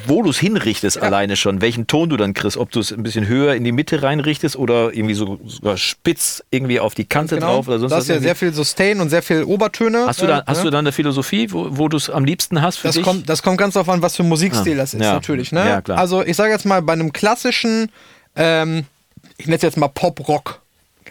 wo 0.08 0.22
du 0.24 0.30
es 0.30 0.38
hinrichtest 0.40 0.98
alleine 1.02 1.36
schon, 1.36 1.60
welchen 1.60 1.88
Ton 1.88 2.10
du 2.10 2.16
dann 2.16 2.34
kriegst, 2.34 2.56
ob 2.58 2.72
du 2.72 2.80
es 2.80 2.92
ein 2.94 3.04
bisschen 3.04 3.28
höher 3.28 3.54
in 3.56 3.64
die 3.66 3.72
Mitte 3.74 4.02
reinrichtest 4.02 4.56
oder 4.56 4.94
irgendwie 4.94 5.14
so 5.14 5.40
sogar 5.46 5.76
spitz 5.78 6.44
irgendwie 6.52 6.80
auf 6.80 6.94
die 6.96 7.04
Kante 7.06 7.36
Genau. 7.36 7.48
drauf 7.56 7.68
oder 7.68 7.80
sonst 7.80 7.92
was. 7.92 8.04
ist 8.04 8.08
ja 8.10 8.16
irgendwie. 8.16 8.28
sehr 8.28 8.36
viel 8.36 8.54
Sustain 8.54 9.02
und 9.02 9.10
sehr 9.10 9.22
viel 9.22 9.44
Obertöne. 9.44 10.06
hast 10.08 10.22
du 10.22 10.28
da, 10.28 10.40
äh, 10.40 10.44
hast 10.48 10.60
ne? 10.60 10.64
du 10.66 10.70
da 10.70 10.80
eine 10.80 10.92
Philosophie, 10.94 11.52
wo, 11.52 11.68
wo 11.72 11.88
du 11.90 11.98
es 11.98 12.10
am 12.10 12.24
liebsten 12.24 12.62
hast 12.62 12.78
für 12.78 12.88
Das 12.88 12.96
dich? 12.96 13.04
kommt, 13.04 13.28
das 13.28 13.44
kommt 13.44 13.58
ganz 13.58 13.74
darauf 13.74 13.90
an, 13.90 14.02
was 14.02 14.16
für 14.16 14.24
ein 14.24 14.30
Musikstil 14.30 14.74
Ah, 14.74 14.78
das 14.78 14.94
ist, 14.94 15.02
ja. 15.02 15.14
natürlich. 15.14 15.52
Ne? 15.52 15.68
Ja, 15.68 15.82
klar. 15.82 15.98
Also 15.98 16.24
ich 16.24 16.36
sage 16.38 16.52
jetzt 16.54 16.66
mal, 16.66 16.82
bei 16.82 16.94
einem 16.94 17.12
klassischen, 17.12 17.90
ähm, 18.36 18.86
ich 19.38 19.48
nenne 19.48 19.58
es 19.58 19.62
jetzt 19.64 19.78
mal 19.78 19.90
Pop-Rock, 19.90 20.62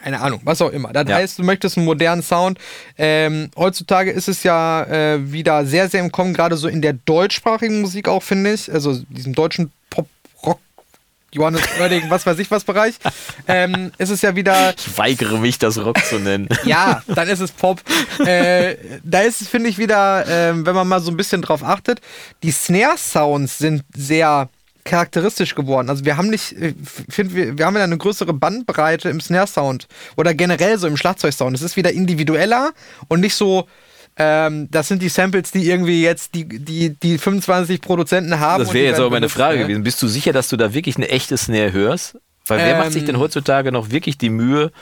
keine 0.02 0.20
Ahnung, 0.20 0.40
was 0.44 0.60
auch 0.60 0.70
immer. 0.70 0.92
Das 0.92 1.08
Ja. 1.08 1.16
heißt, 1.16 1.38
du 1.38 1.44
möchtest 1.44 1.76
einen 1.76 1.86
modernen 1.86 2.22
Sound. 2.22 2.58
Ähm, 2.98 3.50
heutzutage 3.56 4.10
ist 4.10 4.28
es 4.28 4.42
ja 4.42 4.82
äh, 4.84 5.32
wieder 5.32 5.64
sehr, 5.66 5.88
sehr 5.88 6.00
im 6.00 6.10
Kommen, 6.12 6.34
gerade 6.34 6.56
so 6.56 6.68
in 6.68 6.82
der 6.82 6.92
deutschsprachigen 6.94 7.80
Musik 7.80 8.08
auch, 8.08 8.22
finde 8.22 8.52
ich. 8.52 8.72
Also 8.72 8.98
diesem 9.08 9.34
deutschen 9.34 9.70
Pop-Rock. 9.90 10.58
Johannes 11.34 11.62
Oerding, 11.80 12.10
was 12.10 12.26
weiß 12.26 12.38
ich 12.40 12.50
was 12.50 12.62
Bereich, 12.64 12.96
ähm, 13.48 13.90
ist 13.96 14.10
es 14.10 14.20
ja 14.20 14.36
wieder 14.36 14.74
ich 14.76 14.98
weigere 14.98 15.38
mich, 15.38 15.58
das 15.58 15.78
Rock 15.82 16.04
zu 16.04 16.18
nennen. 16.18 16.46
ja, 16.64 17.02
dann 17.06 17.26
ist 17.28 17.40
es 17.40 17.52
Pop. 17.52 17.80
äh, 18.18 18.76
da 19.02 19.20
ist 19.20 19.40
es, 19.40 19.48
finde 19.48 19.70
ich, 19.70 19.78
wieder, 19.78 20.26
ähm, 20.28 20.66
wenn 20.66 20.74
man 20.74 20.86
mal 20.86 21.00
so 21.00 21.10
ein 21.10 21.16
bisschen 21.16 21.40
drauf 21.40 21.64
achtet, 21.64 22.02
die 22.42 22.50
Snare-Sounds 22.50 23.56
sind 23.56 23.82
sehr 23.96 24.50
charakteristisch 24.84 25.54
geworden. 25.54 25.88
Also 25.88 26.04
wir 26.04 26.16
haben 26.16 26.28
nicht, 26.28 26.52
ich 26.52 26.74
finde, 27.08 27.34
wir, 27.34 27.58
wir 27.58 27.66
haben 27.66 27.76
ja 27.76 27.84
eine 27.84 27.96
größere 27.96 28.32
Bandbreite 28.32 29.08
im 29.08 29.20
Snare-Sound 29.20 29.86
oder 30.16 30.34
generell 30.34 30.78
so 30.78 30.86
im 30.86 30.96
Schlagzeug-Sound. 30.96 31.54
Es 31.54 31.62
ist 31.62 31.76
wieder 31.76 31.92
individueller 31.92 32.72
und 33.08 33.20
nicht 33.20 33.34
so, 33.34 33.66
ähm, 34.16 34.68
das 34.70 34.88
sind 34.88 35.00
die 35.00 35.08
Samples, 35.08 35.52
die 35.52 35.68
irgendwie 35.68 36.02
jetzt 36.02 36.34
die, 36.34 36.46
die, 36.46 36.90
die 36.90 37.18
25 37.18 37.80
Produzenten 37.80 38.40
haben. 38.40 38.64
Das 38.64 38.74
wäre 38.74 38.86
jetzt 38.86 38.98
aber 38.98 39.10
meine 39.10 39.28
Frage 39.28 39.58
ne? 39.58 39.64
gewesen. 39.64 39.84
Bist 39.84 40.02
du 40.02 40.08
sicher, 40.08 40.32
dass 40.32 40.48
du 40.48 40.56
da 40.56 40.74
wirklich 40.74 40.96
eine 40.96 41.08
echte 41.08 41.36
Snare 41.36 41.72
hörst? 41.72 42.18
Weil 42.46 42.58
wer 42.58 42.78
macht 42.78 42.92
sich 42.92 43.02
Ähm, 43.02 43.06
denn 43.06 43.18
heutzutage 43.18 43.70
noch 43.70 43.90
wirklich 43.90 44.18
die 44.18 44.30
Mühe, 44.30 44.72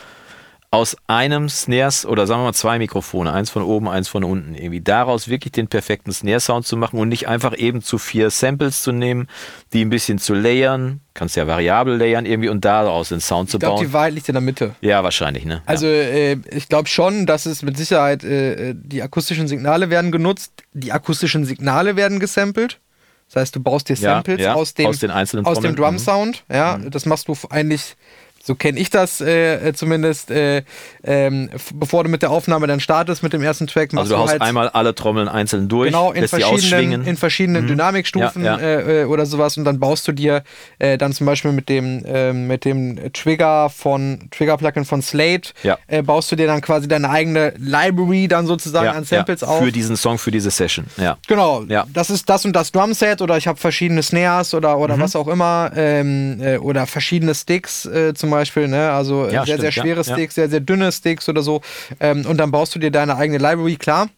aus 0.73 0.97
einem 1.09 1.49
Snares 1.49 2.07
oder 2.07 2.29
sagen 2.29 2.43
wir 2.43 2.45
mal 2.47 2.53
zwei 2.53 2.79
Mikrofone, 2.79 3.33
eins 3.33 3.51
von 3.51 3.65
oben, 3.65 3.89
eins 3.89 4.07
von 4.09 4.23
unten, 4.23 4.55
irgendwie 4.55 4.81
daraus 4.81 5.27
wirklich 5.27 5.51
den 5.51 5.67
perfekten 5.67 6.13
Snare-Sound 6.13 6.65
zu 6.65 6.77
machen 6.77 7.01
und 7.01 7.09
nicht 7.09 7.27
einfach 7.27 7.59
eben 7.59 7.83
zu 7.83 7.99
vier 7.99 8.31
Samples 8.31 8.83
zu 8.83 8.93
nehmen, 8.93 9.27
die 9.73 9.85
ein 9.85 9.91
bisschen 9.91 10.19
zu 10.19 10.33
layern, 10.33 11.01
kannst 11.13 11.35
ja 11.35 11.49
variabel 11.49 11.97
layern 11.97 12.25
irgendwie 12.25 12.51
und 12.51 12.65
daraus 12.65 13.09
den 13.09 13.21
Sound 13.21 13.51
zu 13.51 13.57
Ich 13.57 13.61
glaube, 13.63 13.79
bauen. 13.79 13.87
die 13.87 13.93
Wahrheit 13.93 14.15
liegt 14.15 14.29
in 14.29 14.35
der 14.35 14.43
Mitte. 14.43 14.77
ja, 14.81 15.03
wahrscheinlich, 15.03 15.45
ne? 15.45 15.61
Also 15.67 15.89
äh, 15.89 16.39
ich 16.53 16.69
glaube 16.69 16.89
schon, 16.89 17.27
dass 17.27 17.47
es 17.47 17.63
mit 17.63 17.77
Sicherheit 17.77 18.23
äh, 18.23 18.75
die 18.77 19.03
akustischen 19.03 19.49
Signale 19.49 19.91
werden 19.91 20.13
genutzt, 20.13 20.53
die 20.73 20.93
akustischen 20.93 21.45
Signale 21.47 21.97
werden 21.97 22.21
gesampelt. 22.21 22.79
Das 23.27 23.43
heißt, 23.43 23.57
du 23.57 23.61
baust 23.61 23.89
dir 23.89 23.95
Ja, 23.95 24.15
Samples 24.15 24.41
ja, 24.41 24.55
aus, 24.55 24.75
dem, 24.75 24.87
aus 24.87 24.99
den 25.01 25.11
einzelnen 25.11 25.47
aus 25.47 25.59
dem 25.59 25.75
Trommeln. 25.77 25.95
Mhm. 25.95 26.05
Drum-Sound. 26.05 26.45
Ja, 26.49 26.79
das 26.79 27.07
machst 27.07 27.27
du 27.29 27.37
eigentlich, 27.49 27.97
so 28.43 28.55
kenne 28.55 28.79
ich 28.81 28.89
das 28.91 29.21
äh, 29.21 29.69
äh, 29.69 29.73
zumindest, 29.75 30.31
äh, 30.31 30.63
ähm, 31.05 31.51
bevor 31.75 32.05
du 32.05 32.11
mit 32.11 32.23
der 32.23 32.31
Aufnahme 32.31 32.67
dann 32.67 32.81
startest 32.81 33.23
mit 33.23 33.33
dem 33.35 33.43
ersten 33.43 33.67
Track, 33.67 33.93
machst 33.93 34.05
Also 34.05 34.15
du 34.15 34.21
haust 34.21 34.31
halt 34.33 34.43
einmal 34.43 34.69
alle 34.71 34.95
Trommeln 34.95 35.29
einzeln 35.29 35.69
durch, 35.69 35.89
genau 35.89 36.13
in 36.13 36.27
verschiedenen, 36.27 37.05
in 37.05 37.17
verschiedenen 37.19 37.67
Dynamikstufen 37.67 38.43
Ja, 38.45 38.59
ja. 38.59 38.63
Äh, 38.63 39.03
äh, 39.03 39.05
oder 39.05 39.27
sowas 39.27 39.57
und 39.59 39.65
dann 39.65 39.79
baust 39.79 40.09
du 40.09 40.13
dir 40.13 40.43
äh, 40.79 40.97
dann 40.97 41.13
zum 41.13 41.27
Beispiel 41.27 41.53
mit 41.53 41.69
dem 41.69 42.03
ähm, 42.07 42.47
mit 42.47 42.65
dem 42.65 43.13
Trigger 43.13 43.69
von 43.69 44.29
Trigger 44.31 44.57
Plugin 44.57 44.85
von 44.87 45.03
Slate 45.03 45.51
Ja. 45.63 45.79
äh, 45.87 46.03
baust 46.03 46.33
du 46.33 46.37
dir 46.37 46.47
dann 46.47 46.63
quasi 46.63 46.89
deine 46.89 47.11
eigene 47.11 47.53
Library 47.59 48.27
dann 48.27 48.47
sozusagen 48.47 48.89
an 48.89 49.05
Samples 49.05 49.43
auf. 49.43 49.59
Für 49.63 49.71
diesen 49.73 49.97
Song, 49.97 50.17
für 50.19 50.31
diese 50.31 50.51
Session, 50.51 50.87
ja. 50.97 51.19
Genau, 51.29 51.65
Ja. 51.69 51.87
das 51.93 52.09
ist 52.11 52.29
das 52.29 52.45
und 52.47 52.55
das 52.55 52.73
Drumset 52.73 53.21
oder 53.21 53.37
ich 53.37 53.47
habe 53.47 53.59
verschiedene 53.59 54.03
Snares 54.03 54.55
oder, 54.55 54.79
oder 54.79 54.97
Mhm. 54.97 55.01
was 55.03 55.15
auch 55.17 55.29
immer 55.29 55.71
ähm, 55.77 56.41
äh, 56.41 56.57
oder 56.57 56.87
verschiedene 56.87 57.35
Sticks 57.35 57.85
äh, 57.85 58.15
zum 58.31 58.39
Beispiel, 58.39 58.69
ne? 58.69 58.91
also 58.93 59.25
Ja, 59.25 59.45
sehr, 59.45 59.59
stimmt, 59.59 59.61
sehr 59.61 59.71
ja, 59.71 59.83
schwere 59.83 60.03
ja. 60.03 60.05
Sticks, 60.05 60.35
sehr, 60.37 60.49
sehr 60.49 60.61
dünne 60.61 60.93
Sticks 60.93 61.29
oder 61.29 61.43
so 61.43 61.61
ähm, 61.99 62.25
und 62.27 62.39
dann 62.39 62.51
baust 62.51 62.75
du 62.75 62.79
dir 62.79 62.91
deine 62.91 63.17
eigene 63.17 63.39
Library, 63.39 63.77
klar. 63.77 64.09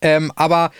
Ähm, 0.00 0.32
aber 0.34 0.72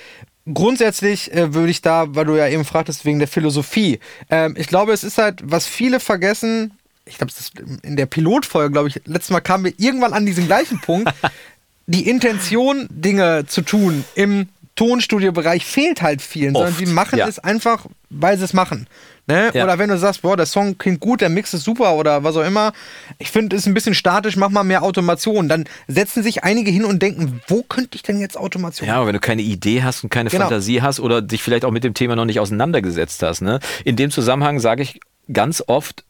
grundsätzlich 0.52 1.32
äh, 1.32 1.54
würde 1.54 1.70
ich 1.70 1.82
da, 1.82 2.06
weil 2.14 2.24
du 2.24 2.36
ja 2.36 2.48
eben 2.48 2.64
fragtest, 2.64 3.04
wegen 3.04 3.20
der 3.20 3.28
Philosophie, 3.28 4.00
ähm, 4.28 4.54
ich 4.58 4.66
glaube, 4.66 4.92
es 4.92 5.04
ist 5.04 5.18
halt, 5.18 5.40
was 5.44 5.66
viele 5.66 6.00
vergessen, 6.00 6.72
ich 7.04 7.16
glaube, 7.18 7.30
es 7.30 7.40
ist 7.40 7.52
in 7.82 7.96
der 7.96 8.06
Pilotfolge, 8.06 8.72
glaube 8.72 8.88
ich, 8.88 9.00
letztes 9.06 9.30
Mal 9.30 9.40
kamen 9.40 9.64
wir 9.64 9.72
irgendwann 9.78 10.12
an 10.12 10.26
diesen 10.26 10.46
gleichen 10.46 10.80
Punkt, 10.80 11.12
die 11.86 12.08
Intention, 12.08 12.86
Dinge 12.90 13.46
zu 13.46 13.62
tun 13.62 14.04
im 14.14 14.48
Tonstudiobereich 14.78 15.64
fehlt 15.66 16.02
halt 16.02 16.22
vielen, 16.22 16.54
sondern 16.54 16.70
Oft, 16.70 16.80
die 16.80 16.86
machen 16.86 17.18
ja. 17.18 17.26
es 17.26 17.40
einfach, 17.40 17.86
weil 18.10 18.38
sie 18.38 18.44
es 18.44 18.52
machen. 18.52 18.86
Ne? 19.26 19.50
Ja. 19.52 19.64
Oder 19.64 19.80
wenn 19.80 19.88
du 19.88 19.98
sagst, 19.98 20.22
boah, 20.22 20.36
der 20.36 20.46
Song 20.46 20.78
klingt 20.78 21.00
gut, 21.00 21.20
der 21.20 21.30
Mix 21.30 21.52
ist 21.52 21.64
super 21.64 21.94
oder 21.96 22.22
was 22.22 22.36
auch 22.36 22.44
immer. 22.44 22.72
Ich 23.18 23.32
finde, 23.32 23.56
es 23.56 23.62
ist 23.62 23.66
ein 23.66 23.74
bisschen 23.74 23.94
statisch, 23.94 24.36
mach 24.36 24.50
mal 24.50 24.62
mehr 24.62 24.84
Automation. 24.84 25.48
Dann 25.48 25.64
setzen 25.88 26.22
sich 26.22 26.44
einige 26.44 26.70
hin 26.70 26.84
und 26.84 27.02
denken, 27.02 27.40
wo 27.48 27.64
könnte 27.64 27.96
ich 27.96 28.02
denn 28.02 28.20
jetzt 28.20 28.36
Automation 28.38 28.86
Ja, 28.88 28.98
aber 28.98 29.08
wenn 29.08 29.14
du 29.14 29.20
keine 29.20 29.42
Idee 29.42 29.82
hast 29.82 30.04
und 30.04 30.10
keine 30.10 30.30
Genau. 30.30 30.44
Fantasie 30.44 30.80
hast 30.80 31.00
oder 31.00 31.22
dich 31.22 31.42
vielleicht 31.42 31.64
auch 31.64 31.72
mit 31.72 31.82
dem 31.82 31.94
Thema 31.94 32.14
noch 32.14 32.24
nicht 32.24 32.38
auseinandergesetzt 32.38 33.20
hast. 33.24 33.40
Ne? 33.42 33.58
In 33.84 33.96
dem 33.96 34.12
Zusammenhang 34.12 34.60
sage 34.60 34.84
ich 34.84 35.00
ganz 35.32 35.60
oft, 35.66 36.04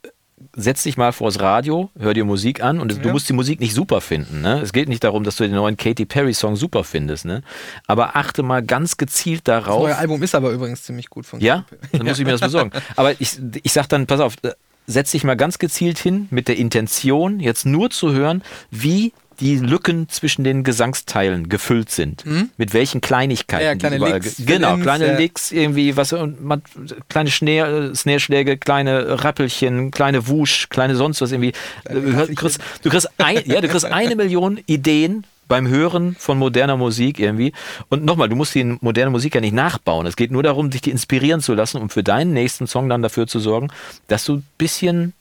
setz 0.56 0.82
dich 0.84 0.96
mal 0.96 1.12
vors 1.12 1.40
Radio, 1.40 1.90
hör 1.98 2.14
dir 2.14 2.24
Musik 2.24 2.62
an 2.62 2.80
und 2.80 2.92
du 2.92 3.06
Ja. 3.06 3.12
musst 3.12 3.28
die 3.28 3.32
Musik 3.32 3.60
nicht 3.60 3.74
super 3.74 4.00
finden. 4.00 4.40
Ne? 4.40 4.60
Es 4.60 4.72
geht 4.72 4.88
nicht 4.88 5.02
darum, 5.04 5.24
dass 5.24 5.36
du 5.36 5.44
den 5.44 5.54
neuen 5.54 5.76
Katy 5.76 6.04
Perry 6.06 6.34
Song 6.34 6.56
super 6.56 6.84
findest. 6.84 7.24
Ne? 7.24 7.42
Aber 7.86 8.16
achte 8.16 8.42
mal 8.42 8.62
ganz 8.62 8.96
gezielt 8.96 9.46
Das 9.48 9.64
darauf. 9.64 9.82
neue 9.82 9.96
Album 9.96 10.22
ist 10.22 10.34
aber 10.34 10.50
übrigens 10.50 10.82
ziemlich 10.82 11.10
gut 11.10 11.26
von 11.26 11.40
Ja, 11.40 11.64
dann 11.92 12.06
muss 12.06 12.18
ich 12.18 12.24
mir 12.24 12.32
das 12.32 12.40
besorgen. 12.40 12.70
Aber 12.96 13.20
ich, 13.20 13.38
ich 13.62 13.72
sag 13.72 13.88
dann, 13.88 14.06
pass 14.06 14.20
auf, 14.20 14.34
äh, 14.42 14.52
setz 14.86 15.10
dich 15.10 15.24
mal 15.24 15.36
ganz 15.36 15.58
gezielt 15.58 15.98
hin 15.98 16.28
mit 16.30 16.48
der 16.48 16.56
Intention, 16.56 17.40
jetzt 17.40 17.66
nur 17.66 17.90
zu 17.90 18.12
hören, 18.12 18.42
wie 18.70 19.12
die 19.40 19.56
Lücken 19.58 20.08
zwischen 20.08 20.44
den 20.44 20.64
Gesangsteilen 20.64 21.48
gefüllt 21.48 21.90
sind. 21.90 22.24
Mit 22.56 22.74
welchen 22.74 23.00
Kleinigkeiten. 23.00 23.64
Ja, 23.64 23.74
kleine 23.74 23.96
überall 23.96 24.14
Licks, 24.14 24.36
ge- 24.36 24.46
Genau, 24.46 24.68
Fill-ins, 24.68 24.82
kleine 24.84 25.06
ja. 25.06 25.18
Licks, 25.18 25.52
irgendwie, 25.52 25.96
was, 25.96 26.12
und 26.12 26.42
man, 26.44 26.62
kleine 27.08 27.30
Snare, 27.30 27.94
Snare-Schläge, 27.94 28.56
kleine 28.56 29.24
Rappelchen, 29.24 29.90
kleine 29.90 30.28
Wusch, 30.28 30.68
kleine 30.68 30.96
sonst 30.96 31.20
was 31.20 31.32
irgendwie. 31.32 31.52
Du 31.90 32.34
kriegst, 32.34 32.60
du 32.82 32.90
kriegst, 32.90 33.08
ein, 33.18 33.42
ja, 33.46 33.60
du 33.60 33.68
kriegst 33.68 33.84
eine 33.84 34.16
Million 34.16 34.58
Ideen 34.66 35.24
beim 35.46 35.66
Hören 35.66 36.14
von 36.18 36.36
moderner 36.36 36.76
Musik 36.76 37.18
irgendwie. 37.18 37.52
Und 37.88 38.04
nochmal, 38.04 38.28
du 38.28 38.36
musst 38.36 38.54
die 38.54 38.64
moderne 38.80 39.10
Musik 39.10 39.34
ja 39.34 39.40
nicht 39.40 39.54
nachbauen. 39.54 40.06
Es 40.06 40.14
geht 40.16 40.30
nur 40.30 40.42
darum, 40.42 40.68
dich 40.68 40.82
die 40.82 40.90
inspirieren 40.90 41.40
zu 41.40 41.54
lassen 41.54 41.80
und 41.80 41.90
für 41.92 42.02
deinen 42.02 42.34
nächsten 42.34 42.66
Song 42.66 42.88
dann 42.90 43.00
dafür 43.00 43.26
zu 43.26 43.38
sorgen, 43.40 43.68
dass 44.08 44.26
du 44.26 44.34
ein 44.36 44.44
bisschen 44.58 45.14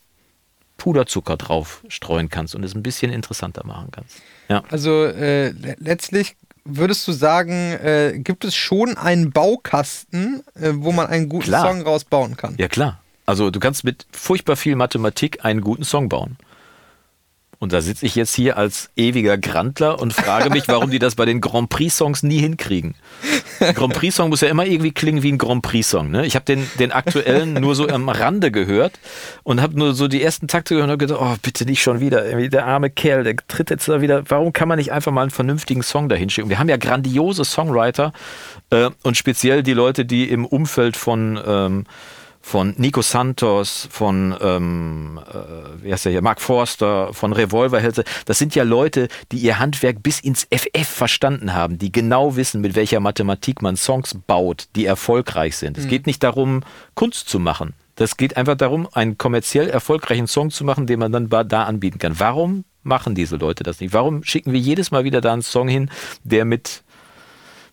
Puderzucker 0.78 1.38
drauf 1.38 1.84
streuen 1.90 2.30
kannst 2.30 2.56
und 2.56 2.63
es 2.63 2.76
ein 2.76 2.84
bisschen 2.84 3.12
interessanter 3.12 3.66
machen 3.66 3.90
kannst. 3.92 4.18
Ja. 4.48 4.63
Also 4.70 5.06
äh, 5.06 5.50
le- 5.50 5.76
letztlich 5.80 6.36
würdest 6.63 7.08
du 7.08 7.12
sagen, 7.12 7.74
äh, 7.74 8.20
gibt 8.20 8.46
es 8.46 8.56
schon 8.56 8.98
einen 8.98 9.32
Baukasten, 9.32 10.44
äh, 10.56 10.72
wo 10.76 10.92
man 10.92 11.08
einen 11.08 11.30
guten 11.30 11.46
Klar. 11.46 11.66
Song 11.68 11.82
rausbauen 11.82 12.38
kann? 12.38 12.56
Ja, 12.58 12.68
klar. 12.68 13.02
Also 13.26 13.52
du 13.52 13.60
kannst 13.60 13.84
mit 13.84 14.06
furchtbar 14.12 14.56
viel 14.56 14.76
Mathematik 14.76 15.44
einen 15.44 15.62
guten 15.62 15.84
Song 15.84 16.08
bauen. 16.10 16.38
Und 17.60 17.74
da 17.74 17.82
sitze 17.82 18.06
ich 18.06 18.13
jetzt 18.15 18.36
hier 18.36 18.58
als 18.58 18.89
ewiger 18.96 19.38
Grantler 19.38 20.00
und 20.00 20.13
frage 20.13 20.52
mich, 20.52 20.67
warum 20.67 20.91
die 20.91 21.00
das 21.00 21.15
bei 21.15 21.26
den 21.26 21.41
Grand 21.41 21.70
Prix-Songs 21.70 22.22
nie 22.22 22.38
hinkriegen. 22.38 22.93
Ein 23.60 23.74
Grand 23.74 23.93
Prix-Song 23.93 24.30
muss 24.30 24.41
ja 24.41 24.50
immer 24.50 24.65
irgendwie 24.65 24.91
klingen 24.91 25.24
wie 25.24 25.32
ein 25.32 25.39
Grand 25.39 25.63
Prix-Song. 25.63 26.12
Ne? 26.12 26.26
Ich 26.28 26.36
habe 26.36 26.46
den, 26.46 26.70
den 26.78 26.91
aktuellen 26.91 27.56
nur 27.56 27.74
so 27.74 27.88
am 27.88 28.10
Rande 28.10 28.52
gehört 28.52 29.00
und 29.41 29.60
habe 29.62 29.78
nur 29.78 29.96
so 29.96 30.08
die 30.08 30.22
ersten 30.22 30.48
Takte 30.48 30.76
gehört 30.76 30.88
und 30.88 30.91
habe 30.91 31.06
gedacht, 31.08 31.20
oh, 31.20 31.36
bitte 31.41 31.65
nicht 31.65 31.82
schon 31.82 32.00
wieder. 32.00 32.22
Der 32.50 32.67
arme 32.67 32.91
Kerl, 32.91 33.24
der 33.24 33.36
tritt 33.48 33.72
jetzt 33.72 33.88
da 33.89 34.02
wieder. 34.02 34.24
Warum 34.30 34.54
kann 34.54 34.67
man 34.67 34.78
nicht 34.78 34.91
einfach 34.91 35.12
mal 35.12 35.24
einen 35.24 35.32
vernünftigen 35.32 35.82
Song 35.82 36.10
dahin 36.10 36.30
schicken? 36.30 36.50
Wir 36.50 36.60
haben 36.60 36.70
ja 36.70 36.78
grandiose 36.78 37.43
Songwriter 37.43 38.13
äh, 38.70 38.91
und 39.02 39.17
speziell 39.17 39.63
die 39.63 39.74
Leute, 39.74 40.06
die 40.06 40.30
im 40.30 40.46
Umfeld 40.46 40.96
von 40.96 41.39
ähm, 41.43 41.86
von 42.47 42.73
Nico 42.77 43.01
Santos, 43.01 43.89
von 43.91 44.33
ähm, 44.39 45.19
äh, 45.29 45.83
wie 45.83 45.91
heißt 45.91 46.05
der 46.05 46.13
hier, 46.13 46.21
Mark 46.21 46.39
Forster, 46.39 47.13
von 47.13 47.33
Revolverhälse. 47.33 48.05
Das 48.23 48.39
sind 48.39 48.55
ja 48.55 48.63
Leute, 48.63 49.10
die 49.33 49.39
ihr 49.39 49.60
Handwerk 49.60 50.01
bis 50.01 50.21
ins 50.21 50.47
FF 50.49 50.88
verstanden 50.88 51.53
haben, 51.53 51.77
die 51.77 51.91
genau 51.91 52.38
wissen, 52.38 52.62
mit 52.62 52.75
welcher 52.75 53.01
Mathematik 53.01 53.62
man 53.62 53.75
Songs 53.75 54.15
baut, 54.27 54.69
die 54.77 54.86
erfolgreich 54.86 55.57
sind. 55.57 55.75
Mhm. 55.75 55.83
Es 55.83 55.89
geht 55.89 56.07
nicht 56.07 56.23
darum, 56.23 56.62
Kunst 56.95 57.27
zu 57.27 57.38
machen. 57.38 57.73
Das 57.95 58.15
geht 58.15 58.38
einfach 58.38 58.55
darum, 58.55 58.88
einen 58.93 59.17
kommerziell 59.17 59.69
erfolgreichen 59.69 60.27
Song 60.27 60.49
zu 60.49 60.63
machen, 60.63 60.88
den 60.88 60.99
man 60.99 61.12
dann 61.12 61.29
da 61.29 61.63
anbieten 61.63 61.99
kann. 61.99 62.17
Warum 62.17 62.63
machen 62.81 63.13
diese 63.13 63.36
Leute 63.36 63.63
das 63.63 63.81
nicht? 63.81 63.93
Warum 63.93 64.23
schicken 64.23 64.53
wir 64.53 64.60
jedes 64.60 64.89
Mal 64.91 65.03
wieder 65.03 65.19
da 65.19 65.33
einen 65.33 65.41
Song 65.41 65.67
hin, 65.67 65.89
der 66.23 66.45
mit 66.45 66.83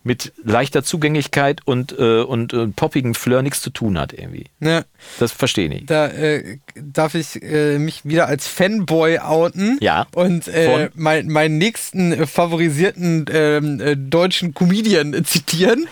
mit 0.04 0.32
leichter 0.44 0.84
Zugänglichkeit 0.84 1.62
und, 1.64 1.98
äh, 1.98 2.20
und 2.20 2.52
äh, 2.52 2.68
poppigen 2.68 3.14
Fleur 3.14 3.42
nichts 3.42 3.62
zu 3.62 3.70
tun 3.70 3.98
hat 3.98 4.12
irgendwie. 4.12 4.44
Ja. 4.60 4.84
Das 5.18 5.32
verstehe 5.32 5.72
ich. 5.72 5.86
Da 5.86 6.08
äh, 6.08 6.58
darf 6.74 7.14
ich 7.14 7.42
äh, 7.42 7.78
mich 7.78 8.04
wieder 8.04 8.28
als 8.28 8.46
Fanboy 8.46 9.18
outen. 9.18 9.78
Ja. 9.80 10.06
Und 10.14 10.46
äh, 10.48 10.90
mein, 10.94 11.28
meinen 11.28 11.56
nächsten 11.56 12.26
favorisierten 12.26 13.24
ähm, 13.32 13.80
äh, 13.80 13.96
deutschen 13.96 14.52
Comedian 14.52 15.24
zitieren. 15.24 15.88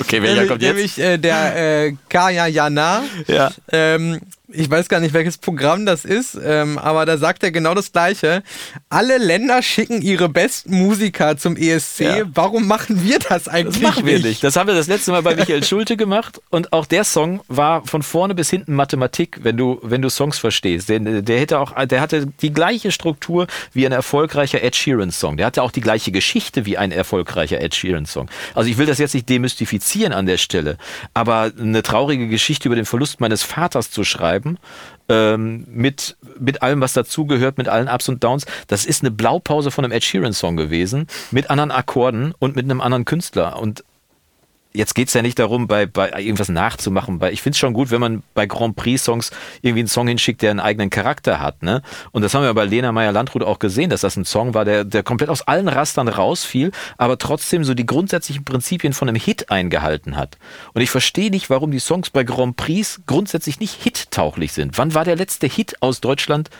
Okay, 0.00 0.22
welcher 0.22 0.46
kommt 0.46 0.62
jetzt? 0.62 0.74
Nämlich 0.74 0.98
äh, 0.98 1.18
der 1.18 1.86
äh, 1.86 1.96
Kaya 2.08 2.46
Jana. 2.46 3.02
Ja. 3.26 3.50
Ähm, 3.72 4.20
ich 4.56 4.70
weiß 4.70 4.88
gar 4.88 5.00
nicht, 5.00 5.12
welches 5.14 5.38
Programm 5.38 5.86
das 5.86 6.04
ist, 6.04 6.38
ähm, 6.42 6.78
aber 6.78 7.06
da 7.06 7.18
sagt 7.18 7.42
er 7.42 7.50
genau 7.50 7.74
das 7.74 7.92
Gleiche. 7.92 8.42
Alle 8.88 9.18
Länder 9.18 9.62
schicken 9.62 10.02
ihre 10.02 10.28
besten 10.28 10.76
Musiker 10.76 11.36
zum 11.36 11.56
ESC. 11.56 12.00
Ja. 12.00 12.24
Warum 12.34 12.66
machen 12.66 13.04
wir 13.04 13.18
das 13.18 13.48
eigentlich? 13.48 13.82
Das 13.82 13.94
machen 13.94 14.06
wir 14.06 14.20
nicht. 14.20 14.42
Das 14.42 14.56
haben 14.56 14.66
wir 14.66 14.74
das 14.74 14.86
letzte 14.86 15.10
Mal 15.12 15.22
bei 15.22 15.36
Michael 15.36 15.64
Schulte 15.64 15.96
gemacht 15.96 16.40
und 16.50 16.72
auch 16.72 16.86
der 16.86 17.04
Song 17.04 17.40
war 17.48 17.86
von 17.86 18.02
vorne 18.02 18.34
bis 18.34 18.50
hinten 18.50 18.74
Mathematik, 18.74 19.40
wenn 19.42 19.56
du, 19.56 19.78
wenn 19.82 20.02
du 20.02 20.08
Songs 20.08 20.38
verstehst. 20.38 20.88
Der, 20.88 21.00
der, 21.00 21.40
hätte 21.40 21.58
auch, 21.58 21.72
der 21.86 22.00
hatte 22.00 22.26
die 22.40 22.52
gleiche 22.52 22.92
Struktur 22.92 23.46
wie 23.72 23.86
ein 23.86 23.92
erfolgreicher 23.92 24.62
Ed 24.62 24.76
Sheeran 24.76 25.10
Song. 25.10 25.36
Der 25.36 25.46
hatte 25.46 25.62
auch 25.62 25.70
die 25.70 25.80
gleiche 25.80 26.12
Geschichte 26.12 26.66
wie 26.66 26.78
ein 26.78 26.92
erfolgreicher 26.92 27.60
Ed 27.60 27.74
Sheeran 27.74 28.06
Song. 28.06 28.28
Also 28.54 28.70
ich 28.70 28.78
will 28.78 28.86
das 28.86 28.98
jetzt 28.98 29.14
nicht 29.14 29.28
demystifizieren 29.28 30.12
an 30.12 30.26
der 30.26 30.38
Stelle, 30.38 30.78
aber 31.14 31.52
eine 31.58 31.82
traurige 31.82 32.28
Geschichte 32.28 32.68
über 32.68 32.76
den 32.76 32.84
Verlust 32.84 33.20
meines 33.20 33.42
Vaters 33.42 33.90
zu 33.90 34.04
schreiben, 34.04 34.45
schreiben. 34.46 34.58
Ähm, 35.08 35.66
mit, 35.68 36.16
mit 36.38 36.62
allem, 36.62 36.80
was 36.80 36.92
dazugehört, 36.92 37.58
mit 37.58 37.68
allen 37.68 37.88
Ups 37.88 38.08
und 38.08 38.24
Downs. 38.24 38.44
Das 38.66 38.84
ist 38.84 39.02
eine 39.02 39.12
Blaupause 39.12 39.70
von 39.70 39.84
einem 39.84 39.92
Ed 39.92 40.02
Sheeran-Song 40.02 40.56
gewesen, 40.56 41.06
mit 41.30 41.50
anderen 41.50 41.70
Akkorden 41.70 42.34
und 42.38 42.56
mit 42.56 42.64
einem 42.64 42.80
anderen 42.80 43.04
Künstler. 43.04 43.60
Und 43.60 43.84
jetzt 44.76 44.94
geht 44.94 45.08
es 45.08 45.14
ja 45.14 45.22
nicht 45.22 45.38
darum, 45.38 45.66
bei, 45.66 45.86
bei 45.86 46.10
irgendwas 46.10 46.48
nachzumachen. 46.48 47.18
Bei, 47.18 47.32
ich 47.32 47.42
finde 47.42 47.54
es 47.54 47.58
schon 47.58 47.72
gut, 47.72 47.90
wenn 47.90 48.00
man 48.00 48.22
bei 48.34 48.46
Grand 48.46 48.76
Prix-Songs 48.76 49.30
irgendwie 49.62 49.80
einen 49.80 49.88
Song 49.88 50.08
hinschickt, 50.08 50.42
der 50.42 50.50
einen 50.50 50.60
eigenen 50.60 50.90
Charakter 50.90 51.40
hat. 51.40 51.62
Ne? 51.62 51.82
Und 52.12 52.22
das 52.22 52.34
haben 52.34 52.42
wir 52.42 52.54
bei 52.54 52.64
Lena 52.64 52.92
Meyer-Landrut 52.92 53.42
auch 53.42 53.58
gesehen, 53.58 53.90
dass 53.90 54.02
das 54.02 54.16
ein 54.16 54.24
Song 54.24 54.54
war, 54.54 54.64
der, 54.64 54.84
der 54.84 55.02
komplett 55.02 55.30
aus 55.30 55.42
allen 55.42 55.68
Rastern 55.68 56.08
rausfiel, 56.08 56.70
aber 56.98 57.18
trotzdem 57.18 57.64
so 57.64 57.74
die 57.74 57.86
grundsätzlichen 57.86 58.44
Prinzipien 58.44 58.92
von 58.92 59.08
einem 59.08 59.20
Hit 59.20 59.50
eingehalten 59.50 60.16
hat. 60.16 60.38
Und 60.74 60.82
ich 60.82 60.90
verstehe 60.90 61.30
nicht, 61.30 61.50
warum 61.50 61.70
die 61.70 61.80
Songs 61.80 62.10
bei 62.10 62.24
Grand 62.24 62.56
Prix 62.56 63.00
grundsätzlich 63.06 63.60
nicht 63.60 63.82
hit-tauglich 63.82 64.52
sind. 64.52 64.78
Wann 64.78 64.94
war 64.94 65.04
der 65.04 65.16
letzte 65.16 65.46
Hit 65.46 65.82
aus 65.82 66.00
Deutschland? 66.00 66.50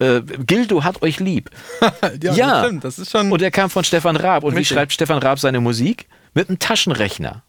Äh, 0.00 0.22
Gildo 0.22 0.82
hat 0.82 1.02
euch 1.02 1.20
lieb. 1.20 1.50
ja, 2.22 2.32
ja. 2.32 2.46
Das, 2.48 2.64
stimmt. 2.66 2.84
das 2.84 2.98
ist 2.98 3.10
schon. 3.10 3.30
Und 3.30 3.42
er 3.42 3.50
kam 3.50 3.70
von 3.70 3.84
Stefan 3.84 4.16
Raab. 4.16 4.44
Und 4.44 4.54
richtig. 4.54 4.70
wie 4.70 4.74
schreibt 4.74 4.92
Stefan 4.92 5.18
Raab 5.18 5.38
seine 5.38 5.60
Musik? 5.60 6.08
Mit 6.32 6.48
einem 6.48 6.58
Taschenrechner. 6.58 7.42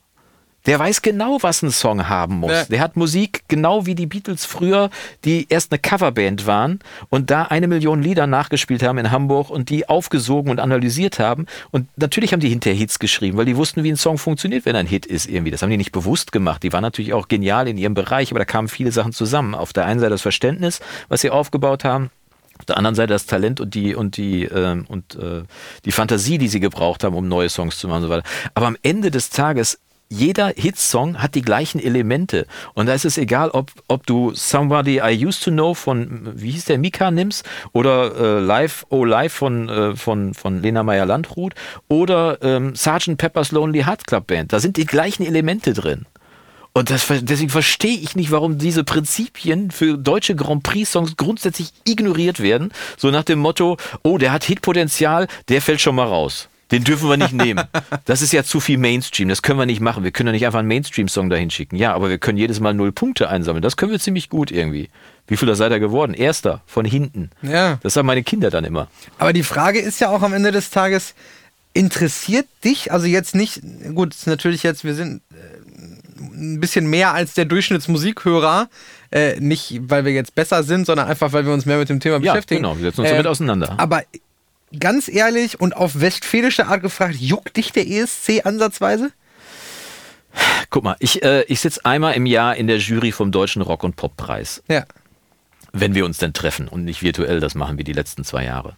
Der 0.67 0.77
weiß 0.77 1.01
genau, 1.01 1.39
was 1.41 1.63
ein 1.63 1.71
Song 1.71 2.07
haben 2.07 2.35
muss. 2.35 2.51
Ja. 2.51 2.65
Der 2.65 2.79
hat 2.79 2.95
Musik 2.95 3.43
genau 3.47 3.85
wie 3.85 3.95
die 3.95 4.05
Beatles 4.05 4.45
früher, 4.45 4.89
die 5.25 5.47
erst 5.49 5.71
eine 5.71 5.79
Coverband 5.79 6.45
waren 6.45 6.79
und 7.09 7.31
da 7.31 7.43
eine 7.43 7.67
Million 7.67 8.03
Lieder 8.03 8.27
nachgespielt 8.27 8.83
haben 8.83 8.99
in 8.99 9.09
Hamburg 9.09 9.49
und 9.49 9.69
die 9.69 9.89
aufgesogen 9.89 10.51
und 10.51 10.59
analysiert 10.59 11.17
haben. 11.17 11.47
Und 11.71 11.87
natürlich 11.97 12.31
haben 12.31 12.41
die 12.41 12.49
hinterher 12.49 12.77
Hits 12.77 12.99
geschrieben, 12.99 13.37
weil 13.37 13.45
die 13.45 13.57
wussten, 13.57 13.83
wie 13.83 13.91
ein 13.91 13.97
Song 13.97 14.19
funktioniert, 14.19 14.65
wenn 14.65 14.75
ein 14.75 14.85
Hit 14.85 15.05
ist 15.07 15.27
irgendwie. 15.27 15.51
Das 15.51 15.63
haben 15.63 15.71
die 15.71 15.77
nicht 15.77 15.91
bewusst 15.91 16.31
gemacht. 16.31 16.61
Die 16.61 16.71
waren 16.71 16.83
natürlich 16.83 17.13
auch 17.13 17.27
genial 17.27 17.67
in 17.67 17.77
ihrem 17.77 17.95
Bereich, 17.95 18.31
aber 18.31 18.39
da 18.39 18.45
kamen 18.45 18.67
viele 18.67 18.91
Sachen 18.91 19.13
zusammen. 19.13 19.55
Auf 19.55 19.73
der 19.73 19.85
einen 19.85 19.99
Seite 19.99 20.11
das 20.11 20.21
Verständnis, 20.21 20.79
was 21.09 21.21
sie 21.21 21.31
aufgebaut 21.31 21.83
haben. 21.83 22.11
Auf 22.59 22.65
der 22.65 22.77
anderen 22.77 22.93
Seite 22.93 23.13
das 23.13 23.25
Talent 23.25 23.59
und 23.59 23.73
die 23.73 23.95
und 23.95 24.17
die 24.17 24.43
äh, 24.43 24.83
und 24.87 25.15
äh, 25.15 25.41
die 25.83 25.91
Fantasie, 25.91 26.37
die 26.37 26.47
sie 26.47 26.59
gebraucht 26.59 27.03
haben, 27.03 27.15
um 27.15 27.27
neue 27.27 27.49
Songs 27.49 27.79
zu 27.79 27.87
machen 27.87 28.03
und 28.03 28.03
so 28.03 28.09
weiter. 28.09 28.29
Aber 28.53 28.67
am 28.67 28.77
Ende 28.83 29.09
des 29.09 29.31
Tages 29.31 29.79
jeder 30.11 30.53
Hitsong 30.55 31.21
hat 31.21 31.35
die 31.35 31.41
gleichen 31.41 31.79
Elemente. 31.79 32.45
Und 32.73 32.87
da 32.87 32.93
ist 32.93 33.05
es 33.05 33.17
egal, 33.17 33.49
ob, 33.51 33.71
ob 33.87 34.05
du 34.05 34.33
Somebody 34.35 34.99
I 35.01 35.25
Used 35.25 35.43
to 35.43 35.51
Know 35.51 35.73
von, 35.73 36.33
wie 36.35 36.51
hieß 36.51 36.65
der, 36.65 36.77
Mika 36.77 37.11
nimmst 37.11 37.47
oder 37.71 38.15
äh, 38.15 38.39
Live, 38.39 38.85
Oh 38.89 39.05
Live 39.05 39.33
von, 39.33 39.69
äh, 39.69 39.95
von, 39.95 40.33
von 40.33 40.61
Lena 40.61 40.83
Meyer-Landrut 40.83 41.53
oder 41.87 42.39
ähm, 42.41 42.75
Sgt. 42.75 43.17
Pepper's 43.17 43.53
Lonely 43.53 43.83
Heart 43.83 44.05
Club 44.05 44.27
Band. 44.27 44.51
Da 44.51 44.59
sind 44.59 44.75
die 44.75 44.85
gleichen 44.85 45.25
Elemente 45.25 45.73
drin. 45.73 46.05
Und 46.73 46.89
das, 46.89 47.07
deswegen 47.07 47.49
verstehe 47.49 47.97
ich 47.97 48.15
nicht, 48.15 48.31
warum 48.31 48.57
diese 48.57 48.83
Prinzipien 48.83 49.71
für 49.71 49.97
deutsche 49.97 50.35
Grand 50.35 50.63
Prix-Songs 50.63 51.15
grundsätzlich 51.15 51.71
ignoriert 51.85 52.41
werden. 52.41 52.71
So 52.97 53.11
nach 53.11 53.23
dem 53.23 53.39
Motto, 53.39 53.77
oh, 54.03 54.17
der 54.17 54.33
hat 54.33 54.43
Hitpotenzial, 54.43 55.27
der 55.47 55.61
fällt 55.61 55.81
schon 55.81 55.95
mal 55.95 56.07
raus. 56.07 56.49
Den 56.71 56.83
dürfen 56.83 57.09
wir 57.09 57.17
nicht 57.17 57.33
nehmen. 57.33 57.63
Das 58.05 58.21
ist 58.21 58.33
ja 58.33 58.43
zu 58.43 58.59
viel 58.59 58.77
Mainstream. 58.77 59.29
Das 59.29 59.41
können 59.41 59.59
wir 59.59 59.65
nicht 59.65 59.81
machen. 59.81 60.03
Wir 60.03 60.11
können 60.11 60.27
ja 60.27 60.33
nicht 60.33 60.45
einfach 60.45 60.59
einen 60.59 60.67
Mainstream-Song 60.67 61.29
dahin 61.29 61.51
schicken. 61.51 61.75
Ja, 61.75 61.93
aber 61.93 62.09
wir 62.09 62.17
können 62.17 62.37
jedes 62.37 62.59
Mal 62.59 62.73
null 62.73 62.91
Punkte 62.91 63.29
einsammeln. 63.29 63.61
Das 63.61 63.77
können 63.77 63.91
wir 63.91 63.99
ziemlich 63.99 64.29
gut 64.29 64.51
irgendwie. 64.51 64.89
Wie 65.27 65.37
viel 65.37 65.47
da 65.47 65.55
seid 65.55 65.71
ihr 65.71 65.79
geworden? 65.79 66.13
Erster, 66.13 66.61
von 66.65 66.85
hinten. 66.85 67.29
Ja. 67.41 67.79
Das 67.83 67.95
haben 67.95 68.05
meine 68.05 68.23
Kinder 68.23 68.49
dann 68.49 68.63
immer. 68.63 68.87
Aber 69.17 69.33
die 69.33 69.43
Frage 69.43 69.79
ist 69.79 69.99
ja 69.99 70.09
auch 70.09 70.21
am 70.23 70.33
Ende 70.33 70.51
des 70.51 70.69
Tages, 70.71 71.13
interessiert 71.73 72.47
dich, 72.63 72.91
also 72.91 73.05
jetzt 73.05 73.35
nicht, 73.35 73.61
gut, 73.95 74.13
ist 74.13 74.27
natürlich 74.27 74.63
jetzt, 74.63 74.83
wir 74.83 74.93
sind 74.93 75.21
äh, 75.31 75.35
ein 76.19 76.59
bisschen 76.59 76.89
mehr 76.89 77.13
als 77.13 77.33
der 77.33 77.45
Durchschnittsmusikhörer, 77.45 78.69
äh, 79.11 79.39
nicht 79.39 79.79
weil 79.83 80.05
wir 80.05 80.11
jetzt 80.11 80.35
besser 80.35 80.63
sind, 80.63 80.85
sondern 80.85 81.07
einfach, 81.07 81.31
weil 81.33 81.45
wir 81.45 81.53
uns 81.53 81.65
mehr 81.65 81.77
mit 81.77 81.89
dem 81.89 81.99
Thema 81.99 82.15
ja, 82.21 82.33
beschäftigen. 82.33 82.63
Genau, 82.63 82.77
wir 82.77 82.83
setzen 82.83 83.01
uns 83.01 83.09
äh, 83.09 83.13
damit 83.13 83.27
auseinander. 83.27 83.75
Aber 83.77 84.03
ganz 84.79 85.07
ehrlich 85.07 85.59
und 85.59 85.75
auf 85.75 85.99
westfälische 85.99 86.67
Art 86.67 86.81
gefragt, 86.81 87.15
juckt 87.15 87.57
dich 87.57 87.71
der 87.71 87.87
ESC 87.87 88.45
ansatzweise? 88.45 89.11
Guck 90.69 90.83
mal, 90.83 90.95
ich, 90.99 91.23
äh, 91.23 91.43
ich 91.43 91.59
sitze 91.59 91.83
einmal 91.85 92.13
im 92.13 92.25
Jahr 92.25 92.55
in 92.55 92.67
der 92.67 92.77
Jury 92.77 93.11
vom 93.11 93.31
Deutschen 93.31 93.61
Rock- 93.61 93.83
und 93.83 93.95
Poppreis. 93.95 94.63
Ja. 94.67 94.85
Wenn 95.73 95.95
wir 95.95 96.05
uns 96.05 96.17
denn 96.17 96.33
treffen 96.33 96.67
und 96.67 96.85
nicht 96.85 97.01
virtuell 97.01 97.39
das 97.39 97.55
machen 97.55 97.77
wie 97.77 97.83
die 97.83 97.93
letzten 97.93 98.23
zwei 98.23 98.45
Jahre. 98.45 98.75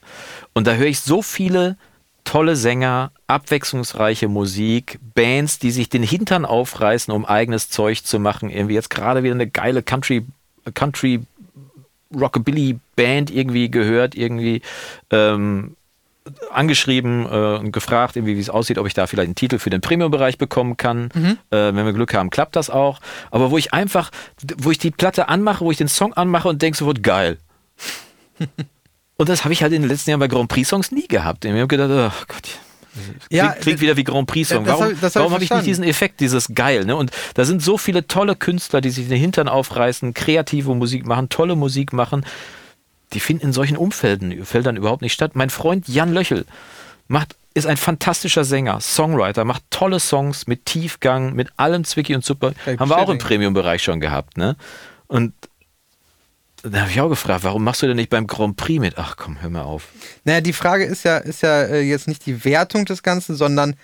Und 0.53 0.67
da 0.67 0.73
höre 0.73 0.87
ich 0.87 0.99
so 0.99 1.21
viele 1.21 1.77
tolle 2.23 2.55
Sänger, 2.55 3.11
abwechslungsreiche 3.27 4.27
Musik, 4.27 4.99
Bands, 5.13 5.59
die 5.59 5.71
sich 5.71 5.89
den 5.89 6.03
Hintern 6.03 6.45
aufreißen, 6.45 7.13
um 7.13 7.25
eigenes 7.25 7.69
Zeug 7.69 8.03
zu 8.03 8.19
machen. 8.19 8.49
Irgendwie 8.49 8.75
jetzt 8.75 8.89
gerade 8.89 9.23
wieder 9.23 9.33
eine 9.33 9.47
geile 9.47 9.83
Country, 9.83 10.25
Country 10.73 11.21
Rockabilly 12.15 12.79
Band 12.95 13.31
irgendwie 13.31 13.69
gehört, 13.69 14.15
irgendwie. 14.15 14.61
Ähm, 15.09 15.75
angeschrieben 16.51 17.25
äh, 17.25 17.57
und 17.57 17.71
gefragt, 17.71 18.15
irgendwie, 18.15 18.37
wie 18.37 18.41
es 18.41 18.49
aussieht, 18.49 18.77
ob 18.77 18.87
ich 18.87 18.93
da 18.93 19.07
vielleicht 19.07 19.27
einen 19.27 19.35
Titel 19.35 19.59
für 19.59 19.69
den 19.69 19.81
Premium-Bereich 19.81 20.37
bekommen 20.37 20.77
kann. 20.77 21.09
Mhm. 21.13 21.37
Äh, 21.49 21.75
wenn 21.75 21.85
wir 21.85 21.93
Glück 21.93 22.13
haben, 22.13 22.29
klappt 22.29 22.55
das 22.55 22.69
auch. 22.69 22.99
Aber 23.31 23.51
wo 23.51 23.57
ich 23.57 23.73
einfach, 23.73 24.11
wo 24.57 24.71
ich 24.71 24.77
die 24.77 24.91
Platte 24.91 25.27
anmache, 25.27 25.65
wo 25.65 25.71
ich 25.71 25.77
den 25.77 25.87
Song 25.87 26.13
anmache 26.13 26.47
und 26.47 26.61
denke 26.61 26.77
sofort, 26.77 27.03
geil. 27.03 27.37
und 29.17 29.29
das 29.29 29.43
habe 29.43 29.53
ich 29.53 29.63
halt 29.63 29.73
in 29.73 29.81
den 29.81 29.89
letzten 29.89 30.11
Jahren 30.11 30.19
bei 30.19 30.27
Grand 30.27 30.47
Prix-Songs 30.47 30.91
nie 30.91 31.07
gehabt. 31.07 31.43
Ich 31.45 31.51
habe 31.51 31.67
gedacht, 31.67 31.89
oh 31.91 32.25
Gott, 32.27 32.49
ja, 33.29 33.47
klingt, 33.47 33.61
klingt 33.61 33.81
wieder 33.81 33.97
wie 33.97 34.03
Grand 34.03 34.27
Prix-Song. 34.27 34.65
Warum, 34.65 35.01
hab, 35.01 35.15
warum 35.15 35.33
habe 35.33 35.43
ich 35.43 35.49
nicht 35.49 35.65
diesen 35.65 35.83
Effekt, 35.83 36.19
dieses 36.19 36.53
Geil? 36.53 36.85
Ne? 36.85 36.95
Und 36.95 37.11
da 37.33 37.43
sind 37.43 37.61
so 37.61 37.77
viele 37.77 38.07
tolle 38.07 38.35
Künstler, 38.35 38.81
die 38.81 38.91
sich 38.91 39.09
den 39.09 39.17
Hintern 39.17 39.49
aufreißen, 39.49 40.13
kreative 40.13 40.73
Musik 40.75 41.05
machen, 41.05 41.29
tolle 41.29 41.55
Musik 41.55 41.91
machen 41.91 42.25
die 43.13 43.19
finden 43.19 43.47
in 43.47 43.53
solchen 43.53 43.77
Umfelden 43.77 44.45
Feldern 44.45 44.77
überhaupt 44.77 45.01
nicht 45.01 45.13
statt. 45.13 45.35
Mein 45.35 45.49
Freund 45.49 45.87
Jan 45.87 46.13
Löchel 46.13 46.45
macht 47.07 47.35
ist 47.53 47.67
ein 47.67 47.77
fantastischer 47.77 48.43
Sänger, 48.43 48.79
Songwriter, 48.81 49.45
macht 49.45 49.63
tolle 49.69 49.99
Songs 49.99 50.47
mit 50.47 50.65
Tiefgang, 50.65 51.33
mit 51.33 51.49
allem 51.57 51.83
Zwicky 51.83 52.15
und 52.15 52.25
Super. 52.25 52.53
Hey, 52.65 52.77
Haben 52.77 52.89
wir 52.89 52.97
auch 52.97 53.09
im 53.09 53.19
Premium-Bereich 53.19 53.83
schon 53.83 53.99
gehabt, 53.99 54.37
ne? 54.37 54.55
Und 55.07 55.33
da 56.63 56.81
habe 56.81 56.91
ich 56.91 56.99
auch 57.01 57.09
gefragt, 57.09 57.43
warum 57.43 57.63
machst 57.63 57.81
du 57.81 57.87
denn 57.87 57.97
nicht 57.97 58.09
beim 58.09 58.25
Grand 58.25 58.55
Prix 58.55 58.79
mit? 58.79 58.97
Ach 58.97 59.17
komm, 59.17 59.41
hör 59.41 59.49
mal 59.49 59.63
auf. 59.63 59.89
Naja, 60.23 60.41
die 60.41 60.53
Frage 60.53 60.85
ist 60.85 61.03
ja, 61.03 61.17
ist 61.17 61.43
ja 61.43 61.63
äh, 61.63 61.81
jetzt 61.81 62.07
nicht 62.07 62.25
die 62.25 62.45
Wertung 62.45 62.85
des 62.85 63.03
Ganzen, 63.03 63.35
sondern 63.35 63.75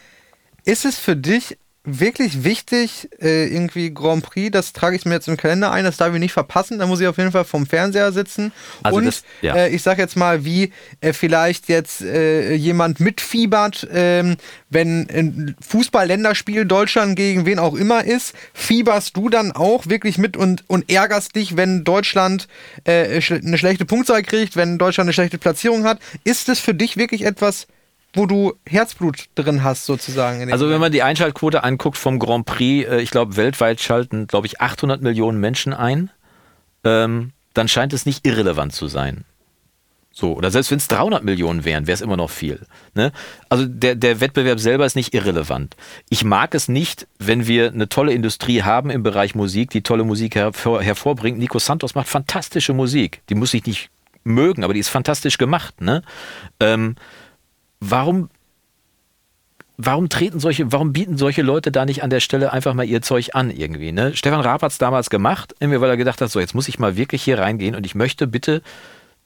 ist 0.63 0.85
es 0.85 0.97
für 0.97 1.15
dich 1.15 1.57
wirklich 1.99 2.43
wichtig, 2.43 3.09
äh, 3.21 3.47
irgendwie 3.47 3.93
Grand 3.93 4.23
Prix, 4.23 4.51
das 4.51 4.73
trage 4.73 4.95
ich 4.95 5.05
mir 5.05 5.13
jetzt 5.13 5.27
im 5.27 5.37
Kalender 5.37 5.71
ein, 5.71 5.83
das 5.85 5.97
darf 5.97 6.13
ich 6.13 6.19
nicht 6.19 6.33
verpassen, 6.33 6.77
da 6.79 6.85
muss 6.85 6.99
ich 6.99 7.07
auf 7.07 7.17
jeden 7.17 7.31
Fall 7.31 7.45
vom 7.45 7.65
Fernseher 7.65 8.11
sitzen. 8.11 8.51
Also 8.83 8.97
und 8.97 9.05
das- 9.05 9.23
ja. 9.41 9.55
äh, 9.55 9.69
ich 9.69 9.81
sag 9.81 9.97
jetzt 9.97 10.15
mal, 10.15 10.45
wie 10.45 10.71
äh, 11.01 11.13
vielleicht 11.13 11.69
jetzt 11.69 12.01
äh, 12.01 12.53
jemand 12.53 12.99
mitfiebert, 12.99 13.87
ähm, 13.93 14.37
wenn 14.69 15.09
ein 15.09 15.55
Fußball-Länderspiel 15.67 16.65
Deutschland 16.65 17.15
gegen 17.15 17.45
wen 17.45 17.57
auch 17.59 17.73
immer 17.75 18.03
ist, 18.03 18.33
fieberst 18.53 19.17
du 19.17 19.29
dann 19.29 19.51
auch 19.51 19.87
wirklich 19.87 20.17
mit 20.17 20.37
und, 20.37 20.63
und 20.67 20.91
ärgerst 20.91 21.35
dich, 21.35 21.57
wenn 21.57 21.83
Deutschland 21.83 22.47
äh, 22.83 23.21
eine 23.31 23.57
schlechte 23.57 23.85
Punktzahl 23.85 24.23
kriegt, 24.23 24.55
wenn 24.55 24.77
Deutschland 24.77 25.07
eine 25.07 25.13
schlechte 25.13 25.37
Platzierung 25.37 25.85
hat. 25.85 25.99
Ist 26.23 26.49
es 26.49 26.59
für 26.59 26.73
dich 26.73 26.97
wirklich 26.97 27.23
etwas, 27.25 27.67
wo 28.13 28.25
du 28.25 28.53
Herzblut 28.65 29.25
drin 29.35 29.63
hast, 29.63 29.85
sozusagen? 29.85 30.51
Also 30.51 30.69
wenn 30.69 30.79
man 30.79 30.91
die 30.91 31.03
Einschaltquote 31.03 31.63
anguckt 31.63 31.97
vom 31.97 32.19
Grand 32.19 32.45
Prix, 32.45 32.87
äh, 32.89 32.99
ich 33.01 33.11
glaube 33.11 33.37
weltweit 33.37 33.81
schalten, 33.81 34.27
glaube 34.27 34.47
ich, 34.47 34.61
800 34.61 35.01
Millionen 35.01 35.39
Menschen 35.39 35.73
ein, 35.73 36.09
ähm, 36.83 37.31
dann 37.53 37.67
scheint 37.67 37.93
es 37.93 38.05
nicht 38.05 38.25
irrelevant 38.25 38.73
zu 38.73 38.87
sein. 38.87 39.25
So, 40.11 40.33
oder 40.33 40.51
selbst 40.51 40.71
wenn 40.71 40.79
es 40.79 40.87
300 40.87 41.23
Millionen 41.23 41.63
wären, 41.65 41.87
wäre 41.87 41.93
es 41.93 42.01
immer 42.01 42.17
noch 42.17 42.29
viel. 42.29 42.65
Ne? 42.93 43.11
Also 43.47 43.65
der, 43.65 43.95
der 43.95 44.19
Wettbewerb 44.19 44.59
selber 44.59 44.85
ist 44.85 44.95
nicht 44.95 45.13
irrelevant. 45.13 45.75
Ich 46.09 46.23
mag 46.23 46.55
es 46.55 46.67
nicht, 46.67 47.07
wenn 47.19 47.47
wir 47.47 47.71
eine 47.71 47.89
tolle 47.89 48.11
Industrie 48.11 48.63
haben 48.63 48.89
im 48.89 49.03
Bereich 49.03 49.35
Musik, 49.35 49.69
die 49.69 49.81
tolle 49.81 50.03
Musik 50.03 50.35
hervor, 50.35 50.81
hervorbringt. 50.81 51.37
Nico 51.37 51.59
Santos 51.59 51.95
macht 51.95 52.09
fantastische 52.09 52.73
Musik. 52.73 53.21
Die 53.29 53.35
muss 53.35 53.53
ich 53.53 53.65
nicht 53.65 53.91
mögen, 54.23 54.63
aber 54.63 54.73
die 54.73 54.79
ist 54.81 54.89
fantastisch 54.89 55.37
gemacht. 55.37 55.79
Ne? 55.79 56.01
Ähm, 56.59 56.95
warum 57.79 58.29
warum 59.81 60.09
treten 60.09 60.41
solche, 60.41 60.71
warum 60.73 60.91
bieten 60.91 61.17
solche 61.17 61.41
Leute 61.41 61.71
da 61.71 61.85
nicht 61.85 62.03
an 62.03 62.09
der 62.09 62.19
Stelle 62.19 62.51
einfach 62.51 62.73
mal 62.73 62.83
ihr 62.83 63.01
Zeug 63.01 63.29
an 63.33 63.49
irgendwie? 63.49 63.93
Ne? 63.93 64.13
Stefan 64.13 64.41
Raab 64.41 64.61
hat 64.61 64.73
es 64.73 64.77
damals 64.77 65.09
gemacht, 65.09 65.55
weil 65.59 65.89
er 65.89 65.97
gedacht 65.97 66.19
hat, 66.19 66.29
so 66.29 66.41
jetzt 66.41 66.53
muss 66.53 66.67
ich 66.67 66.79
mal 66.79 66.97
wirklich 66.97 67.23
hier 67.23 67.39
reingehen 67.39 67.75
und 67.75 67.85
ich 67.85 67.95
möchte 67.95 68.27
bitte, 68.27 68.61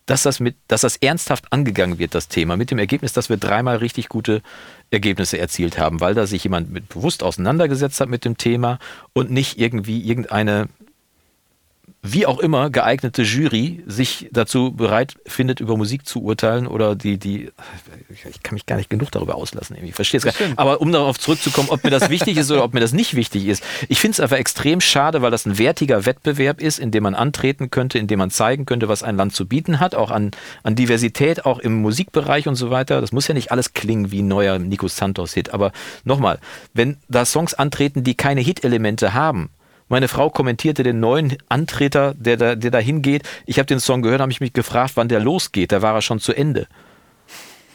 dass 0.06 0.22
das 0.22 0.40
mit, 0.40 0.56
dass 0.68 0.82
das 0.82 0.98
ernsthaft 0.98 1.52
angegangen 1.52 1.98
wird, 1.98 2.14
das 2.14 2.28
Thema, 2.28 2.56
mit 2.56 2.70
dem 2.70 2.78
Ergebnis, 2.78 3.14
dass 3.14 3.30
wir 3.30 3.38
dreimal 3.38 3.78
richtig 3.78 4.10
gute 4.10 4.42
Ergebnisse 4.92 5.40
erzielt 5.40 5.80
haben, 5.80 6.02
weil 6.02 6.14
da 6.14 6.28
sich 6.28 6.44
jemand 6.44 6.72
mit 6.72 6.90
bewusst 6.90 7.24
auseinandergesetzt 7.24 8.00
hat 8.00 8.10
mit 8.10 8.24
dem 8.24 8.38
Thema 8.38 8.78
und 9.14 9.32
nicht 9.32 9.58
irgendwie 9.58 10.02
irgendeine 10.02 10.68
wie 12.06 12.26
auch 12.26 12.40
immer 12.40 12.70
geeignete 12.70 13.22
Jury 13.22 13.82
sich 13.88 14.28
dazu 14.34 14.74
bereit 14.74 15.16
findet, 15.26 15.62
über 15.62 15.78
Musik 15.78 16.06
zu 16.06 16.22
urteilen 16.22 16.68
oder 16.68 16.96
die, 16.96 17.18
die, 17.18 17.50
ich 18.10 18.44
kann 18.44 18.56
mich 18.56 18.66
gar 18.66 18.76
nicht 18.76 18.90
genug 18.90 19.10
darüber 19.12 19.36
auslassen, 19.36 19.78
irgendwie. 19.78 19.92
ich 19.92 19.96
verstehe 19.96 20.18
es 20.18 20.26
gar 20.26 20.34
nicht. 20.46 20.60
Aber 20.60 20.82
um 20.82 20.92
darauf 20.92 21.18
zurückzukommen, 21.18 21.70
ob 21.70 21.82
mir 21.86 21.92
das 21.92 22.10
wichtig 22.10 22.36
ist 22.36 22.52
oder 22.52 22.66
ob 22.66 22.74
mir 22.74 22.82
das 22.82 22.92
nicht 22.92 23.16
wichtig 23.16 23.48
ist, 23.48 23.64
ich 23.88 24.02
finde 24.02 24.16
es 24.16 24.20
einfach 24.20 24.36
extrem 24.36 24.82
schade, 24.82 25.22
weil 25.22 25.32
das 25.32 25.46
ein 25.46 25.58
wertiger 25.58 26.06
Wettbewerb 26.06 26.62
ist, 26.62 26.78
in 26.78 26.92
dem 26.92 27.04
man 27.04 27.16
antreten 27.16 27.72
könnte, 27.72 28.00
in 28.00 28.08
dem 28.08 28.20
man 28.20 28.32
zeigen 28.32 28.66
könnte, 28.66 28.90
was 28.90 29.02
ein 29.02 29.16
Land 29.16 29.34
zu 29.34 29.48
bieten 29.48 29.80
hat, 29.80 29.96
auch 29.96 30.12
an, 30.12 30.32
an 30.64 30.76
Diversität, 30.76 31.46
auch 31.46 31.60
im 31.60 31.82
Musikbereich 31.82 32.50
und 32.50 32.56
so 32.56 32.70
weiter. 32.70 33.00
Das 33.00 33.14
muss 33.14 33.30
ja 33.30 33.34
nicht 33.34 33.54
alles 33.54 33.72
klingen 33.72 34.12
wie 34.12 34.22
ein 34.22 34.28
neuer 34.28 34.60
Nico 34.60 34.90
Santos-Hit, 34.90 35.54
aber 35.54 35.72
nochmal, 36.04 36.40
wenn 36.74 36.98
da 37.08 37.24
Songs 37.24 37.54
antreten, 37.54 38.04
die 38.04 38.16
keine 38.16 38.42
Hit-Elemente 38.42 39.14
haben, 39.14 39.50
meine 39.94 40.08
Frau 40.08 40.32
kommentierte 40.32 40.82
den 40.82 41.00
neuen 41.00 41.38
Antreter, 41.50 42.16
der 42.18 42.36
da, 42.36 42.56
der 42.56 42.72
da 42.72 42.80
hingeht. 42.80 43.22
Ich 43.46 43.60
habe 43.60 43.68
den 43.68 43.80
Song 43.80 44.02
gehört, 44.02 44.22
habe 44.22 44.32
ich 44.32 44.42
mich 44.42 44.52
gefragt, 44.52 44.94
wann 44.96 45.08
der 45.08 45.20
losgeht. 45.20 45.72
Da 45.72 45.84
war 45.84 45.94
er 45.94 46.02
schon 46.02 46.20
zu 46.20 46.34
Ende. 46.34 46.68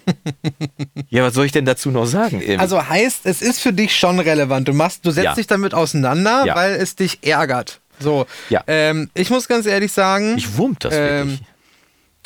ja, 1.10 1.22
was 1.22 1.34
soll 1.34 1.46
ich 1.46 1.52
denn 1.52 1.64
dazu 1.64 1.90
noch 1.92 2.06
sagen? 2.06 2.40
Irgendwie? 2.40 2.58
Also 2.58 2.88
heißt, 2.88 3.20
es 3.24 3.40
ist 3.40 3.60
für 3.60 3.72
dich 3.72 3.96
schon 3.96 4.18
relevant. 4.18 4.66
Du 4.66 4.72
machst, 4.72 5.06
du 5.06 5.12
setzt 5.12 5.24
Ja. 5.24 5.34
dich 5.34 5.46
damit 5.46 5.74
auseinander, 5.74 6.42
Ja. 6.44 6.56
weil 6.56 6.72
es 6.72 6.96
dich 6.96 7.18
ärgert. 7.22 7.80
So. 8.00 8.26
Ja. 8.48 8.64
Ähm, 8.66 9.10
ich 9.14 9.30
muss 9.30 9.46
ganz 9.46 9.66
ehrlich 9.66 9.92
sagen, 9.92 10.34
mich 10.34 10.56
wurmt 10.56 10.84
das 10.84 10.94
ähm, 10.96 11.38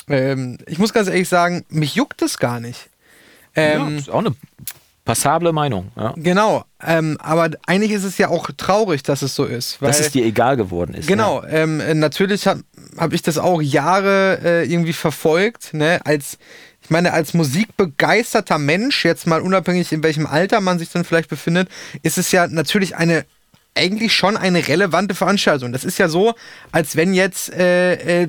wirklich. 0.09 0.23
ähm, 0.23 0.59
ich 0.67 0.79
muss 0.79 0.95
ganz 0.95 1.09
ehrlich 1.09 1.29
sagen, 1.29 1.67
mich 1.69 1.95
juckt 1.97 2.23
es 2.23 2.39
gar 2.39 2.61
nicht. 2.61 2.89
Ähm, 3.55 3.91
ja, 3.93 3.99
ist 3.99 4.11
auch 4.11 4.21
eine 4.21 4.35
passable 5.05 5.53
Meinung. 5.53 5.91
Ja. 5.97 6.15
Genau, 6.17 6.65
ähm, 6.85 7.19
aber 7.21 7.51
eigentlich 7.67 7.93
ist 7.93 8.05
es 8.05 8.19
ja 8.19 8.29
auch 8.29 8.51
traurig, 8.57 9.03
dass 9.03 9.23
es 9.23 9.35
so 9.35 9.45
ist. 9.45 9.81
Weil, 9.83 9.89
Dass 9.89 10.01
es 10.01 10.13
dir 10.13 10.25
egal 10.25 10.57
geworden 10.57 10.95
ist. 10.95 11.09
Genau, 11.09 11.43
ähm, 11.45 11.81
äh, 11.81 11.95
natürlich 11.95 12.47
habe 12.47 12.63
hab 12.97 13.13
ich 13.13 13.23
das 13.23 13.39
auch 13.39 13.61
Jahre 13.61 14.39
äh, 14.45 14.73
irgendwie 14.73 14.93
verfolgt, 14.93 15.75
ne, 15.75 16.01
als 16.05 16.39
ich 16.83 16.91
meine, 16.91 17.13
als 17.13 17.33
musikbegeisterter 17.33 18.59
Mensch, 18.59 19.05
jetzt 19.05 19.27
mal 19.27 19.41
unabhängig 19.41 19.93
in 19.93 20.03
welchem 20.03 20.27
Alter 20.27 20.61
man 20.61 20.81
sich 20.81 20.91
dann 20.91 21.05
vielleicht 21.05 21.31
befindet, 21.31 21.69
ist 22.03 22.19
es 22.19 22.33
ja 22.33 22.49
natürlich 22.49 22.97
eine 22.97 23.25
eigentlich 23.75 24.13
schon 24.13 24.37
eine 24.37 24.69
relevante 24.69 25.15
Veranstaltung. 25.15 25.73
Das 25.73 25.85
ist 25.85 25.99
ja 25.99 26.09
so, 26.09 26.35
als 26.73 26.95
wenn 26.97 27.15
jetzt 27.15 27.51
äh, 27.53 28.23
äh, 28.25 28.29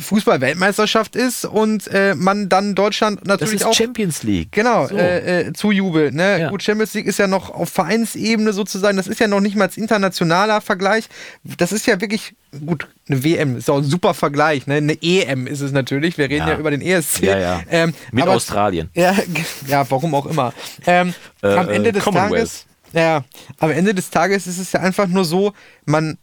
Fußball-Weltmeisterschaft 0.00 1.14
ist 1.14 1.44
und 1.44 1.88
äh, 1.88 2.14
man 2.14 2.48
dann 2.48 2.74
Deutschland 2.74 3.20
Das 3.20 3.28
natürlich 3.28 3.60
ist 3.60 3.64
auch 3.66 3.74
Champions 3.74 4.22
League. 4.22 4.50
Genau, 4.52 4.86
So. 4.86 4.96
äh, 4.96 5.40
äh, 5.48 5.52
zujubelt. 5.52 6.14
Ne? 6.14 6.40
Ja. 6.40 6.48
Gut, 6.50 6.62
Champions 6.62 6.94
League 6.94 7.06
ist 7.06 7.18
ja 7.18 7.26
noch 7.26 7.50
auf 7.50 7.68
Vereinsebene 7.68 8.52
sozusagen, 8.52 8.96
das 8.96 9.06
ist 9.06 9.20
ja 9.20 9.28
noch 9.28 9.40
nicht 9.40 9.56
mal 9.56 9.68
internationaler 9.76 10.60
Vergleich. 10.62 11.04
Das 11.44 11.72
ist 11.72 11.86
ja 11.86 12.00
wirklich, 12.00 12.34
gut, 12.64 12.88
eine 13.08 13.22
WM 13.24 13.56
ist 13.58 13.68
auch 13.68 13.78
ein 13.78 13.84
super 13.84 14.14
Vergleich, 14.14 14.66
ne? 14.66 14.76
Eine 14.76 14.96
EM 15.02 15.46
ist 15.46 15.60
es 15.60 15.72
natürlich, 15.72 16.16
wir 16.18 16.24
reden 16.30 16.46
ja, 16.46 16.54
Ja. 16.54 16.58
über 16.58 16.70
den 16.70 16.80
ESC. 16.80 17.24
Ja, 17.24 17.38
ja. 17.38 17.60
Ähm, 17.70 17.92
Mit 18.10 18.22
aber- 18.24 18.32
Australien. 18.32 18.88
Ja, 18.94 19.14
ja, 19.66 19.84
warum 19.90 20.14
auch 20.14 20.26
immer. 20.26 20.52
Ähm, 20.86 21.14
Äh, 21.42 21.48
am 21.54 21.68
Ende 21.68 21.90
äh, 21.90 21.92
des. 21.92 22.04
Tages, 22.04 22.64
ja, 22.92 23.24
am 23.58 23.70
Ende 23.70 23.94
des 23.94 24.10
Tages 24.10 24.46
ist 24.46 24.58
es 24.58 24.72
ja 24.72 24.80
einfach 24.80 25.06
nur 25.06 25.24
so, 25.24 25.52
man 25.84 26.18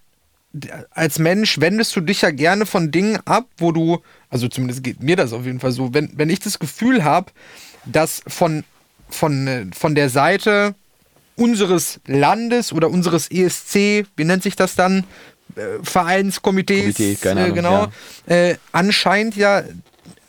als 0.91 1.19
Mensch 1.19 1.59
wendest 1.59 1.95
du 1.95 2.01
dich 2.01 2.21
ja 2.21 2.31
gerne 2.31 2.65
von 2.65 2.91
Dingen 2.91 3.19
ab, 3.25 3.47
wo 3.57 3.71
du, 3.71 4.01
also 4.29 4.47
zumindest 4.47 4.83
geht 4.83 5.03
mir 5.03 5.15
das 5.15 5.33
auf 5.33 5.45
jeden 5.45 5.59
Fall 5.59 5.71
so, 5.71 5.93
wenn, 5.93 6.11
wenn 6.15 6.29
ich 6.29 6.39
das 6.39 6.59
Gefühl 6.59 7.03
habe, 7.03 7.31
dass 7.85 8.21
von, 8.27 8.63
von, 9.09 9.47
äh, 9.47 9.65
von 9.77 9.95
der 9.95 10.09
Seite 10.09 10.75
unseres 11.35 11.99
Landes 12.07 12.71
oder 12.71 12.89
unseres 12.89 13.29
ESC, 13.29 14.05
wie 14.15 14.23
nennt 14.23 14.43
sich 14.43 14.55
das 14.55 14.75
dann? 14.75 15.03
Äh, 15.55 15.83
Vereinskomitees, 15.83 16.95
Komitee, 16.95 17.15
keine 17.15 17.39
äh, 17.39 17.43
Ahnung, 17.43 17.55
genau, 17.55 17.87
äh, 18.27 18.55
anscheinend 18.71 19.35
ja 19.35 19.63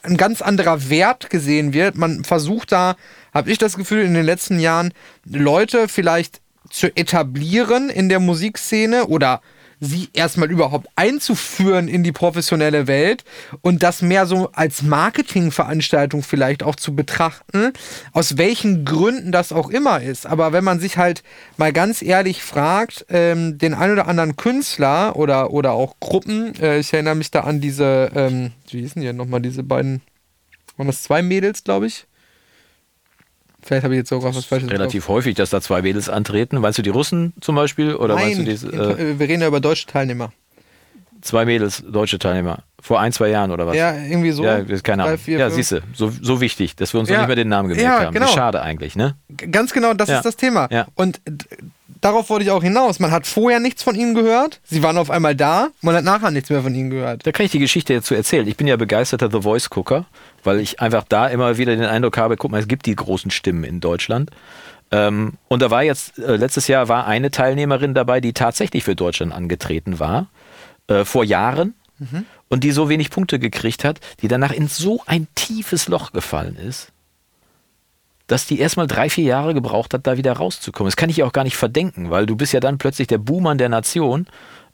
ein 0.03 0.17
ganz 0.17 0.43
anderer 0.43 0.89
Wert 0.89 1.31
gesehen 1.31 1.73
wird. 1.73 1.97
Man 1.97 2.25
versucht 2.25 2.73
da, 2.73 2.97
habe 3.37 3.51
ich 3.51 3.59
das 3.59 3.77
Gefühl, 3.77 4.03
in 4.03 4.15
den 4.15 4.25
letzten 4.25 4.59
Jahren 4.59 4.95
Leute 5.27 5.89
vielleicht 5.89 6.41
zu 6.71 6.87
etablieren 6.97 7.91
in 7.91 8.09
der 8.09 8.19
Musikszene 8.19 9.09
oder 9.09 9.43
sie 9.79 10.09
erstmal 10.15 10.51
überhaupt 10.51 10.89
einzuführen 10.97 11.87
in 11.87 12.03
die 12.03 12.13
professionelle 12.13 12.87
Welt 12.87 13.25
und 13.61 13.83
das 13.83 14.01
mehr 14.01 14.25
so 14.25 14.51
als 14.53 14.83
Marketingveranstaltung 14.83 16.23
vielleicht 16.23 16.63
auch 16.63 16.77
zu 16.77 16.97
betrachten, 16.97 17.75
aus 18.13 18.39
welchen 18.39 18.87
Gründen 18.87 19.33
das 19.33 19.53
auch 19.53 19.69
immer 19.69 20.01
ist. 20.01 20.25
Aber 20.25 20.55
wenn 20.55 20.65
man 20.65 20.81
sich 20.81 20.97
halt 20.97 21.23
mal 21.59 21.75
ganz 21.75 22.01
ehrlich 22.01 22.43
fragt, 22.43 23.05
ähm, 23.11 23.59
den 23.59 23.75
ein 23.75 23.93
oder 23.93 24.09
anderen 24.09 24.37
Künstler 24.37 25.15
oder, 25.15 25.51
oder 25.51 25.73
auch 25.73 26.01
Gruppen, 26.01 26.55
äh, 26.59 26.79
ich 26.79 26.91
erinnere 26.95 27.17
mich 27.17 27.31
da 27.31 27.41
an 27.41 27.61
diese, 27.61 28.11
ähm, 28.15 28.53
wie 28.71 28.81
hießen 28.81 29.03
die 29.03 29.13
nochmal, 29.13 29.43
diese 29.43 29.63
beiden, 29.63 30.01
waren 30.79 30.87
das 30.87 31.03
zwei 31.03 31.21
Mädels, 31.21 31.65
glaube 31.65 31.87
ich? 31.87 32.07
Vielleicht 33.67 33.83
habe 33.85 33.95
ich 33.95 33.99
jetzt 33.99 34.09
sogar 34.11 34.35
was 34.35 34.45
Falsches 34.45 34.71
Relativ 34.71 35.09
häufig, 35.09 35.35
dass 35.35 35.51
da 35.51 35.61
zwei 35.61 35.83
Mädels 35.83 36.09
antreten. 36.09 36.59
Meinst 36.61 36.79
du 36.79 36.83
die 36.83 36.91
Russen 36.91 37.33
zum 37.41 37.57
Beispiel? 37.57 37.95
Oder 37.95 38.15
Kopf. 38.15 38.23
meinst 38.25 38.39
du 38.63 38.69
Nein, 38.69 38.91
in- 38.99 38.99
äh, 38.99 39.19
wir 39.19 39.29
reden 39.29 39.43
ja 39.43 39.49
über 39.49 39.61
deutsche 39.61 39.87
Teilnehmer. 39.87 40.33
zwei 41.21 41.45
Mädels, 41.45 41.83
deutsche 41.87 42.19
Teilnehmer? 42.19 42.61
Vor 42.81 43.01
ein, 43.01 43.13
zwei 43.13 43.29
Jahren 43.31 43.51
oder 43.51 43.67
was? 43.67 43.75
Ja, 43.77 43.93
irgendwie 43.95 44.31
so. 44.31 44.45
Ja, 44.45 44.59
keine 44.63 45.03
Drei, 45.03 45.09
Ahnung. 45.09 45.19
vier, 45.19 45.39
ja, 45.41 45.51
siehst 45.51 45.73
du, 45.73 45.81
so, 45.93 46.13
so 46.23 46.41
wichtig, 46.41 46.77
dass 46.77 46.93
wir 46.95 47.01
uns 47.01 47.09
noch 47.09 47.15
Ja. 47.15 47.23
nicht 47.23 47.27
mehr 47.29 47.37
den 47.37 47.49
Namen 47.49 47.69
gemerkt 47.71 47.85
Ja, 48.01 48.05
haben. 48.07 48.15
genau. 48.15 48.29
Schade 48.29 48.63
eigentlich, 48.63 48.95
ne? 48.95 49.17
Ganz 49.51 49.73
genau, 49.73 49.93
das 49.95 50.09
Ja. 50.09 50.19
ist 50.19 50.25
das 50.25 50.37
Thema. 50.37 50.69
Und 50.95 51.21
darauf 52.01 52.31
wollte 52.31 52.45
ich 52.45 52.53
auch 52.53 52.63
hinaus. 52.63 53.01
Man 53.01 53.11
hat 53.11 53.27
vorher 53.27 53.59
nichts 53.59 53.83
von 53.83 53.97
ihnen 53.97 54.15
gehört. 54.15 54.61
Sie 54.63 54.85
waren 54.85 54.99
auf 54.99 55.11
einmal 55.11 55.35
da. 55.35 55.69
Man 55.81 55.97
hat 55.97 56.05
nachher 56.05 56.31
nichts 56.31 56.51
mehr 56.51 56.63
von 56.63 56.73
ihnen 56.77 56.91
gehört. 56.91 57.27
Da 57.27 57.33
kann 57.33 57.45
ich 57.47 57.51
die 57.51 57.59
Geschichte 57.59 57.93
jetzt 57.93 58.07
zu 58.07 58.15
erzählen. 58.15 58.47
Ich 58.47 58.57
bin 58.57 58.69
ja 58.69 58.77
begeisterter 58.77 59.29
The 59.33 59.41
Voice-Gucker, 59.43 60.05
weil 60.47 60.61
ich 60.61 60.81
einfach 60.81 61.05
da 61.09 61.27
immer 61.27 61.59
wieder 61.59 61.75
den 61.77 61.85
Eindruck 61.85 62.17
habe, 62.17 62.37
guck 62.37 62.51
mal, 62.51 62.61
es 62.61 62.69
gibt 62.69 62.87
die 62.87 62.97
großen 62.97 63.31
Stimmen 63.31 63.65
in 63.65 63.81
Deutschland. 63.81 64.31
Ähm, 64.91 65.35
und 65.49 65.63
da 65.63 65.71
war 65.71 65.83
jetzt, 65.83 66.19
äh, 66.19 66.37
letztes 66.37 66.69
Jahr 66.69 66.89
war 66.89 67.07
eine 67.07 67.31
Teilnehmerin 67.31 67.93
dabei, 67.93 68.21
die 68.21 68.33
tatsächlich 68.33 68.85
für 68.85 68.95
Deutschland 68.95 69.33
angetreten 69.33 69.99
war, 69.99 70.29
äh, 70.87 71.05
vor 71.05 71.25
Jahren, 71.25 71.75
und 72.49 72.63
die 72.63 72.73
so 72.73 72.89
wenig 72.91 73.11
Punkte 73.11 73.39
gekriegt 73.39 73.85
hat, 73.85 74.01
die 74.21 74.29
danach 74.29 74.53
in 74.53 74.69
so 74.69 75.01
ein 75.07 75.29
tiefes 75.35 75.89
Loch 75.89 76.13
gefallen 76.13 76.57
ist, 76.57 76.93
dass 78.27 78.47
die 78.47 78.59
erstmal 78.59 78.87
drei, 78.87 79.09
vier 79.09 79.25
Jahre 79.25 79.55
gebraucht 79.55 79.95
hat, 79.95 80.07
da 80.07 80.17
wieder 80.17 80.33
rauszukommen. 80.33 80.89
Das 80.89 80.97
kann 80.97 81.11
ich 81.11 81.23
auch 81.23 81.33
gar 81.33 81.45
nicht 81.45 81.57
verdenken, 81.57 82.11
weil 82.11 82.27
du 82.27 82.37
bist 82.37 82.53
ja 82.53 82.61
dann 82.61 82.79
plötzlich 82.79 83.09
der 83.09 83.19
Buhmann 83.19 83.59
der 83.59 83.69
Nation 83.69 84.27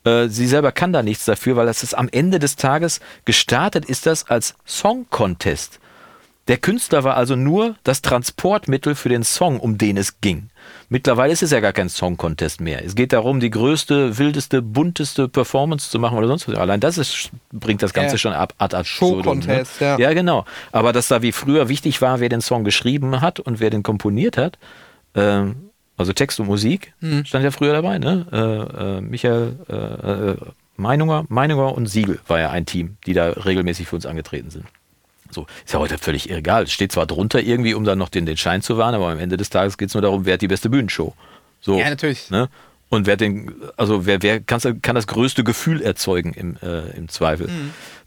Äh, 0.05 0.29
sie 0.29 0.47
selber 0.47 0.73
kann 0.73 0.93
da 0.93 1.03
nichts 1.03 1.25
dafür, 1.25 1.57
weil 1.57 1.67
das 1.67 1.83
ist 1.83 1.95
am 1.95 2.09
Ende 2.11 2.39
des 2.39 2.57
Tages 2.57 3.01
gestartet 3.25 3.85
ist 3.85 4.07
das 4.07 4.29
als 4.29 4.55
Song 4.65 5.07
Contest. 5.11 5.79
Der 6.49 6.57
Künstler 6.57 7.05
war 7.05 7.17
also 7.17 7.37
nur 7.37 7.77
das 7.85 8.03
Transportmittel 8.03 8.97
für 8.97 9.09
den 9.09 9.23
Song, 9.23 9.61
um 9.61 9.79
den 9.79 9.97
es 9.97 10.21
ging. 10.21 10.51
Mittlerweile 10.89 11.33
ist 11.33 11.43
es 11.45 11.53
ja 11.53 11.61
gar 11.61 11.73
kein 11.73 11.89
Song 11.89 12.17
Contest 12.17 12.61
mehr. 12.61 12.85
Es 12.85 12.97
geht 12.97 13.13
darum, 13.13 13.39
die 13.39 13.49
größte, 13.49 14.19
wildeste, 14.19 14.61
bunteste 14.61 15.29
Performance 15.29 15.89
zu 15.89 16.01
machen 16.01 16.19
oder 16.19 16.27
sonst 16.27 16.49
was. 16.49 16.57
Allein 16.57 16.81
das 16.81 16.99
ist, 16.99 17.31
bringt 17.53 17.81
das 17.81 17.93
Ganze 17.93 18.15
Ja. 18.17 18.19
schon 18.19 18.33
ab 18.33 18.55
ad 18.59 18.75
Show 18.85 19.07
absurdum. 19.07 19.41
Contest, 19.41 19.81
ne? 19.81 19.87
ja. 19.87 19.99
Ja, 19.99 20.13
genau. 20.15 20.45
Aber 20.73 20.93
dass 20.93 21.07
da 21.09 21.23
wie 21.23 21.31
früher 21.31 21.69
wichtig 21.69 22.03
war, 22.03 22.19
wer 22.19 22.29
den 22.29 22.41
Song 22.41 22.65
geschrieben 22.65 23.21
hat 23.21 23.39
und 23.39 23.61
wer 23.61 23.71
den 23.71 23.85
komponiert 23.85 24.37
hat, 24.37 24.59
ähm, 25.15 25.71
also 26.03 26.13
Text 26.13 26.39
und 26.41 26.47
Musik, 26.47 26.93
Mhm. 27.01 27.25
stand 27.25 27.45
ja 27.45 27.51
früher 27.51 27.73
dabei, 27.73 27.99
ne? 27.99 28.27
Äh, 28.33 28.99
äh, 28.99 29.01
Michael 29.01 29.57
äh, 29.69 29.75
äh, 30.33 30.37
Meinunger, 30.77 31.25
Meinunger 31.29 31.75
und 31.75 31.87
Siegel 31.87 32.19
war 32.29 32.41
ja 32.41 32.51
ein 32.51 32.67
Team, 32.67 32.97
die 33.07 33.13
da 33.13 33.31
regelmäßig 33.31 33.87
für 33.89 33.97
uns 33.97 34.07
angetreten 34.07 34.51
sind. 34.51 34.65
So, 35.31 35.47
ist 35.65 35.73
ja 35.73 35.79
heute 35.81 35.97
völlig 35.99 36.31
egal. 36.31 36.65
Es 36.65 36.73
steht 36.73 36.93
zwar 36.93 37.07
drunter 37.07 37.41
irgendwie, 37.41 37.73
um 37.75 37.85
dann 37.85 37.99
noch 37.99 38.09
den, 38.11 38.27
den 38.27 38.37
Schein 38.37 38.61
zu 38.63 38.77
wahren, 38.79 38.95
aber 38.95 39.09
am 39.09 39.19
Ende 39.19 39.37
des 39.37 39.49
Tages 39.51 39.79
geht 39.79 39.89
es 39.89 39.95
nur 39.95 40.03
darum, 40.03 40.27
wer 40.27 40.35
hat 40.35 40.43
die 40.43 40.49
beste 40.49 40.69
Bühnenshow. 40.69 41.15
So, 41.61 41.79
Ja, 41.79 41.89
natürlich. 41.89 42.31
Ne? 42.31 42.49
Und 42.93 43.07
wer 43.07 43.17
den, 43.17 43.51
also 43.79 44.05
wer, 44.05 44.23
wer 44.23 44.41
kann, 44.41 44.61
kann 44.83 44.95
das 44.95 45.07
größte 45.07 45.45
Gefühl 45.45 45.81
erzeugen 45.81 46.35
im, 46.35 46.57
äh, 46.63 46.91
im 46.95 47.09
Zweifel. 47.09 47.49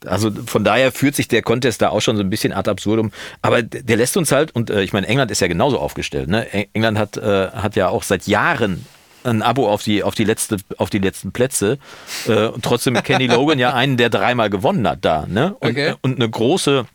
Also 0.06 0.30
von 0.46 0.64
daher 0.64 0.92
führt 0.92 1.16
sich 1.16 1.28
der 1.28 1.42
Contest 1.42 1.82
da 1.82 1.90
auch 1.90 2.02
schon 2.02 2.18
so 2.18 2.22
ein 2.22 2.30
bisschen 2.30 2.54
ad 2.54 2.70
absurdum. 2.70 3.12
Aber 3.42 3.64
der 3.64 3.98
lässt 3.98 4.16
uns 4.16 4.32
halt, 4.32 4.54
und 4.54 4.70
äh, 4.70 4.84
ich 4.84 4.94
meine, 4.94 5.08
England 5.08 5.32
ist 5.32 5.42
ja 5.42 5.48
genauso 5.48 5.80
aufgestellt. 5.80 6.30
Ne? 6.30 6.48
Eng- 6.54 6.68
England 6.74 7.00
hat, 7.00 7.18
äh, 7.18 7.48
hat 7.50 7.76
ja 7.76 7.90
auch 7.90 8.04
seit 8.04 8.28
Jahren 8.28 8.86
ein 9.24 9.42
Abo 9.42 9.68
auf 9.68 9.82
die, 9.82 10.04
auf 10.04 10.14
die, 10.14 10.24
letzte, 10.24 10.58
auf 10.78 10.92
die 10.92 11.00
letzten 11.00 11.32
Plätze. 11.32 11.80
Äh, 12.28 12.46
und 12.46 12.64
trotzdem 12.64 12.94
Kenny 13.02 13.26
Logan 13.26 13.58
ja 13.58 13.74
einen, 13.74 13.98
der 13.98 14.12
dreimal 14.12 14.52
gewonnen 14.52 14.88
hat 14.88 15.00
da. 15.02 15.26
Ne? 15.28 15.56
Und, 15.62 15.72
Okay. 15.72 15.88
äh, 15.88 15.96
und 16.04 16.18
eine 16.18 16.30
große 16.30 16.86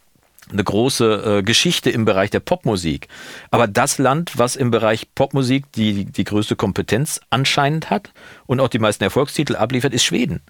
eine 0.52 0.64
große 0.64 1.38
äh, 1.38 1.42
Geschichte 1.42 1.90
im 1.90 2.04
Bereich 2.04 2.30
der 2.30 2.40
Popmusik. 2.40 3.08
Aber 3.50 3.66
das 3.66 3.98
Land, 3.98 4.32
was 4.36 4.56
im 4.56 4.70
Bereich 4.70 5.14
Popmusik 5.14 5.70
die, 5.72 6.04
die 6.04 6.24
größte 6.24 6.56
Kompetenz 6.56 7.20
anscheinend 7.30 7.90
hat 7.90 8.12
und 8.46 8.60
auch 8.60 8.68
die 8.68 8.78
meisten 8.78 9.04
Erfolgstitel 9.04 9.56
abliefert, 9.56 9.94
ist 9.94 10.04
Schweden. 10.04 10.40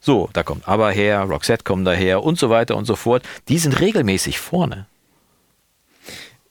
So, 0.00 0.28
da 0.32 0.42
kommt 0.42 0.68
Aber 0.68 0.90
her, 0.90 1.22
Roxette 1.22 1.64
kommen 1.64 1.84
daher 1.84 2.22
und 2.22 2.38
so 2.38 2.50
weiter 2.50 2.76
und 2.76 2.84
so 2.84 2.96
fort. 2.96 3.22
Die 3.48 3.58
sind 3.58 3.80
regelmäßig 3.80 4.38
vorne. 4.38 4.86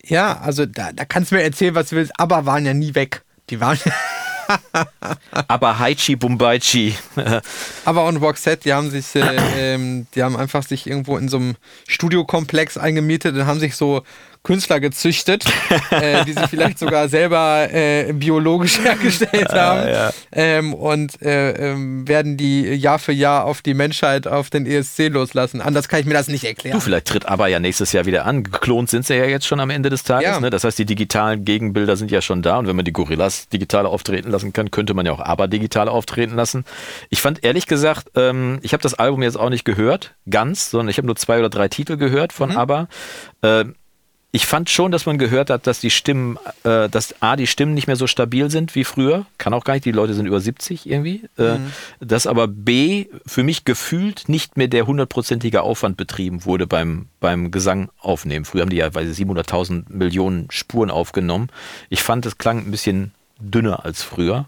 Ja, 0.04 0.40
also 0.40 0.66
da, 0.66 0.92
da 0.92 1.06
kannst 1.06 1.32
du 1.32 1.36
mir 1.36 1.44
erzählen, 1.44 1.74
was 1.74 1.90
du 1.90 1.96
willst, 1.96 2.12
aber 2.20 2.46
waren 2.46 2.66
ja 2.66 2.74
nie 2.74 2.96
weg. 2.96 3.24
Die 3.50 3.60
waren. 3.60 3.80
Aber 5.48 5.80
Haichi 5.80 6.16
Bumbaichi, 6.16 6.96
aber 7.86 8.06
und 8.06 8.18
Roxette, 8.18 8.64
die 8.64 8.74
haben 8.74 8.90
sich, 8.90 9.16
äh, 9.16 9.74
ähm, 9.74 10.08
die 10.16 10.24
haben 10.24 10.36
einfach 10.36 10.64
sich 10.64 10.88
irgendwo 10.88 11.18
in 11.18 11.30
so 11.30 11.38
einem 11.38 11.56
Studiokomplex 11.88 12.78
eingemietet 12.78 13.36
und 13.36 13.46
haben 13.46 13.60
sich 13.60 13.76
so 13.76 14.04
Künstler 14.46 14.80
gezüchtet, 14.80 15.44
äh, 15.90 16.24
die 16.24 16.34
sie 16.34 16.48
vielleicht 16.48 16.80
sogar 16.80 17.10
selber 17.10 17.68
äh, 17.74 18.14
biologisch 18.14 18.80
hergestellt 18.84 19.50
haben 19.52 19.90
ja. 19.90 20.14
ähm, 20.32 20.74
und 20.74 21.22
äh, 21.22 21.72
ähm, 21.72 22.08
werden 22.08 22.38
die 22.38 22.62
Jahr 22.62 23.00
für 23.00 23.12
Jahr 23.12 23.44
auf 23.46 23.62
die 23.62 23.74
Menschheit, 23.74 24.28
auf 24.28 24.50
den 24.50 24.66
ESC 24.66 25.10
loslassen. 25.10 25.62
Anders 25.62 25.90
kann 25.90 26.00
ich 26.00 26.06
mir 26.06 26.14
das 26.14 26.28
nicht 26.28 26.46
erklären. 26.46 26.78
Du, 26.78 26.80
vielleicht 26.80 27.08
tritt 27.08 27.26
aber 27.26 27.48
ja 27.48 27.60
nächstes 27.60 27.92
Jahr 27.92 28.06
wieder 28.06 28.26
an. 28.26 28.44
Geklont 28.44 28.90
sind 28.90 29.06
sie 29.06 29.16
ja 29.16 29.26
jetzt 29.26 29.48
schon 29.48 29.60
am 29.60 29.70
Ende 29.70 29.90
des 29.90 30.04
Tages. 30.04 30.30
Ja. 30.30 30.40
Ne? 30.40 30.52
Das 30.52 30.64
heißt, 30.64 30.78
die 30.78 30.86
digitalen 30.86 31.44
Gegenbilder 31.44 31.98
sind 31.98 32.12
ja 32.12 32.22
schon 32.22 32.42
da. 32.42 32.60
Und 32.60 32.68
wenn 32.68 32.76
man 32.76 32.86
die 32.86 32.94
Gorillas 32.94 33.50
digital 33.50 33.86
auftreten 33.86 34.30
lassen 34.30 34.54
kann, 34.54 34.70
könnte 34.72 34.94
man 34.94 35.06
ja 35.06 35.12
auch 35.12 35.20
aber 35.20 35.48
digital 35.48 35.90
auftreten 35.90 36.36
lassen. 36.36 36.66
Ich 37.10 37.22
fand 37.22 37.44
ehrlich 37.44 37.66
gesagt, 37.66 38.12
ähm, 38.16 38.60
ich 38.62 38.74
habe 38.74 38.84
das 38.84 38.94
Album 38.94 39.24
jetzt 39.24 39.38
auch 39.38 39.50
nicht 39.50 39.66
gehört, 39.66 40.14
ganz, 40.30 40.70
sondern 40.70 40.90
ich 40.90 40.98
habe 40.98 41.08
nur 41.08 41.16
zwei 41.16 41.40
oder 41.40 41.50
drei 41.50 41.68
Titel 41.68 41.98
gehört 41.98 42.32
von 42.32 42.56
ABBA. 42.56 42.88
Äh, 43.42 43.66
ich 44.36 44.48
fand 44.48 44.70
schon, 44.70 44.92
dass 44.92 45.06
man 45.06 45.18
gehört 45.18 45.50
hat, 45.50 45.66
dass 45.66 45.80
die 45.80 45.90
Stimmen, 45.90 46.38
äh, 46.66 46.90
dass 46.90 47.16
A, 47.22 47.38
die 47.38 47.48
Stimmen 47.48 47.74
nicht 47.74 47.88
mehr 47.88 47.96
so 47.96 48.06
stabil 48.06 48.52
sind 48.52 48.76
wie 48.76 48.84
früher. 48.84 49.26
Kann 49.38 49.54
auch 49.54 49.64
gar 49.64 49.76
nicht, 49.76 49.86
die 49.86 49.94
Leute 49.94 50.14
sind 50.14 50.26
über 50.26 50.42
70 50.42 50.90
irgendwie. 50.90 51.24
Äh, 51.38 51.56
dass 52.02 52.28
aber 52.28 52.50
B, 52.50 53.06
für 53.26 53.44
mich 53.44 53.64
gefühlt 53.64 54.28
nicht 54.28 54.58
mehr 54.58 54.68
der 54.68 54.88
hundertprozentige 54.88 55.62
Aufwand 55.62 55.96
betrieben 55.96 56.44
wurde 56.44 56.68
beim, 56.68 57.08
beim 57.22 57.50
Gesang 57.50 57.90
aufnehmen. 57.98 58.44
Früher 58.44 58.64
haben 58.64 58.70
die 58.70 58.76
ja 58.76 58.88
ich, 58.88 58.94
700.000 58.94 59.86
Millionen 59.88 60.52
Spuren 60.52 60.92
aufgenommen. 60.92 61.48
Ich 61.88 62.04
fand, 62.04 62.26
es 62.26 62.38
klang 62.38 62.58
ein 62.58 62.72
bisschen 62.72 63.14
dünner 63.40 63.86
als 63.86 64.04
früher. 64.04 64.48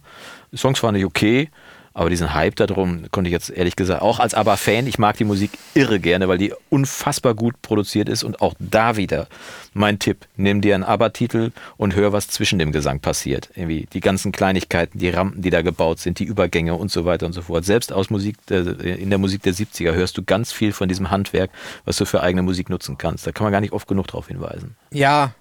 Die 0.52 0.58
Songs 0.58 0.84
waren 0.84 0.96
nicht 0.96 1.06
okay. 1.06 1.50
Aber 1.98 2.12
diesen 2.12 2.36
Hype 2.36 2.56
darum 2.56 3.10
konnte 3.10 3.28
ich 3.28 3.32
jetzt 3.32 3.50
ehrlich 3.50 3.76
gesagt, 3.76 4.04
auch 4.04 4.20
als 4.20 4.36
ABBA-Fan, 4.36 4.86
ich 4.86 5.00
mag 5.00 5.18
die 5.18 5.24
Musik 5.24 5.50
irre 5.74 6.00
gerne, 6.00 6.28
weil 6.28 6.38
die 6.38 6.54
unfassbar 6.70 7.34
gut 7.34 7.60
produziert 7.64 8.08
ist 8.08 8.24
und 8.24 8.40
auch 8.40 8.54
da 8.60 8.98
wieder 8.98 9.28
mein 9.74 9.98
Tipp, 9.98 10.28
nimm 10.36 10.62
dir 10.62 10.76
einen 10.76 10.84
ABBA-Titel 10.84 11.52
und 11.76 11.96
hör, 11.96 12.14
was 12.14 12.28
zwischen 12.28 12.60
dem 12.60 12.72
Gesang 12.72 13.00
passiert. 13.00 13.50
Irgendwie 13.56 13.88
die 13.92 14.00
ganzen 14.00 14.32
Kleinigkeiten, 14.32 15.00
die 15.00 15.10
Rampen, 15.10 15.42
die 15.42 15.50
da 15.50 15.64
gebaut 15.64 15.98
sind, 15.98 16.20
die 16.20 16.26
Übergänge 16.26 16.76
und 16.76 16.92
so 16.92 17.04
weiter 17.06 17.26
und 17.26 17.34
so 17.34 17.42
fort. 17.42 17.66
Selbst 17.66 17.92
aus 17.92 18.12
Musik, 18.12 18.38
in 18.48 19.10
der 19.10 19.18
Musik 19.18 19.42
der 19.42 19.56
70er 19.56 19.94
hörst 19.94 20.20
du 20.20 20.24
ganz 20.24 20.52
viel 20.52 20.74
von 20.74 20.88
diesem 20.88 21.10
Handwerk, 21.10 21.50
was 21.86 21.98
du 21.98 22.06
für 22.06 22.22
eigene 22.22 22.44
Musik 22.44 22.70
nutzen 22.70 23.00
kannst. 23.00 23.26
Da 23.26 23.32
kann 23.32 23.46
man 23.46 23.54
gar 23.54 23.62
nicht 23.62 23.74
oft 23.74 23.88
genug 23.88 24.06
drauf 24.06 24.28
hinweisen. 24.28 24.76
Ja, 24.92 25.34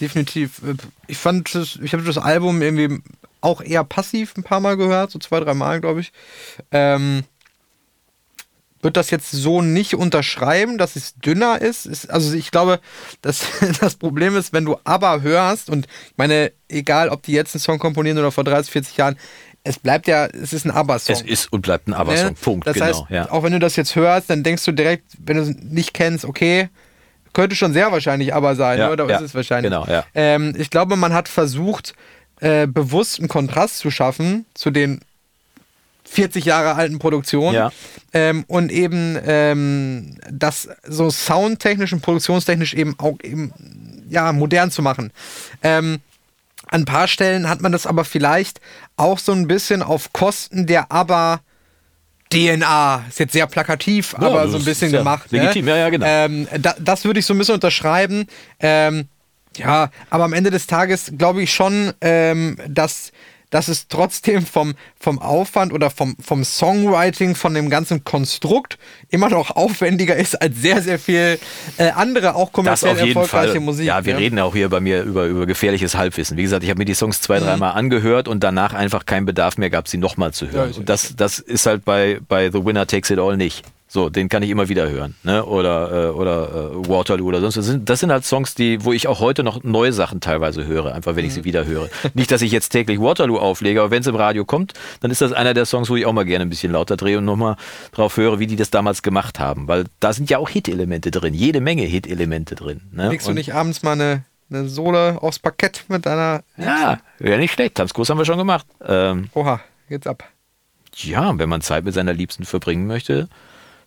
definitiv. 0.00 0.62
Ich 1.06 1.18
fand 1.18 1.54
das, 1.54 1.78
ich 1.80 1.92
habe 1.92 2.02
das 2.02 2.18
Album 2.18 2.60
irgendwie 2.60 3.00
auch 3.42 3.60
eher 3.60 3.84
passiv 3.84 4.34
ein 4.36 4.42
paar 4.42 4.60
Mal 4.60 4.76
gehört, 4.76 5.10
so 5.10 5.18
zwei, 5.18 5.40
drei 5.40 5.54
Mal, 5.54 5.80
glaube 5.80 6.00
ich. 6.00 6.12
Ähm, 6.70 7.24
würde 8.82 8.94
das 8.94 9.10
jetzt 9.10 9.30
so 9.30 9.62
nicht 9.62 9.94
unterschreiben, 9.94 10.76
dass 10.76 10.96
es 10.96 11.14
dünner 11.14 11.62
ist. 11.62 11.86
ist 11.86 12.10
also 12.10 12.34
ich 12.34 12.50
glaube, 12.50 12.80
dass 13.22 13.44
das 13.80 13.94
Problem 13.94 14.36
ist, 14.36 14.52
wenn 14.52 14.64
du 14.64 14.76
aber 14.84 15.22
hörst, 15.22 15.70
und 15.70 15.86
ich 15.86 16.16
meine, 16.16 16.52
egal 16.68 17.08
ob 17.08 17.22
die 17.22 17.32
jetzt 17.32 17.54
einen 17.54 17.60
Song 17.60 17.78
komponieren 17.78 18.18
oder 18.18 18.32
vor 18.32 18.44
30, 18.44 18.72
40 18.72 18.96
Jahren, 18.96 19.16
es 19.64 19.78
bleibt 19.78 20.08
ja, 20.08 20.26
es 20.26 20.52
ist 20.52 20.64
ein 20.64 20.72
Aber-Song. 20.72 21.14
Es 21.14 21.22
ist 21.22 21.52
und 21.52 21.60
bleibt 21.60 21.86
ein 21.86 21.94
ABBA-Song. 21.94 22.26
Ne? 22.30 22.34
Punkt, 22.40 22.66
das 22.66 22.74
genau. 22.74 22.86
heißt, 22.86 23.04
ja. 23.10 23.30
auch 23.30 23.44
wenn 23.44 23.52
du 23.52 23.60
das 23.60 23.76
jetzt 23.76 23.94
hörst, 23.94 24.28
dann 24.28 24.42
denkst 24.42 24.64
du 24.64 24.72
direkt, 24.72 25.04
wenn 25.18 25.36
du 25.36 25.42
es 25.44 25.50
nicht 25.50 25.94
kennst, 25.94 26.24
okay, 26.24 26.68
könnte 27.32 27.54
schon 27.54 27.72
sehr 27.72 27.92
wahrscheinlich 27.92 28.34
aber 28.34 28.56
sein, 28.56 28.78
Ja, 28.78 28.90
oder 28.90 29.08
ja, 29.08 29.16
ist 29.16 29.22
es 29.22 29.34
wahrscheinlich? 29.34 29.70
genau, 29.70 29.86
ja. 29.86 30.04
ähm, 30.14 30.54
ich 30.58 30.70
glaube, 30.70 30.96
man 30.96 31.12
hat 31.14 31.28
versucht, 31.28 31.94
äh, 32.42 32.66
bewusst 32.66 33.18
einen 33.20 33.28
Kontrast 33.28 33.78
zu 33.78 33.90
schaffen 33.90 34.44
zu 34.54 34.70
den 34.70 35.00
40 36.04 36.44
Jahre 36.44 36.74
alten 36.74 36.98
Produktionen 36.98 37.54
Ja. 37.54 37.72
ähm, 38.12 38.44
und 38.48 38.70
eben 38.72 39.16
ähm, 39.24 40.16
das 40.30 40.68
so 40.86 41.08
soundtechnisch 41.10 41.92
und 41.92 42.02
produktionstechnisch 42.02 42.74
eben 42.74 42.98
auch 42.98 43.16
eben 43.22 43.52
ja 44.10 44.32
modern 44.32 44.70
zu 44.70 44.82
machen. 44.82 45.12
Ähm, 45.62 46.00
an 46.66 46.82
ein 46.82 46.84
paar 46.84 47.06
Stellen 47.08 47.48
hat 47.48 47.60
man 47.60 47.70
das 47.72 47.86
aber 47.86 48.04
vielleicht 48.04 48.60
auch 48.96 49.18
so 49.18 49.32
ein 49.32 49.46
bisschen 49.46 49.82
auf 49.82 50.12
Kosten 50.12 50.66
der 50.66 50.90
aber 50.90 51.40
DNA, 52.32 53.04
ist 53.08 53.18
jetzt 53.20 53.32
sehr 53.32 53.46
plakativ, 53.46 54.14
Ja, 54.18 54.26
aber 54.26 54.42
das 54.42 54.52
so 54.52 54.56
ein 54.58 54.64
bisschen 54.64 54.90
gemacht. 54.90 55.30
legitim, 55.30 55.66
ne? 55.66 55.70
ja, 55.72 55.76
ja, 55.76 55.90
genau. 55.90 56.06
Ähm, 56.06 56.48
da, 56.60 56.74
das 56.78 57.04
würde 57.04 57.20
ich 57.20 57.26
so 57.26 57.34
ein 57.34 57.38
bisschen 57.38 57.54
unterschreiben. 57.54 58.26
Ähm, 58.58 59.06
ja, 59.58 59.90
aber 60.10 60.24
am 60.24 60.32
Ende 60.32 60.50
des 60.50 60.66
Tages 60.66 61.12
glaube 61.18 61.42
ich 61.42 61.52
schon, 61.52 61.92
ähm, 62.00 62.56
dass, 62.68 63.12
dass 63.50 63.68
es 63.68 63.86
trotzdem 63.88 64.46
vom, 64.46 64.74
vom 64.98 65.18
Aufwand 65.18 65.72
oder 65.74 65.90
vom, 65.90 66.16
vom 66.20 66.42
Songwriting, 66.42 67.34
von 67.34 67.52
dem 67.52 67.68
ganzen 67.68 68.02
Konstrukt 68.02 68.78
immer 69.10 69.28
noch 69.28 69.50
aufwendiger 69.50 70.16
ist 70.16 70.40
als 70.40 70.56
sehr, 70.56 70.80
sehr 70.80 70.98
viel 70.98 71.38
äh, 71.76 71.90
andere, 71.90 72.34
auch 72.34 72.46
Das 72.46 72.52
kommerziell 72.52 72.92
auf 72.92 72.98
jeden 73.00 73.18
erfolgreiche 73.20 73.52
Fall. 73.52 73.60
Musik. 73.60 73.86
ja, 73.86 74.04
wir 74.06 74.14
ne? 74.14 74.20
reden 74.20 74.38
auch 74.38 74.54
hier 74.54 74.68
bei 74.70 74.80
mir 74.80 75.02
über, 75.02 75.26
über 75.26 75.44
gefährliches 75.46 75.94
Halbwissen. 75.96 76.36
Wie 76.38 76.42
gesagt, 76.42 76.64
ich 76.64 76.70
habe 76.70 76.78
mir 76.78 76.86
die 76.86 76.94
Songs 76.94 77.20
zwei, 77.20 77.40
Mhm. 77.40 77.44
dreimal 77.44 77.72
angehört 77.72 78.26
und 78.28 78.42
danach 78.42 78.72
einfach 78.72 79.04
keinen 79.04 79.26
Bedarf 79.26 79.58
mehr 79.58 79.68
gab, 79.70 79.86
sie 79.86 79.98
nochmal 79.98 80.32
zu 80.32 80.46
Ja, 80.46 80.52
hören. 80.52 80.70
ist 80.70 80.78
und 80.78 80.88
das, 80.88 81.14
das 81.16 81.38
ist 81.38 81.66
halt 81.66 81.84
bei, 81.84 82.20
bei 82.28 82.50
The 82.50 82.64
Winner 82.64 82.86
Takes 82.86 83.10
It 83.10 83.18
All 83.18 83.36
nicht. 83.36 83.64
So, 83.94 84.08
den 84.08 84.30
kann 84.30 84.42
ich 84.42 84.48
immer 84.48 84.70
wieder 84.70 84.88
hören. 84.88 85.16
Ne? 85.22 85.44
Oder, 85.44 86.06
äh, 86.06 86.10
oder 86.12 86.48
äh, 86.72 86.88
Waterloo 86.88 87.26
oder 87.26 87.40
sonst 87.42 87.58
was. 87.58 87.66
Das 87.66 87.72
sind, 87.72 87.88
das 87.90 88.00
sind 88.00 88.10
halt 88.10 88.24
Songs, 88.24 88.54
die, 88.54 88.82
wo 88.86 88.94
ich 88.94 89.06
auch 89.06 89.20
heute 89.20 89.42
noch 89.42 89.62
neue 89.64 89.92
Sachen 89.92 90.20
teilweise 90.20 90.64
höre, 90.66 90.94
einfach 90.94 91.14
wenn 91.14 91.26
ich 91.26 91.32
Mhm. 91.32 91.34
sie 91.34 91.44
wieder 91.44 91.66
höre. 91.66 91.90
Nicht, 92.14 92.30
dass 92.30 92.40
ich 92.40 92.52
jetzt 92.52 92.70
täglich 92.70 92.98
Waterloo 93.02 93.36
auflege, 93.38 93.80
aber 93.82 93.90
wenn 93.90 94.00
es 94.00 94.06
im 94.06 94.14
Radio 94.16 94.46
kommt, 94.46 94.72
dann 95.00 95.10
ist 95.10 95.20
das 95.20 95.32
einer 95.34 95.52
der 95.52 95.66
Songs, 95.66 95.90
wo 95.90 95.96
ich 95.96 96.06
auch 96.06 96.14
mal 96.14 96.24
gerne 96.24 96.46
ein 96.46 96.48
bisschen 96.48 96.72
lauter 96.72 96.96
drehe 96.96 97.18
und 97.18 97.26
nochmal 97.26 97.56
drauf 97.92 98.16
höre, 98.16 98.38
wie 98.38 98.46
die 98.46 98.56
das 98.56 98.70
damals 98.70 99.02
gemacht 99.02 99.38
haben. 99.38 99.68
Weil 99.68 99.84
da 100.00 100.14
sind 100.14 100.30
ja 100.30 100.38
auch 100.38 100.48
Hit-Elemente 100.48 101.10
drin, 101.10 101.34
jede 101.34 101.60
Menge 101.60 101.82
Hit-Elemente 101.82 102.54
drin. 102.54 102.80
Ne? 102.92 103.10
Legst 103.10 103.28
du 103.28 103.32
nicht 103.32 103.52
abends 103.54 103.82
mal 103.82 103.92
eine, 103.92 104.24
eine 104.48 104.70
Sohle 104.70 105.18
aufs 105.20 105.38
Parkett 105.38 105.84
mit 105.88 106.06
deiner. 106.06 106.44
Ja, 106.56 106.98
wäre 107.18 107.38
nicht 107.38 107.52
schlecht. 107.52 107.74
Tanzkurs 107.74 108.08
haben 108.08 108.16
wir 108.16 108.24
schon 108.24 108.38
gemacht. 108.38 108.64
Ähm, 108.88 109.28
Oha, 109.34 109.60
geht's 109.90 110.06
ab. 110.06 110.24
ja, 110.96 111.38
wenn 111.38 111.50
man 111.50 111.60
Zeit 111.60 111.84
mit 111.84 111.92
seiner 111.92 112.14
Liebsten 112.14 112.44
verbringen 112.46 112.86
möchte, 112.86 113.28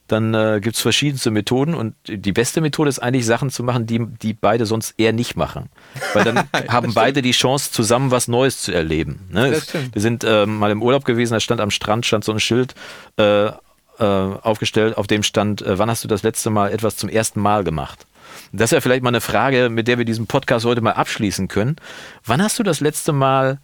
dann 0.08 0.34
äh, 0.34 0.60
gibt 0.62 0.76
es 0.76 0.82
verschiedenste 0.82 1.32
Methoden 1.32 1.74
und 1.74 1.95
die 2.08 2.32
beste 2.32 2.62
Methode 2.62 2.89
ist 2.89 2.99
eigentlich 2.99 3.26
Sachen 3.26 3.49
zu 3.49 3.64
machen, 3.64 3.88
die, 3.88 4.06
die 4.06 4.34
beide 4.34 4.66
sonst 4.66 4.93
eher 4.97 5.14
nicht 5.14 5.36
machen. 5.36 5.70
Weil 6.14 6.24
dann 6.24 6.38
haben 6.68 6.93
beide 6.93 7.22
die 7.22 7.32
Chance, 7.32 7.72
zusammen 7.72 8.12
was 8.12 8.28
Neues 8.28 8.62
zu 8.62 8.72
erleben. 8.72 9.28
Ne? 9.32 9.51
Das 9.51 9.64
stimmt. 9.64 9.95
Wir 9.95 10.01
sind 10.01 10.24
äh, 10.24 10.45
mal 10.45 10.70
im 10.72 10.84
Urlaub 10.84 11.06
gewesen, 11.06 11.34
da 11.34 11.39
stand 11.39 11.60
am 11.60 11.72
Strand 11.72 12.06
stand 12.06 12.24
so 12.24 12.32
ein 12.32 12.39
Schild 12.39 12.76
äh, 13.18 13.47
äh, 13.47 13.51
aufgestellt, 13.99 14.97
auf 14.97 15.08
dem 15.08 15.24
stand, 15.24 15.62
äh, 15.62 15.80
wann 15.80 15.89
hast 15.89 16.03
du 16.03 16.08
das 16.08 16.22
letzte 16.22 16.49
Mal 16.49 16.72
etwas 16.72 16.97
zum 16.97 17.10
ersten 17.10 17.39
Mal 17.39 17.64
gemacht? 17.64 18.06
Das 18.51 18.72
wäre 18.72 18.82
vielleicht 18.82 19.03
mal 19.03 19.10
eine 19.10 19.22
Frage, 19.22 19.70
mit 19.70 19.88
der 19.88 19.97
wir 19.97 20.06
diesen 20.06 20.28
Podcast 20.28 20.66
heute 20.66 20.82
mal 20.82 20.91
abschließen 20.91 21.47
können. 21.47 21.78
Wann 22.26 22.41
hast 22.43 22.60
du 22.60 22.64
das 22.64 22.80
letzte 22.80 23.12
Mal 23.12 23.60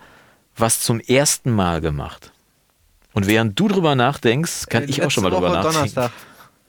was 0.57 0.81
zum 0.81 0.99
ersten 0.99 1.51
Mal 1.51 1.81
gemacht? 1.81 2.31
Und 3.13 3.27
während 3.27 3.59
du 3.59 3.67
drüber 3.67 3.95
nachdenkst, 3.95 4.67
kann 4.67 4.83
Äh, 4.83 4.87
ich 4.87 5.03
auch 5.03 5.11
schon 5.11 5.23
mal 5.23 5.29
drüber 5.29 5.49
Woche 5.49 5.55
nachdenken. 5.55 5.75
Donnerstag. 5.75 6.11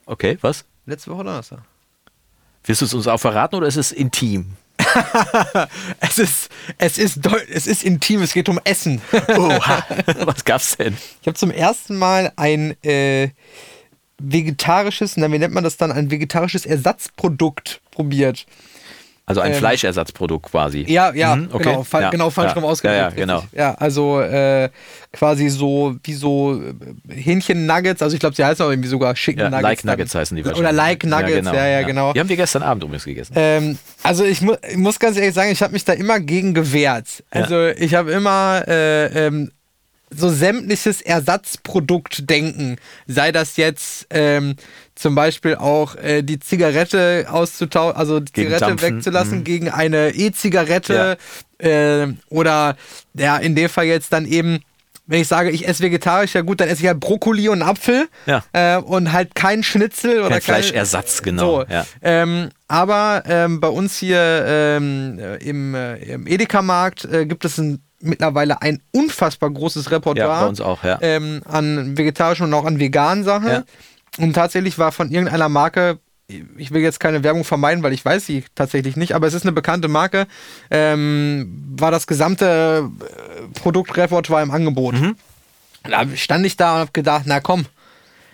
Okay, 0.07 0.39
was? 0.41 0.65
Letzte 0.87 1.11
Woche 1.11 1.25
Donnerstag. 1.25 1.61
Willst 2.65 2.81
du 2.81 2.87
es 2.87 2.95
uns 2.95 3.07
auch 3.07 3.19
verraten 3.19 3.57
oder 3.57 3.67
ist 3.67 3.77
es 3.77 3.93
intim? 3.93 4.57
Es 6.01 6.19
ist, 6.19 6.51
es 6.79 6.99
ist, 6.99 7.19
deu- 7.25 7.41
es 7.49 7.67
ist 7.67 7.83
intim, 7.83 8.21
es 8.23 8.33
geht 8.35 8.49
um 8.49 8.61
Essen. 8.65 9.01
Oha. 9.29 9.85
was 10.25 10.45
gab's 10.45 10.77
denn? 10.77 10.97
Ich 11.21 11.27
habe 11.29 11.37
zum 11.39 11.51
ersten 11.51 11.97
Mal 11.97 12.33
ein 12.37 12.77
äh, 12.85 13.31
vegetarisches, 14.19 15.17
na, 15.17 15.31
wie 15.33 15.39
nennt 15.39 15.55
man 15.55 15.65
das 15.65 15.77
dann, 15.77 15.93
ein 15.93 16.11
vegetarisches 16.11 16.67
Ersatzprodukt 16.67 17.81
probiert. 17.91 18.47
Also 19.25 19.41
ein 19.41 19.53
Ähm, 19.53 19.59
Fleischersatzprodukt 19.59 20.51
quasi. 20.51 20.85
Ja, 20.89 21.13
ja, 21.15 21.37
Mhm, 21.37 21.49
okay. 21.53 21.63
genau, 21.65 21.83
fa 21.85 22.01
Ja, 22.01 22.11
genau 22.11 22.31
falsch 22.31 22.49
ja. 22.51 22.55
rum 22.55 22.65
ausgedrückt. 22.65 22.99
Ja, 22.99 23.09
ja, 23.09 23.15
genau. 23.15 23.45
Ja, 23.53 23.75
also 23.75 24.21
äh, 24.21 24.69
quasi 25.13 25.49
so 25.49 25.95
wie 26.03 26.13
so 26.15 26.61
äh, 26.61 26.75
Hähnchen-Nuggets, 27.15 28.03
also 28.03 28.15
ich 28.15 28.21
glaube, 28.21 28.35
sie 28.35 28.45
heißen 28.45 28.65
auch 28.67 28.71
irgendwie 28.71 28.89
sogar 28.89 29.15
Chicken 29.15 29.39
Ja, 29.41 29.51
Nuggets. 29.51 29.63
like 29.63 29.83
dann. 29.83 29.91
Nuggets 29.93 30.15
heißen 30.15 30.37
die 30.37 30.43
Oder 30.43 30.51
wahrscheinlich. 30.51 30.77
Like 30.77 31.05
Nuggets, 31.05 31.47
ja, 31.47 31.67
ja, 31.67 31.83
genau. 31.87 32.13
Die 32.13 32.21
haben 32.21 32.29
wir 32.29 32.37
gestern 32.37 32.63
Abend 32.65 32.83
übrigens 32.83 33.05
gegessen. 33.05 33.33
Ähm, 33.37 33.79
also 34.03 34.25
ich, 34.25 34.41
mu 34.43 34.55
ich 34.69 34.77
muss 34.77 34.99
ganz 34.99 35.17
ehrlich 35.17 35.35
sagen, 35.35 35.51
ich 35.53 35.63
habe 35.63 35.73
mich 35.73 35.85
da 35.85 35.93
immer 35.93 36.19
gegen 36.19 36.53
gewehrt. 36.53 37.23
Also 37.31 37.69
ich 37.69 37.95
habe 37.95 38.11
immer 38.13 38.65
äh, 38.67 39.27
ähm, 39.27 39.53
so 40.15 40.29
sämtliches 40.29 41.01
Ersatzprodukt 41.01 42.29
denken. 42.29 42.77
Sei 43.07 43.33
das 43.33 43.57
jetzt 43.57 44.07
ähm, 44.11 44.57
zum 44.95 45.15
Beispiel 45.15 45.57
auch 45.57 45.97
äh, 45.97 46.23
die 46.23 46.39
Zigarette 46.39 47.27
auszutauschen, 47.29 47.97
also 47.97 48.21
die 48.21 48.33
Gegen 48.33 48.49
Zigarette 48.49 48.67
Dampfen, 48.67 48.97
wegzulassen 48.97 49.39
mhm. 49.39 49.45
gegen 49.45 49.71
eine 49.71 50.11
E-Zigarette 50.11 51.17
äh, 51.59 52.07
oder 52.29 52.77
ja, 53.15 53.37
in 53.37 53.55
dem 53.55 53.69
Fall 53.69 53.87
jetzt 53.87 54.13
dann 54.13 54.27
eben 54.27 54.61
wenn 55.07 55.21
ich 55.21 55.29
sage, 55.29 55.51
ich 55.51 55.67
esse 55.67 55.83
vegetarisch, 55.83 56.35
ja 56.35 56.43
gut, 56.43 56.61
dann 56.61 56.69
esse 56.69 56.83
ich 56.83 56.89
halt 56.89 57.01
Brokkoli 57.01 57.49
und 57.49 57.63
Apfel 57.63 58.09
Ja. 58.27 58.45
äh, 58.53 58.77
und 58.79 59.13
halt 59.13 59.35
kein 59.35 59.63
Schnitzel 59.63 60.21
oder 60.21 60.41
Kein 60.41 60.43
Fleischersatz, 60.43 61.23
genau, 61.23 61.61
So, 61.61 61.67
ja. 61.69 61.85
ähm, 62.03 62.51
aber 62.69 63.25
ähm, 63.27 63.61
bei 63.61 63.69
uns 63.69 63.97
hier 63.99 64.45
ähm, 64.47 65.19
äh, 65.19 65.37
im, 65.39 65.75
äh, 65.75 65.97
im 65.97 66.27
Edeka-Markt 66.27 67.05
äh, 67.05 67.27
gibt 67.27 67.45
es 67.45 67.59
ein, 67.59 67.83
mittlerweile 68.03 68.61
ein 68.63 68.83
unfassbar 68.93 69.51
großes 69.51 69.91
Repertoire 69.91 70.53
Ja, 70.55 70.65
auch, 70.65 70.85
ja. 70.85 70.99
ähm, 71.01 71.43
an 71.45 71.97
vegetarischen 71.97 72.47
und 72.47 72.55
auch 72.55 72.65
an 72.65 72.79
veganen 72.79 73.25
Sachen. 73.25 73.49
Ja. 73.49 73.65
Und 74.19 74.35
tatsächlich 74.35 74.79
war 74.79 74.93
von 74.93 75.11
irgendeiner 75.11 75.49
Marke, 75.49 75.99
ich 76.57 76.71
will 76.71 76.83
jetzt 76.83 77.01
keine 77.01 77.23
Werbung 77.25 77.45
vermeiden, 77.45 77.83
weil 77.83 77.93
ich 77.93 78.05
weiß 78.05 78.27
sie 78.27 78.45
tatsächlich 78.55 78.97
nicht, 78.97 79.15
aber 79.15 79.27
es 79.27 79.35
ist 79.35 79.43
eine 79.43 79.53
bekannte 79.53 79.89
Marke, 79.89 80.27
ähm, 80.71 81.75
war 81.79 81.91
das 81.91 82.07
gesamte 82.07 82.91
äh, 83.01 83.59
Produktrepertoire 83.61 84.43
im 84.43 84.51
Angebot. 84.51 84.95
Mhm. 84.95 85.17
Da 85.85 86.05
stand 86.15 86.47
ich 86.47 86.57
da 86.57 86.75
und 86.75 86.81
hab 86.81 86.95
gedacht, 86.95 87.23
na 87.27 87.41
komm, 87.41 87.67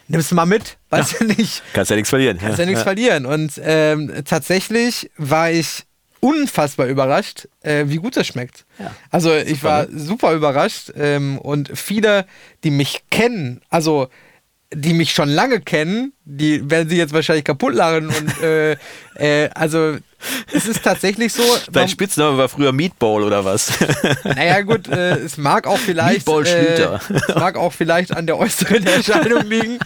nimmst 0.06 0.30
du 0.30 0.34
mal 0.34 0.46
mit, 0.46 0.76
weißt 0.90 1.20
du 1.20 1.24
nicht. 1.24 1.62
Kannst 1.72 1.90
ja 1.90 1.96
nichts 1.96 2.10
verlieren. 2.10 2.38
Kannst 2.38 2.58
ja 2.58 2.66
nichts 2.66 2.82
verlieren. 2.82 3.26
Und 3.26 3.52
ähm, 3.62 4.12
tatsächlich 4.24 5.10
war 5.16 5.50
ich 5.50 5.84
unfassbar 6.20 6.86
überrascht, 6.86 7.48
äh, 7.62 7.84
wie 7.86 7.96
gut 7.96 8.16
das 8.16 8.26
schmeckt. 8.26 8.64
Ja. 8.78 8.94
Also 9.10 9.34
ich 9.34 9.62
war 9.62 9.86
ne? 9.86 9.98
super 9.98 10.32
überrascht 10.32 10.92
ähm, 10.96 11.38
und 11.38 11.70
viele, 11.78 12.26
die 12.64 12.70
mich 12.70 13.04
kennen, 13.10 13.60
also 13.70 14.08
die 14.74 14.92
mich 14.92 15.12
schon 15.12 15.30
lange 15.30 15.60
kennen, 15.60 16.12
die 16.24 16.70
werden 16.70 16.90
sie 16.90 16.96
jetzt 16.98 17.14
wahrscheinlich 17.14 17.44
kaputt 17.44 17.74
lachen 17.74 18.08
und 18.08 18.42
äh, 18.42 18.76
äh, 19.14 19.48
also 19.54 19.96
es 20.52 20.66
ist 20.66 20.82
tatsächlich 20.82 21.32
so. 21.32 21.42
Dein 21.70 21.82
man- 21.82 21.88
Spitzname 21.88 22.36
war 22.36 22.48
früher 22.48 22.72
Meatball 22.72 23.22
oder 23.22 23.44
was? 23.44 23.72
naja, 24.24 24.60
gut, 24.62 24.88
äh, 24.88 25.16
es 25.16 25.38
mag 25.38 25.66
auch 25.66 25.78
vielleicht. 25.78 26.26
Meatball 26.26 26.44
äh, 26.46 26.66
Schlüter. 26.66 27.00
es 27.28 27.34
mag 27.34 27.56
auch 27.56 27.72
vielleicht 27.72 28.14
an 28.14 28.26
der 28.26 28.36
äußeren 28.36 28.84
Erscheinung 28.86 29.46
liegen. 29.46 29.78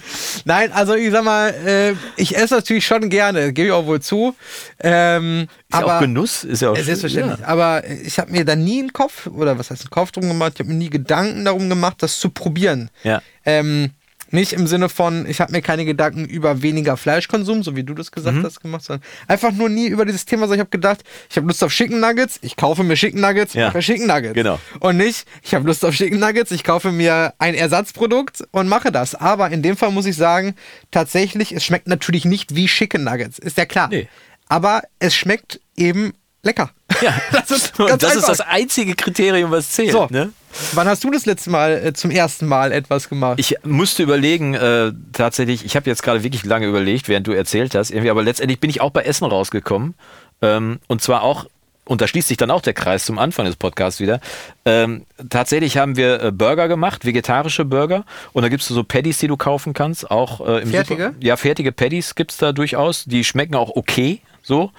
Nein, 0.45 0.73
also 0.73 0.95
ich 0.95 1.13
sag 1.13 1.25
mal, 1.25 1.51
äh, 1.51 1.93
ich 2.17 2.37
esse 2.37 2.55
natürlich 2.55 2.87
schon 2.87 3.09
gerne, 3.09 3.53
gebe 3.53 3.69
ich 3.69 3.73
auch 3.73 3.87
wohl 3.87 4.01
zu. 4.01 4.35
Ähm, 4.81 5.43
Ist 5.69 5.77
aber 5.77 5.87
ja 5.87 5.97
auch 5.97 6.01
Genuss, 6.01 6.45
ist 6.45 6.63
ja 6.63 6.71
auch 6.71 6.77
äh, 6.77 6.83
selbstverständlich. 6.83 7.41
Ja. 7.41 7.47
Aber 7.47 7.87
ich 7.87 8.19
habe 8.19 8.33
mir 8.33 8.45
da 8.45 8.57
nie 8.57 8.81
einen 8.81 8.93
Kopf, 8.93 9.27
oder 9.29 9.59
was 9.59 9.71
heißt 9.71 9.83
einen 9.83 9.91
Kopf 9.91 10.11
drum 10.13 10.27
gemacht, 10.27 10.55
ich 10.55 10.61
habe 10.61 10.71
mir 10.71 10.79
nie 10.79 10.91
Gedanken 10.91 11.45
darum 11.45 11.69
gemacht, 11.69 11.97
das 12.01 12.19
zu 12.19 12.31
probieren. 12.31 12.91
Ja. 13.05 13.23
Ähm, 13.45 13.91
nicht 14.33 14.53
im 14.53 14.67
Sinne 14.67 14.89
von, 14.89 15.27
ich 15.27 15.41
habe 15.41 15.53
mir 15.53 15.63
keine 15.63 15.85
Gedanken 15.85 16.25
über 16.25 16.63
weniger 16.63 16.97
Fleischkonsum, 16.97 17.63
so 17.63 17.77
wie 17.77 17.85
du 17.85 17.95
das 17.95 18.11
gesagt 18.11 18.37
Mhm. 18.39 18.45
hast, 18.45 18.61
gemacht, 18.61 18.83
sondern 18.85 19.07
einfach 19.29 19.53
nur 19.53 19.69
nie 19.69 19.87
über 19.87 20.05
dieses 20.05 20.25
Thema, 20.25 20.43
sondern 20.43 20.57
ich 20.57 20.61
habe 20.61 20.71
gedacht, 20.71 21.05
ich 21.31 21.37
habe 21.37 21.47
Lust 21.47 21.63
auf 21.63 21.73
Chicken 21.73 22.01
Nuggets, 22.01 22.39
ich 22.43 22.57
kaufe 22.57 22.83
mir 22.83 22.95
Chicken 22.95 23.21
Nuggets, 23.21 23.55
Ja. 23.55 23.69
mache 23.69 23.79
Chicken 23.81 24.07
Nuggets. 24.07 24.35
Genau. 24.35 24.59
Und 24.81 24.97
nicht, 24.97 25.27
ich 25.43 25.55
habe 25.55 25.67
Lust 25.67 25.85
auf 25.85 25.95
Chicken 25.95 26.19
Nuggets, 26.19 26.51
ich 26.51 26.65
kaufe 26.65 26.91
mir 26.93 27.35
ein 27.39 27.55
Ersatzprodukt 27.55 28.43
und 28.51 28.69
mache 28.69 28.91
das. 28.91 29.15
Aber 29.15 29.51
in 29.51 29.63
dem 29.63 29.77
Fall 29.77 29.91
muss 29.91 30.07
ich 30.07 30.17
sagen, 30.17 30.55
tatsächlich, 30.91 31.53
es 31.53 31.65
schmeckt 31.65 31.87
natürlich 31.87 32.25
nicht 32.25 32.55
wie 32.55 32.67
Chicken 32.67 33.05
Nuggets, 33.05 33.39
ist 33.39 33.57
ja 33.59 33.67
klar. 33.67 33.89
Nee. 33.89 34.09
Aber 34.49 34.83
es 34.99 35.15
schmeckt 35.15 35.61
eben 35.77 36.13
lecker. 36.43 36.71
Ja. 37.01 37.15
das 37.33 37.51
ist 37.51 37.73
das 37.79 38.17
ist 38.17 38.29
das 38.29 38.41
einzige 38.41 38.95
Kriterium, 38.95 39.51
was 39.51 39.71
zählt. 39.71 39.93
So. 39.93 40.07
Ne? 40.11 40.33
Wann 40.75 40.87
hast 40.87 41.03
du 41.03 41.11
das 41.11 41.25
letzte 41.25 41.51
Mal 41.51 41.87
äh, 41.87 41.93
zum 41.93 42.11
ersten 42.11 42.47
Mal 42.47 42.73
etwas 42.73 43.09
gemacht? 43.09 43.39
Ich 43.39 43.57
musste 43.65 44.03
überlegen, 44.03 44.55
äh, 44.55 44.93
tatsächlich, 45.13 45.65
ich 45.65 45.77
habe 45.77 45.89
jetzt 45.89 46.03
gerade 46.03 46.23
wirklich 46.23 46.45
lange 46.45 46.67
überlegt, 46.67 47.09
während 47.09 47.27
du 47.27 47.33
erzählt 47.33 47.75
hast, 47.75 47.91
irgendwie, 47.91 48.11
aber 48.11 48.23
letztendlich 48.23 48.61
bin 48.61 48.69
ich 48.69 48.81
auch 48.81 48.91
bei 48.91 49.03
Essen 49.03 49.25
rausgekommen. 49.25 49.95
Ähm, 50.43 50.81
und 50.89 51.01
zwar 51.01 51.23
auch, 51.23 51.47
und 51.85 52.01
da 52.01 52.07
schließt 52.07 52.29
sich 52.29 52.37
dann 52.37 52.51
auch 52.51 52.61
der 52.61 52.75
Kreis 52.75 53.07
zum 53.07 53.19
Anfang 53.19 53.47
des 53.47 53.57
Podcasts 53.57 54.01
wieder. 54.01 54.21
Ähm, 54.65 55.07
tatsächlich 55.31 55.79
haben 55.79 55.97
wir 55.97 56.23
äh, 56.23 56.33
Burger 56.33 56.69
gemacht, 56.69 57.05
vegetarische 57.05 57.65
Burger. 57.65 58.05
Und 58.33 58.43
da 58.43 58.49
gibt 58.49 58.63
es 58.63 58.69
so 58.69 58.85
Patties, 58.85 59.19
die 59.19 59.29
du 59.29 59.37
kaufen 59.37 59.73
kannst, 59.73 60.11
auch 60.11 60.47
äh, 60.47 60.63
im 60.63 60.71
Fertige? 60.71 61.07
Super 61.07 61.17
ja, 61.21 61.37
fertige 61.37 61.73
Patties 61.73 62.15
gibt 62.15 62.33
es 62.33 62.37
da 62.37 62.53
durchaus. 62.53 63.05
Die 63.05 63.25
schmecken 63.25 63.55
auch 63.55 63.71
okay. 63.75 64.21
So, 64.53 64.71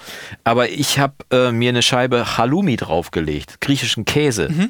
aber 0.43 0.69
ich 0.69 0.99
habe 0.99 1.15
äh, 1.32 1.51
mir 1.51 1.69
eine 1.69 1.82
Scheibe 1.82 2.38
Halloumi 2.38 2.76
draufgelegt, 2.76 3.59
griechischen 3.59 4.05
Käse. 4.05 4.69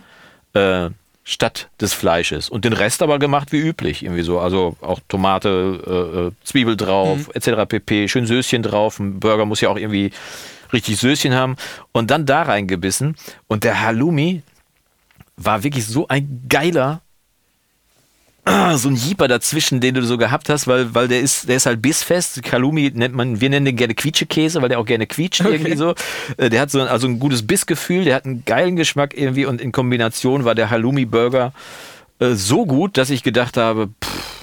äh, 0.53 0.91
statt 1.25 1.69
des 1.81 1.93
Fleisches. 1.93 2.47
Und 2.47 2.63
den 2.63 2.71
Rest 2.71 3.01
aber 3.01 3.19
gemacht 3.19 3.51
wie 3.51 3.57
üblich. 3.59 4.03
Irgendwie 4.03 4.21
so. 4.21 4.39
Also 4.39 4.77
auch 4.79 5.01
Tomate, 5.09 5.81
äh, 5.85 6.27
äh, 6.27 6.31
Zwiebel 6.45 6.77
drauf, 6.77 7.29
etc. 7.33 7.67
pp. 7.67 8.07
Schön 8.07 8.25
Söschen 8.25 8.63
drauf. 8.63 8.97
Ein 8.97 9.19
Burger 9.19 9.45
muss 9.45 9.59
ja 9.59 9.67
auch 9.67 9.75
irgendwie 9.75 10.11
richtig 10.71 10.95
Söschen 10.95 11.33
haben. 11.33 11.57
Und 11.91 12.09
dann 12.09 12.25
da 12.25 12.43
reingebissen. 12.43 13.17
Und 13.47 13.65
der 13.65 13.81
Halloumi 13.81 14.41
war 15.35 15.65
wirklich 15.65 15.85
so 15.85 16.07
ein 16.07 16.45
geiler. 16.47 17.01
So 18.75 18.89
ein 18.89 18.95
Jeeper 18.95 19.27
dazwischen, 19.27 19.79
den 19.79 19.95
du 19.95 20.03
so 20.03 20.17
gehabt 20.17 20.49
hast, 20.49 20.67
weil, 20.67 20.93
weil 20.93 21.07
der 21.07 21.21
ist, 21.21 21.47
der 21.47 21.57
ist 21.57 21.65
halt 21.65 21.81
bissfest. 21.81 22.41
Halloumi 22.51 22.91
nennt 22.93 23.15
man, 23.15 23.39
wir 23.39 23.49
nennen 23.49 23.65
den 23.65 23.75
gerne 23.75 23.95
Quietschekäse, 23.95 24.61
weil 24.61 24.69
der 24.69 24.79
auch 24.79 24.85
gerne 24.85 25.07
quietscht 25.07 25.41
irgendwie 25.41 25.77
so. 25.77 25.93
Äh, 26.37 26.49
Der 26.49 26.61
hat 26.61 26.71
so 26.71 26.81
ein, 26.81 26.87
also 26.87 27.07
ein 27.07 27.19
gutes 27.19 27.45
Bissgefühl, 27.45 28.03
der 28.03 28.15
hat 28.15 28.25
einen 28.25 28.43
geilen 28.45 28.75
Geschmack 28.75 29.15
irgendwie 29.15 29.45
und 29.45 29.61
in 29.61 29.71
Kombination 29.71 30.45
war 30.45 30.55
der 30.55 30.69
Halloumi-Burger 30.69 31.53
äh, 32.19 32.33
so 32.33 32.65
gut, 32.65 32.97
dass 32.97 33.09
ich 33.09 33.23
gedacht 33.23 33.57
habe, 33.57 33.89
pff, 34.03 34.42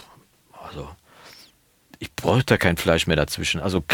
ich 2.03 2.11
bräuchte 2.17 2.55
da 2.55 2.57
kein 2.57 2.79
Fleisch 2.79 3.07
mehr 3.07 3.15
dazwischen. 3.17 3.61
Also 3.61 3.85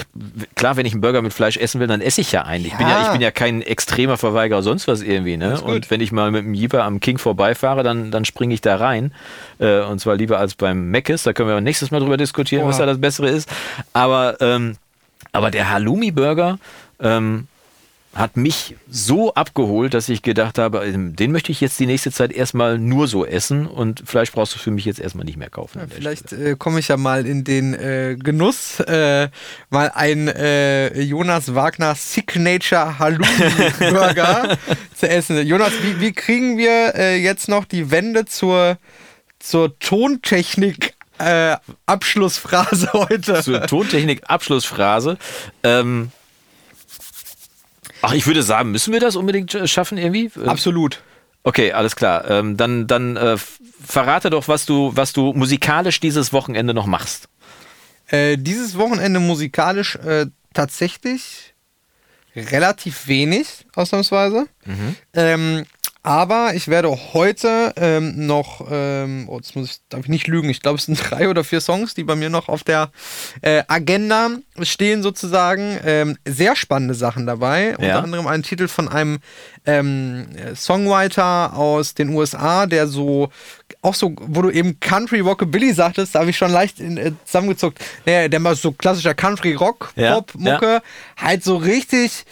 klar, 0.54 0.76
wenn 0.76 0.86
ich 0.86 0.92
einen 0.92 1.00
Burger 1.00 1.22
mit 1.22 1.32
Fleisch 1.32 1.56
essen 1.56 1.80
will, 1.80 1.88
dann 1.88 2.00
esse 2.00 2.20
ich 2.20 2.30
ja 2.30 2.42
einen. 2.42 2.64
Ich, 2.64 2.72
bin, 2.76 2.86
ja, 2.86 3.00
ich 3.00 3.06
Ja. 3.06 3.12
bin 3.12 3.20
ja 3.20 3.32
kein 3.32 3.62
extremer 3.62 4.16
Verweigerer 4.16 4.62
sonst 4.62 4.86
was 4.86 5.02
irgendwie. 5.02 5.36
Ne? 5.36 5.60
Und 5.60 5.90
wenn 5.90 6.00
ich 6.00 6.12
mal 6.12 6.30
mit 6.30 6.44
dem 6.44 6.54
Jeeper 6.54 6.84
am 6.84 7.00
King 7.00 7.18
vorbeifahre, 7.18 7.82
dann, 7.82 8.12
dann 8.12 8.24
springe 8.24 8.54
ich 8.54 8.60
da 8.60 8.76
rein. 8.76 9.12
Äh, 9.58 9.80
und 9.80 9.98
zwar 9.98 10.14
lieber 10.14 10.38
als 10.38 10.54
beim 10.54 10.88
Mc's. 10.92 11.24
Da 11.24 11.32
können 11.32 11.48
wir 11.48 11.60
nächstes 11.60 11.90
Mal 11.90 11.98
drüber 11.98 12.16
diskutieren, 12.16 12.64
was 12.68 12.76
Oha. 12.76 12.86
da 12.86 12.92
das 12.92 13.00
Bessere 13.00 13.28
ist. 13.28 13.48
Aber, 13.92 14.36
ähm, 14.40 14.76
aber 15.32 15.50
der 15.50 15.70
Halloumi-Burger 15.70 16.60
ähm, 17.00 17.48
hat 18.16 18.36
mich 18.36 18.76
so 18.88 19.34
abgeholt, 19.34 19.92
dass 19.92 20.08
ich 20.08 20.22
gedacht 20.22 20.58
habe, 20.58 20.86
ähm, 20.86 21.14
den 21.14 21.32
möchte 21.32 21.52
ich 21.52 21.60
jetzt 21.60 21.78
die 21.78 21.86
nächste 21.86 22.10
Zeit 22.10 22.32
erstmal 22.32 22.78
nur 22.78 23.08
so 23.08 23.26
essen 23.26 23.66
und 23.66 24.02
Fleisch 24.06 24.32
brauchst 24.32 24.54
du 24.54 24.58
für 24.58 24.70
mich 24.70 24.86
jetzt 24.86 25.00
erstmal 25.00 25.24
nicht 25.26 25.36
mehr 25.36 25.50
kaufen. 25.50 25.78
der 25.78 25.88
Vielleicht 25.88 26.32
äh, 26.32 26.56
komme 26.58 26.80
ich 26.80 26.88
ja 26.88 26.96
mal 26.96 27.26
in 27.26 27.44
den 27.44 27.74
äh, 27.74 28.16
Genuss, 28.18 28.80
äh, 28.80 29.28
mal 29.68 29.92
ein 29.94 30.28
äh, 30.28 30.98
Jonas 31.00 31.54
Wagner 31.54 31.94
Signature 31.94 32.98
Halloumi 32.98 33.70
Burger 33.78 34.56
zu 34.96 35.08
essen. 35.08 35.46
Jonas, 35.46 35.72
wie, 35.82 36.00
wie 36.00 36.12
kriegen 36.12 36.56
wir 36.56 36.94
äh, 36.94 37.16
jetzt 37.16 37.48
noch 37.48 37.66
die 37.66 37.90
Wende 37.90 38.24
zur, 38.24 38.78
zur 39.38 39.78
Tontechnik 39.78 40.94
äh, 41.18 41.56
Abschlussphrase 41.86 42.90
heute. 42.94 43.42
Zur 43.42 43.62
Tontechnik-Abschlussphrase. 43.66 45.18
Ähm, 45.62 46.10
ach, 48.02 48.12
ich 48.12 48.26
würde 48.26 48.42
sagen, 48.42 48.70
müssen 48.70 48.92
wir 48.92 49.00
das 49.00 49.16
unbedingt 49.16 49.56
schaffen 49.64 49.98
irgendwie? 49.98 50.30
Äh, 50.40 50.46
Absolut. 50.46 51.02
Okay, 51.42 51.72
alles 51.72 51.94
klar. 51.94 52.28
Ähm, 52.28 52.56
dann 52.56 52.86
dann 52.86 53.16
äh, 53.16 53.36
verrate 53.84 54.30
doch, 54.30 54.48
was 54.48 54.66
du, 54.66 54.90
was 54.94 55.12
du 55.12 55.32
musikalisch 55.32 56.00
dieses 56.00 56.32
Wochenende 56.32 56.74
noch 56.74 56.86
machst. 56.86 57.28
Äh, 58.08 58.36
dieses 58.36 58.76
Wochenende 58.78 59.20
musikalisch 59.20 59.96
äh, 59.96 60.26
tatsächlich 60.54 61.54
relativ 62.34 63.06
wenig, 63.06 63.66
ausnahmsweise. 63.74 64.46
Ähm, 65.14 65.64
aber 66.06 66.52
ich 66.54 66.68
werde 66.68 66.96
heute 67.14 67.72
ähm, 67.74 68.28
noch, 68.28 68.64
ähm, 68.70 69.24
oh, 69.28 69.38
jetzt 69.38 69.56
muss 69.56 69.70
ich, 69.70 69.76
darf 69.88 70.02
ich 70.02 70.08
nicht 70.08 70.28
lügen, 70.28 70.48
ich 70.48 70.62
glaube, 70.62 70.78
es 70.78 70.84
sind 70.84 70.94
drei 71.10 71.28
oder 71.28 71.42
vier 71.42 71.60
Songs, 71.60 71.94
die 71.94 72.04
bei 72.04 72.14
mir 72.14 72.30
noch 72.30 72.48
auf 72.48 72.62
der 72.62 72.92
äh, 73.42 73.64
Agenda 73.66 74.30
stehen, 74.62 75.02
sozusagen. 75.02 75.80
Ähm, 75.84 76.16
sehr 76.24 76.54
spannende 76.54 76.94
Sachen 76.94 77.26
dabei. 77.26 77.70
Ja. 77.70 77.76
Unter 77.78 78.04
anderem 78.04 78.26
ein 78.28 78.44
Titel 78.44 78.68
von 78.68 78.88
einem 78.88 79.18
ähm, 79.66 80.28
Songwriter 80.54 81.56
aus 81.56 81.94
den 81.94 82.10
USA, 82.10 82.66
der 82.66 82.86
so, 82.86 83.30
auch 83.82 83.96
so, 83.96 84.14
wo 84.20 84.42
du 84.42 84.50
eben 84.50 84.78
Country 84.78 85.18
Rockabilly 85.18 85.72
sagtest, 85.72 86.14
da 86.14 86.20
habe 86.20 86.30
ich 86.30 86.36
schon 86.36 86.52
leicht 86.52 86.78
in, 86.78 86.98
äh, 86.98 87.12
zusammengezuckt. 87.24 87.80
Nee, 88.04 88.28
der 88.28 88.38
macht 88.38 88.58
so 88.58 88.70
klassischer 88.70 89.14
Country 89.14 89.54
Rock, 89.54 89.92
Ja, 89.96 90.14
Pop, 90.14 90.36
Mucke. 90.36 90.82
Halt 91.16 91.42
so 91.42 91.56
richtig 91.56 92.26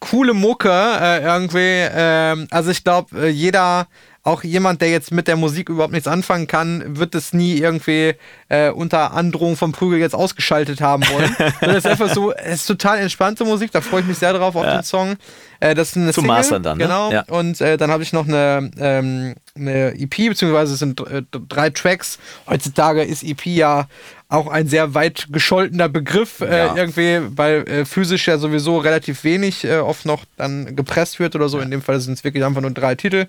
coole 0.00 0.34
Mucke 0.34 0.70
äh, 0.70 1.22
irgendwie. 1.22 1.88
Ähm, 1.94 2.46
also 2.50 2.70
ich 2.70 2.84
glaube, 2.84 3.26
äh, 3.26 3.28
jeder, 3.28 3.86
auch 4.22 4.42
jemand, 4.42 4.80
der 4.80 4.90
jetzt 4.90 5.12
mit 5.12 5.28
der 5.28 5.36
Musik 5.36 5.68
überhaupt 5.68 5.92
nichts 5.92 6.08
anfangen 6.08 6.46
kann, 6.46 6.96
wird 6.98 7.14
es 7.14 7.34
nie 7.34 7.58
irgendwie 7.58 8.14
äh, 8.48 8.70
unter 8.70 9.12
Androhung 9.12 9.56
vom 9.56 9.72
Prügel 9.72 9.98
jetzt 9.98 10.14
ausgeschaltet 10.14 10.80
haben 10.80 11.04
wollen. 11.08 11.36
Es 11.60 11.84
ist 11.84 11.86
einfach 11.86 12.12
so, 12.12 12.32
es 12.32 12.60
ist 12.60 12.66
total 12.66 12.98
entspannte 12.98 13.44
Musik, 13.44 13.70
da 13.72 13.80
freue 13.80 14.00
ich 14.00 14.06
mich 14.06 14.18
sehr 14.18 14.32
drauf 14.32 14.56
auf 14.56 14.64
den 14.64 14.82
Song. 14.82 15.16
Äh, 15.60 15.74
das 15.74 15.90
ist 15.90 15.96
eine 15.96 16.12
Zum 16.12 16.22
Single, 16.22 16.36
Mastern 16.36 16.62
dann, 16.62 16.78
ne? 16.78 16.84
Genau. 16.84 17.12
Ja. 17.12 17.24
Und 17.28 17.60
äh, 17.60 17.76
dann 17.76 17.90
habe 17.90 18.02
ich 18.02 18.12
noch 18.12 18.26
eine, 18.26 18.70
ähm, 18.78 19.34
eine 19.54 19.94
EP, 19.98 20.28
beziehungsweise 20.28 20.72
es 20.72 20.78
sind 20.78 21.00
äh, 21.00 21.22
drei 21.30 21.70
Tracks. 21.70 22.18
Heutzutage 22.48 23.02
ist 23.02 23.22
EP 23.22 23.44
ja 23.46 23.88
auch 24.34 24.48
ein 24.48 24.68
sehr 24.68 24.94
weit 24.94 25.28
gescholtener 25.30 25.88
Begriff, 25.88 26.40
äh, 26.40 26.66
Ja. 26.66 26.76
irgendwie, 26.76 27.20
weil 27.36 27.66
äh, 27.68 27.84
physisch 27.84 28.26
ja 28.28 28.38
sowieso 28.38 28.78
relativ 28.78 29.24
wenig 29.24 29.64
äh, 29.64 29.78
oft 29.78 30.04
noch 30.06 30.24
dann 30.36 30.76
gepresst 30.76 31.18
wird 31.20 31.34
oder 31.34 31.48
so. 31.48 31.58
In 31.60 31.70
dem 31.70 31.82
Fall 31.82 32.00
sind 32.00 32.14
es 32.14 32.24
wirklich 32.24 32.44
einfach 32.44 32.60
nur 32.60 32.70
drei 32.70 32.94
Titel. 32.94 33.26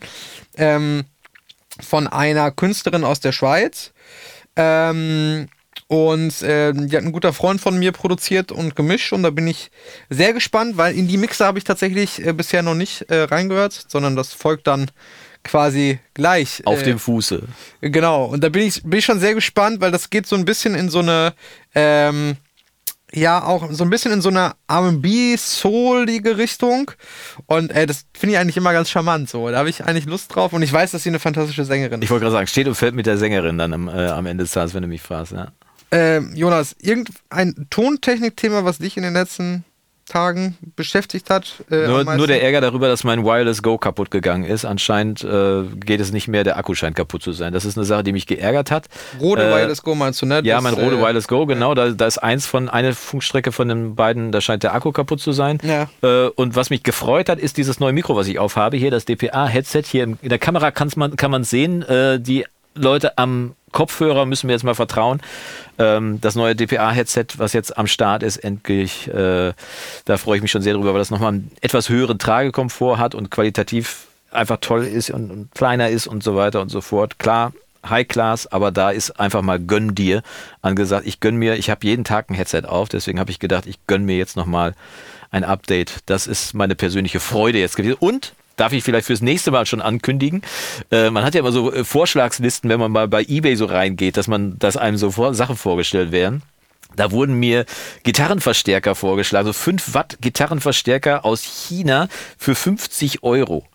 Ähm, 0.57 1.05
von 1.81 2.07
einer 2.07 2.51
Künstlerin 2.51 3.03
aus 3.03 3.19
der 3.19 3.31
Schweiz. 3.33 3.91
Ähm, 4.55 5.47
und 5.87 6.41
äh, 6.41 6.73
die 6.73 6.95
hat 6.97 7.03
ein 7.03 7.11
guter 7.11 7.33
Freund 7.33 7.61
von 7.61 7.77
mir 7.77 7.91
produziert 7.91 8.51
und 8.51 8.75
gemischt 8.75 9.13
und 9.13 9.21
da 9.21 9.29
bin 9.29 9.45
ich 9.45 9.69
sehr 10.09 10.33
gespannt, 10.33 10.77
weil 10.77 10.97
in 10.97 11.07
die 11.07 11.17
Mixer 11.17 11.45
habe 11.45 11.59
ich 11.59 11.63
tatsächlich 11.63 12.25
äh, 12.25 12.33
bisher 12.33 12.63
noch 12.63 12.73
nicht 12.73 13.03
äh, 13.11 13.23
reingehört, 13.23 13.85
sondern 13.87 14.15
das 14.15 14.33
folgt 14.33 14.65
dann 14.67 14.89
quasi 15.45 15.99
gleich. 16.13 16.61
Auf 16.65 16.81
äh, 16.81 16.83
dem 16.83 16.99
Fuße. 16.99 17.43
Genau, 17.79 18.25
und 18.25 18.43
da 18.43 18.49
bin 18.49 18.63
ich, 18.63 18.83
bin 18.83 18.99
ich 18.99 19.05
schon 19.05 19.19
sehr 19.21 19.33
gespannt, 19.33 19.79
weil 19.79 19.91
das 19.91 20.09
geht 20.09 20.27
so 20.27 20.35
ein 20.35 20.43
bisschen 20.43 20.75
in 20.75 20.89
so 20.89 20.99
eine, 20.99 21.33
ähm, 21.73 22.35
ja, 23.13 23.41
auch 23.41 23.71
so 23.71 23.85
ein 23.85 23.89
bisschen 23.89 24.11
in 24.11 24.21
so 24.21 24.27
eine 24.29 24.53
RB-soulige 24.69 26.37
Richtung. 26.37 26.91
Und 27.45 27.71
äh, 27.71 27.85
das 27.85 28.05
finde 28.13 28.33
ich 28.33 28.39
eigentlich 28.39 28.57
immer 28.57 28.73
ganz 28.73 28.89
charmant 28.89 29.29
so. 29.29 29.49
Da 29.49 29.59
habe 29.59 29.69
ich 29.69 29.85
eigentlich 29.85 30.05
Lust 30.05 30.35
drauf 30.35 30.51
und 30.51 30.61
ich 30.61 30.73
weiß, 30.73 30.91
dass 30.91 31.03
sie 31.03 31.09
eine 31.09 31.19
fantastische 31.19 31.63
Sängerin 31.63 32.01
Ich 32.01 32.05
ist. 32.05 32.09
wollte 32.11 32.23
gerade 32.23 32.33
sagen, 32.33 32.47
steht 32.47 32.67
und 32.67 32.75
fällt 32.75 32.95
mit 32.95 33.05
der 33.05 33.17
Sängerin 33.17 33.57
dann 33.57 33.73
am, 33.73 33.87
äh, 33.87 34.07
am 34.07 34.25
Ende 34.25 34.43
des 34.43 34.51
Tages, 34.51 34.73
wenn 34.73 34.81
du 34.81 34.87
mich 34.89 35.01
fragst. 35.01 35.31
Ja. 35.31 35.51
Ähm, 35.91 36.31
Jonas, 36.35 36.75
irgendein 36.79 37.67
Tontechnik-Thema, 37.69 38.65
was 38.65 38.79
dich 38.79 38.97
in 38.97 39.03
den 39.03 39.13
letzten 39.13 39.63
Tagen 40.05 40.57
beschäftigt 40.75 41.29
hat? 41.29 41.63
Äh, 41.71 41.87
Nur, 41.87 42.03
nur 42.03 42.27
der 42.27 42.43
Ärger 42.43 42.61
darüber, 42.61 42.87
dass 42.87 43.03
mein 43.03 43.23
Wireless 43.23 43.63
Go 43.63 43.77
kaputt 43.77 44.11
gegangen 44.11 44.43
ist. 44.43 44.65
Anscheinend 44.65 45.23
äh, 45.23 45.63
geht 45.75 45.99
es 45.99 46.11
nicht 46.11 46.27
mehr, 46.27 46.43
der 46.43 46.57
Akku 46.57 46.75
scheint 46.75 46.95
kaputt 46.95 47.23
zu 47.23 47.31
sein. 47.31 47.53
Das 47.53 47.65
ist 47.65 47.77
eine 47.77 47.85
Sache, 47.85 48.03
die 48.03 48.11
mich 48.11 48.27
geärgert 48.27 48.71
hat. 48.71 48.85
Rode 49.19 49.43
Äh, 49.43 49.55
Wireless 49.55 49.81
Go 49.81 49.95
meinst 49.95 50.21
du, 50.21 50.25
ne? 50.25 50.41
Ja, 50.43 50.61
mein 50.61 50.73
Rode 50.73 50.97
äh, 50.97 51.01
Wireless 51.01 51.27
Go, 51.27 51.45
genau. 51.45 51.73
Da, 51.73 51.89
da 51.89 52.05
ist 52.05 52.17
eins 52.19 52.45
von, 52.45 52.69
eine 52.69 52.93
Funkstrecke 52.93 53.51
von 53.51 53.67
den 53.67 53.95
beiden, 53.95 54.31
da 54.31 54.41
scheint 54.41 54.63
der 54.63 54.75
Akku 54.75 54.91
kaputt 54.91 55.21
zu 55.21 55.31
sein. 55.31 55.59
Ja. 55.63 55.89
Äh, 56.01 56.27
und 56.29 56.55
was 56.55 56.69
mich 56.69 56.83
gefreut 56.83 57.29
hat, 57.29 57.39
ist 57.39 57.57
dieses 57.57 57.79
neue 57.79 57.93
Mikro, 57.93 58.15
was 58.15 58.27
ich 58.27 58.37
aufhabe. 58.39 58.77
Hier 58.77 58.91
das 58.91 59.05
DPA-Headset. 59.05 59.83
Hier 59.85 60.03
in 60.03 60.17
in 60.21 60.29
der 60.29 60.39
Kamera 60.39 60.71
kann's 60.71 60.95
man, 60.95 61.15
kann 61.15 61.29
man 61.29 61.43
sehen, 61.43 61.83
äh, 61.83 62.19
die 62.19 62.45
Leute 62.73 63.17
am 63.19 63.53
Kopfhörer 63.75 64.25
müssen 64.25 64.47
mir 64.47 64.53
jetzt 64.53 64.63
mal 64.63 64.73
vertrauen. 64.73 65.21
Ähm, 65.77 66.19
das 66.21 66.35
neue 66.35 66.55
DPA-Headset, 66.55 67.25
was 67.37 67.51
jetzt 67.53 67.77
am 67.77 67.87
Start 67.87 68.23
ist, 68.23 68.37
endlich, 68.37 69.07
äh, 69.09 69.53
da 70.05 70.17
freue 70.17 70.37
ich 70.37 70.41
mich 70.41 70.51
schon 70.51 70.61
sehr 70.61 70.73
drüber, 70.73 70.93
weil 70.93 70.99
das 70.99 71.11
nochmal 71.11 71.33
einen 71.33 71.51
etwas 71.61 71.89
höheren 71.89 72.17
Tragekomfort 72.17 72.97
hat 72.97 73.13
und 73.13 73.29
qualitativ 73.29 74.07
einfach 74.31 74.57
toll 74.61 74.85
ist 74.85 75.09
und, 75.09 75.29
und 75.29 75.51
kleiner 75.53 75.89
ist 75.89 76.07
und 76.07 76.23
so 76.23 76.35
weiter 76.35 76.61
und 76.61 76.69
so 76.69 76.79
fort. 76.79 77.19
Klar, 77.19 77.51
High 77.87 78.07
Class, 78.07 78.47
aber 78.47 78.71
da 78.71 78.91
ist 78.91 79.19
einfach 79.19 79.41
mal 79.41 79.59
gönn 79.59 79.93
dir 79.93 80.23
angesagt. 80.61 81.05
Ich 81.05 81.19
gönn 81.19 81.35
mir, 81.35 81.55
ich 81.55 81.69
habe 81.69 81.85
jeden 81.85 82.05
Tag 82.05 82.29
ein 82.29 82.33
Headset 82.33 82.63
auf, 82.65 82.87
deswegen 82.87 83.19
habe 83.19 83.29
ich 83.29 83.39
gedacht, 83.39 83.65
ich 83.67 83.77
gönn 83.87 84.05
mir 84.05 84.17
jetzt 84.17 84.37
nochmal 84.37 84.73
ein 85.31 85.43
Update. 85.43 85.97
Das 86.05 86.27
ist 86.27 86.53
meine 86.53 86.75
persönliche 86.75 87.19
Freude 87.19 87.59
jetzt 87.59 87.75
gewesen. 87.75 87.97
Und 87.99 88.33
darf 88.55 88.73
ich 88.73 88.83
vielleicht 88.83 89.07
fürs 89.07 89.21
nächste 89.21 89.51
Mal 89.51 89.65
schon 89.65 89.81
ankündigen. 89.81 90.41
Äh, 90.91 91.09
man 91.09 91.23
hat 91.23 91.35
ja 91.35 91.39
immer 91.41 91.51
so 91.51 91.71
äh, 91.71 91.83
Vorschlagslisten, 91.83 92.69
wenn 92.69 92.79
man 92.79 92.91
mal 92.91 93.07
bei 93.07 93.23
eBay 93.23 93.55
so 93.55 93.65
reingeht, 93.65 94.17
dass 94.17 94.27
man, 94.27 94.57
dass 94.59 94.77
einem 94.77 94.97
so 94.97 95.11
vor, 95.11 95.33
Sachen 95.33 95.55
vorgestellt 95.55 96.11
werden. 96.11 96.41
Da 96.95 97.11
wurden 97.11 97.35
mir 97.35 97.65
Gitarrenverstärker 98.03 98.95
vorgeschlagen, 98.95 99.47
so 99.47 99.53
5 99.53 99.93
Watt 99.93 100.17
Gitarrenverstärker 100.21 101.25
aus 101.25 101.43
China 101.43 102.07
für 102.37 102.55
50 102.55 103.23
Euro. 103.23 103.65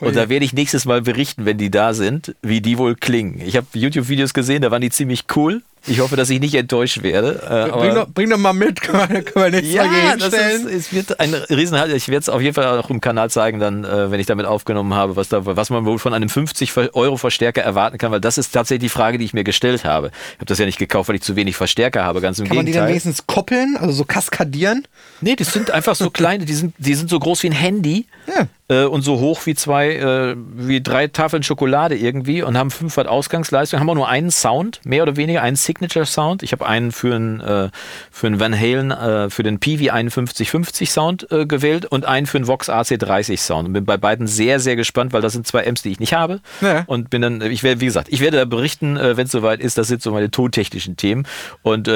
Und 0.00 0.14
da 0.14 0.28
werde 0.28 0.44
ich 0.44 0.52
nächstes 0.52 0.84
Mal 0.84 1.02
berichten, 1.02 1.44
wenn 1.44 1.58
die 1.58 1.72
da 1.72 1.92
sind, 1.92 2.36
wie 2.40 2.60
die 2.60 2.78
wohl 2.78 2.94
klingen. 2.94 3.40
Ich 3.40 3.56
habe 3.56 3.66
YouTube-Videos 3.72 4.32
gesehen, 4.32 4.62
da 4.62 4.70
waren 4.70 4.80
die 4.80 4.90
ziemlich 4.90 5.24
cool. 5.34 5.62
Ich 5.88 6.00
hoffe, 6.00 6.16
dass 6.16 6.30
ich 6.30 6.40
nicht 6.40 6.54
enttäuscht 6.54 7.02
werde. 7.02 7.42
Äh, 7.68 7.70
Bring 7.78 7.94
doch, 7.94 8.08
bring 8.08 8.30
doch 8.30 8.38
mal 8.38 8.52
mit, 8.52 8.80
können 8.82 9.08
wir, 9.10 9.22
können 9.22 9.52
wir 9.52 9.62
Mal 9.62 9.64
ja, 9.64 10.16
das 10.16 10.22
hinstellen. 10.34 10.68
ist, 10.68 10.74
es 10.74 10.92
wird 10.92 11.20
ein 11.20 11.34
Riesenhalt. 11.34 11.92
Ich 11.94 12.08
werde 12.08 12.20
es 12.20 12.28
auf 12.28 12.40
jeden 12.40 12.54
Fall 12.54 12.78
auch 12.78 12.90
im 12.90 13.00
Kanal 13.00 13.30
zeigen, 13.30 13.58
dann, 13.60 13.84
äh, 13.84 14.10
wenn 14.10 14.20
ich 14.20 14.26
damit 14.26 14.46
aufgenommen 14.46 14.94
habe, 14.94 15.16
was, 15.16 15.28
da, 15.28 15.44
was 15.44 15.70
man 15.70 15.84
wohl 15.84 15.98
von 15.98 16.14
einem 16.14 16.28
50 16.28 16.76
Euro 16.94 17.16
Verstärker 17.16 17.62
erwarten 17.62 17.98
kann, 17.98 18.10
weil 18.12 18.20
das 18.20 18.38
ist 18.38 18.52
tatsächlich 18.52 18.90
die 18.90 18.94
Frage, 18.96 19.18
die 19.18 19.24
ich 19.24 19.34
mir 19.34 19.44
gestellt 19.44 19.84
habe. 19.84 20.08
Ich 20.32 20.36
habe 20.36 20.46
das 20.46 20.58
ja 20.58 20.66
nicht 20.66 20.78
gekauft, 20.78 21.08
weil 21.08 21.16
ich 21.16 21.22
zu 21.22 21.36
wenig 21.36 21.56
Verstärker 21.56 22.04
habe, 22.04 22.20
ganz 22.20 22.38
im 22.38 22.46
Kann 22.46 22.56
man 22.56 22.66
die 22.66 22.72
dann 22.72 22.86
Gegenteil. 22.86 23.04
wenigstens 23.06 23.26
koppeln, 23.26 23.76
also 23.78 23.92
so 23.92 24.04
kaskadieren? 24.04 24.86
nee, 25.20 25.36
die 25.36 25.44
sind 25.44 25.70
einfach 25.70 25.94
so 25.94 26.10
kleine, 26.10 26.44
die 26.44 26.54
sind, 26.54 26.74
die 26.78 26.94
sind 26.94 27.10
so 27.10 27.18
groß 27.18 27.42
wie 27.42 27.48
ein 27.48 27.52
Handy. 27.52 28.06
Ja. 28.26 28.46
Äh, 28.70 28.84
und 28.84 29.00
so 29.00 29.18
hoch 29.18 29.46
wie 29.46 29.54
zwei, 29.54 29.94
äh, 29.94 30.36
wie 30.36 30.82
drei 30.82 31.06
Tafeln 31.06 31.42
Schokolade 31.42 31.96
irgendwie 31.96 32.42
und 32.42 32.58
haben 32.58 32.70
5 32.70 32.96
Watt 32.98 33.06
Ausgangsleistung, 33.06 33.80
haben 33.80 33.88
auch 33.88 33.94
nur 33.94 34.08
einen 34.08 34.30
Sound, 34.30 34.80
mehr 34.84 35.02
oder 35.02 35.16
weniger 35.16 35.40
einen 35.40 35.56
Signature-Sound. 35.56 36.42
Ich 36.42 36.52
habe 36.52 36.66
einen 36.66 36.92
für 36.92 37.14
einen, 37.14 37.40
äh, 37.40 37.70
für 38.10 38.26
einen 38.26 38.40
Van 38.40 38.58
Halen, 38.58 38.90
äh, 38.90 39.30
für 39.30 39.42
den 39.42 39.58
PV 39.58 39.90
5150 39.90 40.90
Sound 40.90 41.32
äh, 41.32 41.46
gewählt 41.46 41.86
und 41.86 42.04
einen 42.04 42.26
für 42.26 42.36
einen 42.36 42.46
Vox 42.46 42.68
AC30 42.68 43.38
Sound. 43.38 43.68
Und 43.68 43.72
bin 43.72 43.86
bei 43.86 43.96
beiden 43.96 44.26
sehr, 44.26 44.60
sehr 44.60 44.76
gespannt, 44.76 45.14
weil 45.14 45.22
das 45.22 45.32
sind 45.32 45.46
zwei 45.46 45.66
Amps, 45.66 45.80
die 45.80 45.90
ich 45.90 46.00
nicht 46.00 46.12
habe. 46.12 46.40
Ja. 46.60 46.84
Und 46.86 47.08
bin 47.08 47.22
dann, 47.22 47.40
ich 47.40 47.62
werde, 47.62 47.80
wie 47.80 47.86
gesagt, 47.86 48.08
ich 48.10 48.20
werde 48.20 48.36
da 48.36 48.44
berichten, 48.44 48.96
wenn 48.96 49.26
es 49.26 49.32
soweit 49.32 49.60
ist. 49.60 49.78
Das 49.78 49.88
sind 49.88 50.02
so 50.02 50.12
meine 50.12 50.30
tontechnischen 50.30 50.96
Themen. 50.96 51.26
Und 51.62 51.90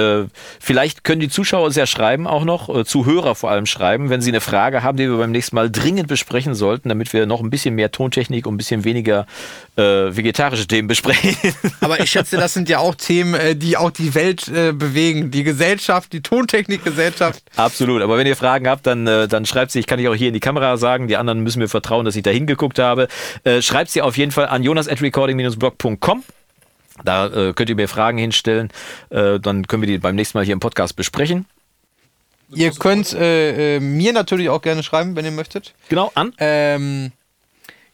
vielleicht 0.60 1.04
können 1.04 1.20
die 1.20 1.28
Zuschauer 1.28 1.66
uns 1.66 1.76
ja 1.76 1.86
schreiben 1.86 2.26
auch 2.26 2.44
noch, 2.44 2.84
Zuhörer 2.84 3.34
vor 3.34 3.50
allem 3.50 3.66
schreiben, 3.66 4.10
wenn 4.10 4.20
sie 4.20 4.30
eine 4.30 4.40
Frage 4.40 4.82
haben, 4.82 4.96
die 4.96 5.08
wir 5.08 5.16
beim 5.16 5.30
nächsten 5.30 5.56
Mal 5.56 5.70
dringend 5.70 6.08
besprechen 6.08 6.54
sollten, 6.62 6.88
damit 6.88 7.12
wir 7.12 7.26
noch 7.26 7.40
ein 7.40 7.50
bisschen 7.50 7.74
mehr 7.74 7.90
Tontechnik 7.90 8.46
und 8.46 8.54
ein 8.54 8.56
bisschen 8.56 8.84
weniger 8.84 9.26
äh, 9.76 9.82
vegetarische 9.82 10.68
Themen 10.68 10.86
besprechen. 10.86 11.36
Aber 11.80 11.98
ich 11.98 12.08
schätze, 12.08 12.36
das 12.36 12.54
sind 12.54 12.68
ja 12.68 12.78
auch 12.78 12.94
Themen, 12.94 13.34
äh, 13.34 13.56
die 13.56 13.76
auch 13.76 13.90
die 13.90 14.14
Welt 14.14 14.46
äh, 14.46 14.72
bewegen. 14.72 15.32
Die 15.32 15.42
Gesellschaft, 15.42 16.12
die 16.12 16.22
Tontechnikgesellschaft. 16.22 17.42
Absolut. 17.56 18.00
Aber 18.02 18.16
wenn 18.16 18.28
ihr 18.28 18.36
Fragen 18.36 18.68
habt, 18.68 18.86
dann, 18.86 19.08
äh, 19.08 19.26
dann 19.26 19.44
schreibt 19.44 19.72
sie. 19.72 19.80
Ich 19.80 19.88
kann 19.88 19.98
ich 19.98 20.06
auch 20.06 20.14
hier 20.14 20.28
in 20.28 20.34
die 20.34 20.40
Kamera 20.40 20.76
sagen. 20.76 21.08
Die 21.08 21.16
anderen 21.16 21.40
müssen 21.40 21.58
mir 21.58 21.68
vertrauen, 21.68 22.04
dass 22.04 22.14
ich 22.14 22.22
da 22.22 22.30
hingeguckt 22.30 22.78
habe. 22.78 23.08
Äh, 23.42 23.60
schreibt 23.60 23.90
sie 23.90 24.00
auf 24.00 24.16
jeden 24.16 24.30
Fall 24.30 24.46
an 24.46 24.62
jonas 24.62 24.86
at 24.86 25.02
recording-blog.com. 25.02 26.22
Da 27.04 27.26
äh, 27.26 27.52
könnt 27.54 27.70
ihr 27.70 27.76
mir 27.76 27.88
Fragen 27.88 28.18
hinstellen. 28.18 28.68
Äh, 29.10 29.40
dann 29.40 29.66
können 29.66 29.82
wir 29.82 29.88
die 29.88 29.98
beim 29.98 30.14
nächsten 30.14 30.38
Mal 30.38 30.44
hier 30.44 30.52
im 30.52 30.60
Podcast 30.60 30.94
besprechen. 30.94 31.46
Ihr 32.54 32.72
könnt 32.72 33.12
äh, 33.12 33.76
äh, 33.76 33.80
mir 33.80 34.12
natürlich 34.12 34.48
auch 34.48 34.62
gerne 34.62 34.82
schreiben, 34.82 35.16
wenn 35.16 35.24
ihr 35.24 35.30
möchtet. 35.30 35.74
Genau, 35.88 36.10
an. 36.14 36.32
Ähm, 36.38 37.12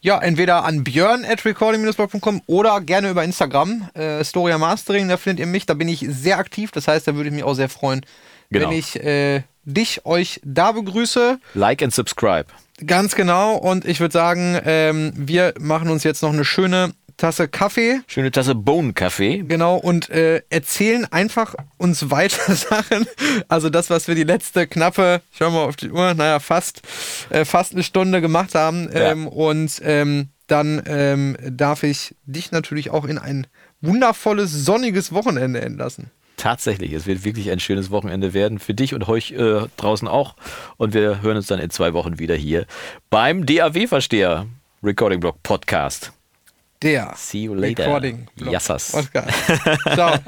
ja, 0.01 0.21
entweder 0.21 0.65
an 0.65 0.85
björn 0.85 1.25
at 1.25 1.45
recording-blog.com 1.45 2.43
oder 2.47 2.81
gerne 2.81 3.11
über 3.11 3.25
Instagram. 3.25 3.89
Äh, 3.95 4.25
Storia 4.25 4.57
Mastering, 4.59 5.09
da 5.09 5.17
findet 5.17 5.41
ihr 5.41 5.47
mich. 5.47 5.67
Da 5.67 5.75
bin 5.75 5.89
ich 5.89 6.07
sehr 6.09 6.39
aktiv. 6.39 6.71
Das 6.71 6.87
heißt, 6.87 7.09
da 7.09 7.15
würde 7.17 7.29
ich 7.31 7.35
mich 7.35 7.45
auch 7.45 7.55
sehr 7.55 7.69
freuen, 7.69 8.05
Genau. 8.51 8.71
wenn 8.71 8.79
ich 8.79 8.97
äh, 9.03 9.43
dich, 9.65 10.07
euch 10.07 10.41
da 10.45 10.73
begrüße. 10.73 11.39
Like 11.55 11.83
and 11.83 11.93
subscribe. 11.93 12.47
Ganz 12.87 13.15
genau. 13.17 13.57
Und 13.57 13.85
ich 13.85 13.99
würde 14.01 14.13
sagen, 14.13 14.59
ähm, 14.65 15.13
wir 15.17 15.55
machen 15.59 15.91
uns 15.91 16.05
jetzt 16.05 16.23
noch 16.23 16.33
eine 16.33 16.45
schöne 16.45 16.93
Tasse 17.19 17.49
Kaffee. 17.49 18.01
Schöne 18.07 18.31
Tasse 18.31 18.55
Bohnenkaffee. 18.55 19.45
Genau, 19.47 19.77
und 19.77 20.09
äh, 20.09 20.41
erzählen 20.49 21.05
einfach 21.05 21.55
uns 21.77 22.11
weiter 22.11 22.55
Sachen. 22.55 23.07
Also 23.49 23.69
das, 23.69 23.91
was 23.91 24.09
wir 24.09 24.15
die 24.15 24.25
letzte 24.25 24.67
knappe, 24.67 25.21
ich 25.33 25.39
schau 25.39 25.51
mal 25.51 25.65
auf 25.65 25.77
die 25.77 25.91
Uhr, 25.91 26.15
naja, 26.15 26.39
fast, 26.39 26.81
äh, 27.31 27.45
fast 27.45 27.73
eine 27.73 27.83
Stunde 27.83 28.21
gemacht 28.21 28.55
haben. 28.55 28.89
Ja. 28.93 29.11
Ähm, 29.11 29.27
und 29.27 29.83
ähm, 29.85 30.29
dann 30.47 30.83
ähm, 30.87 31.37
darf 31.43 31.83
ich 31.83 32.15
dich 32.25 32.53
natürlich 32.53 32.91
auch 32.91 33.05
in 33.05 33.19
ein 33.19 33.47
wundervolles, 33.81 34.53
sonniges 34.53 35.13
Wochenende 35.13 35.61
entlassen. 35.61 36.11
Tatsächlich, 36.37 36.93
es 36.93 37.07
wird 37.07 37.25
wirklich 37.25 37.51
ein 37.51 37.59
schönes 37.59 37.91
Wochenende 37.91 38.33
werden 38.33 38.61
für 38.61 38.75
dich 38.75 38.95
und 38.95 39.09
euch 39.09 39.33
äh, 39.33 39.63
draußen 39.77 40.07
auch. 40.07 40.37
Und 40.77 40.95
wir 40.95 41.21
hören 41.21 41.37
uns 41.37 41.49
dann 41.49 41.59
in 41.59 41.71
zwei 41.71 41.95
Wochen 41.95 42.21
wieder 42.21 42.37
hier 42.37 42.65
beim 43.11 43.45
DAW-Versteher 43.45 44.47
Recording 44.85 45.19
Blog 45.19 45.43
Podcast. 45.43 46.13
Der 46.83 47.15
See 47.17 47.45
you 47.45 47.55
later. 47.55 47.85
Recording. 47.85 48.29
Yassas. 48.37 48.93
Ciao. 49.95 50.19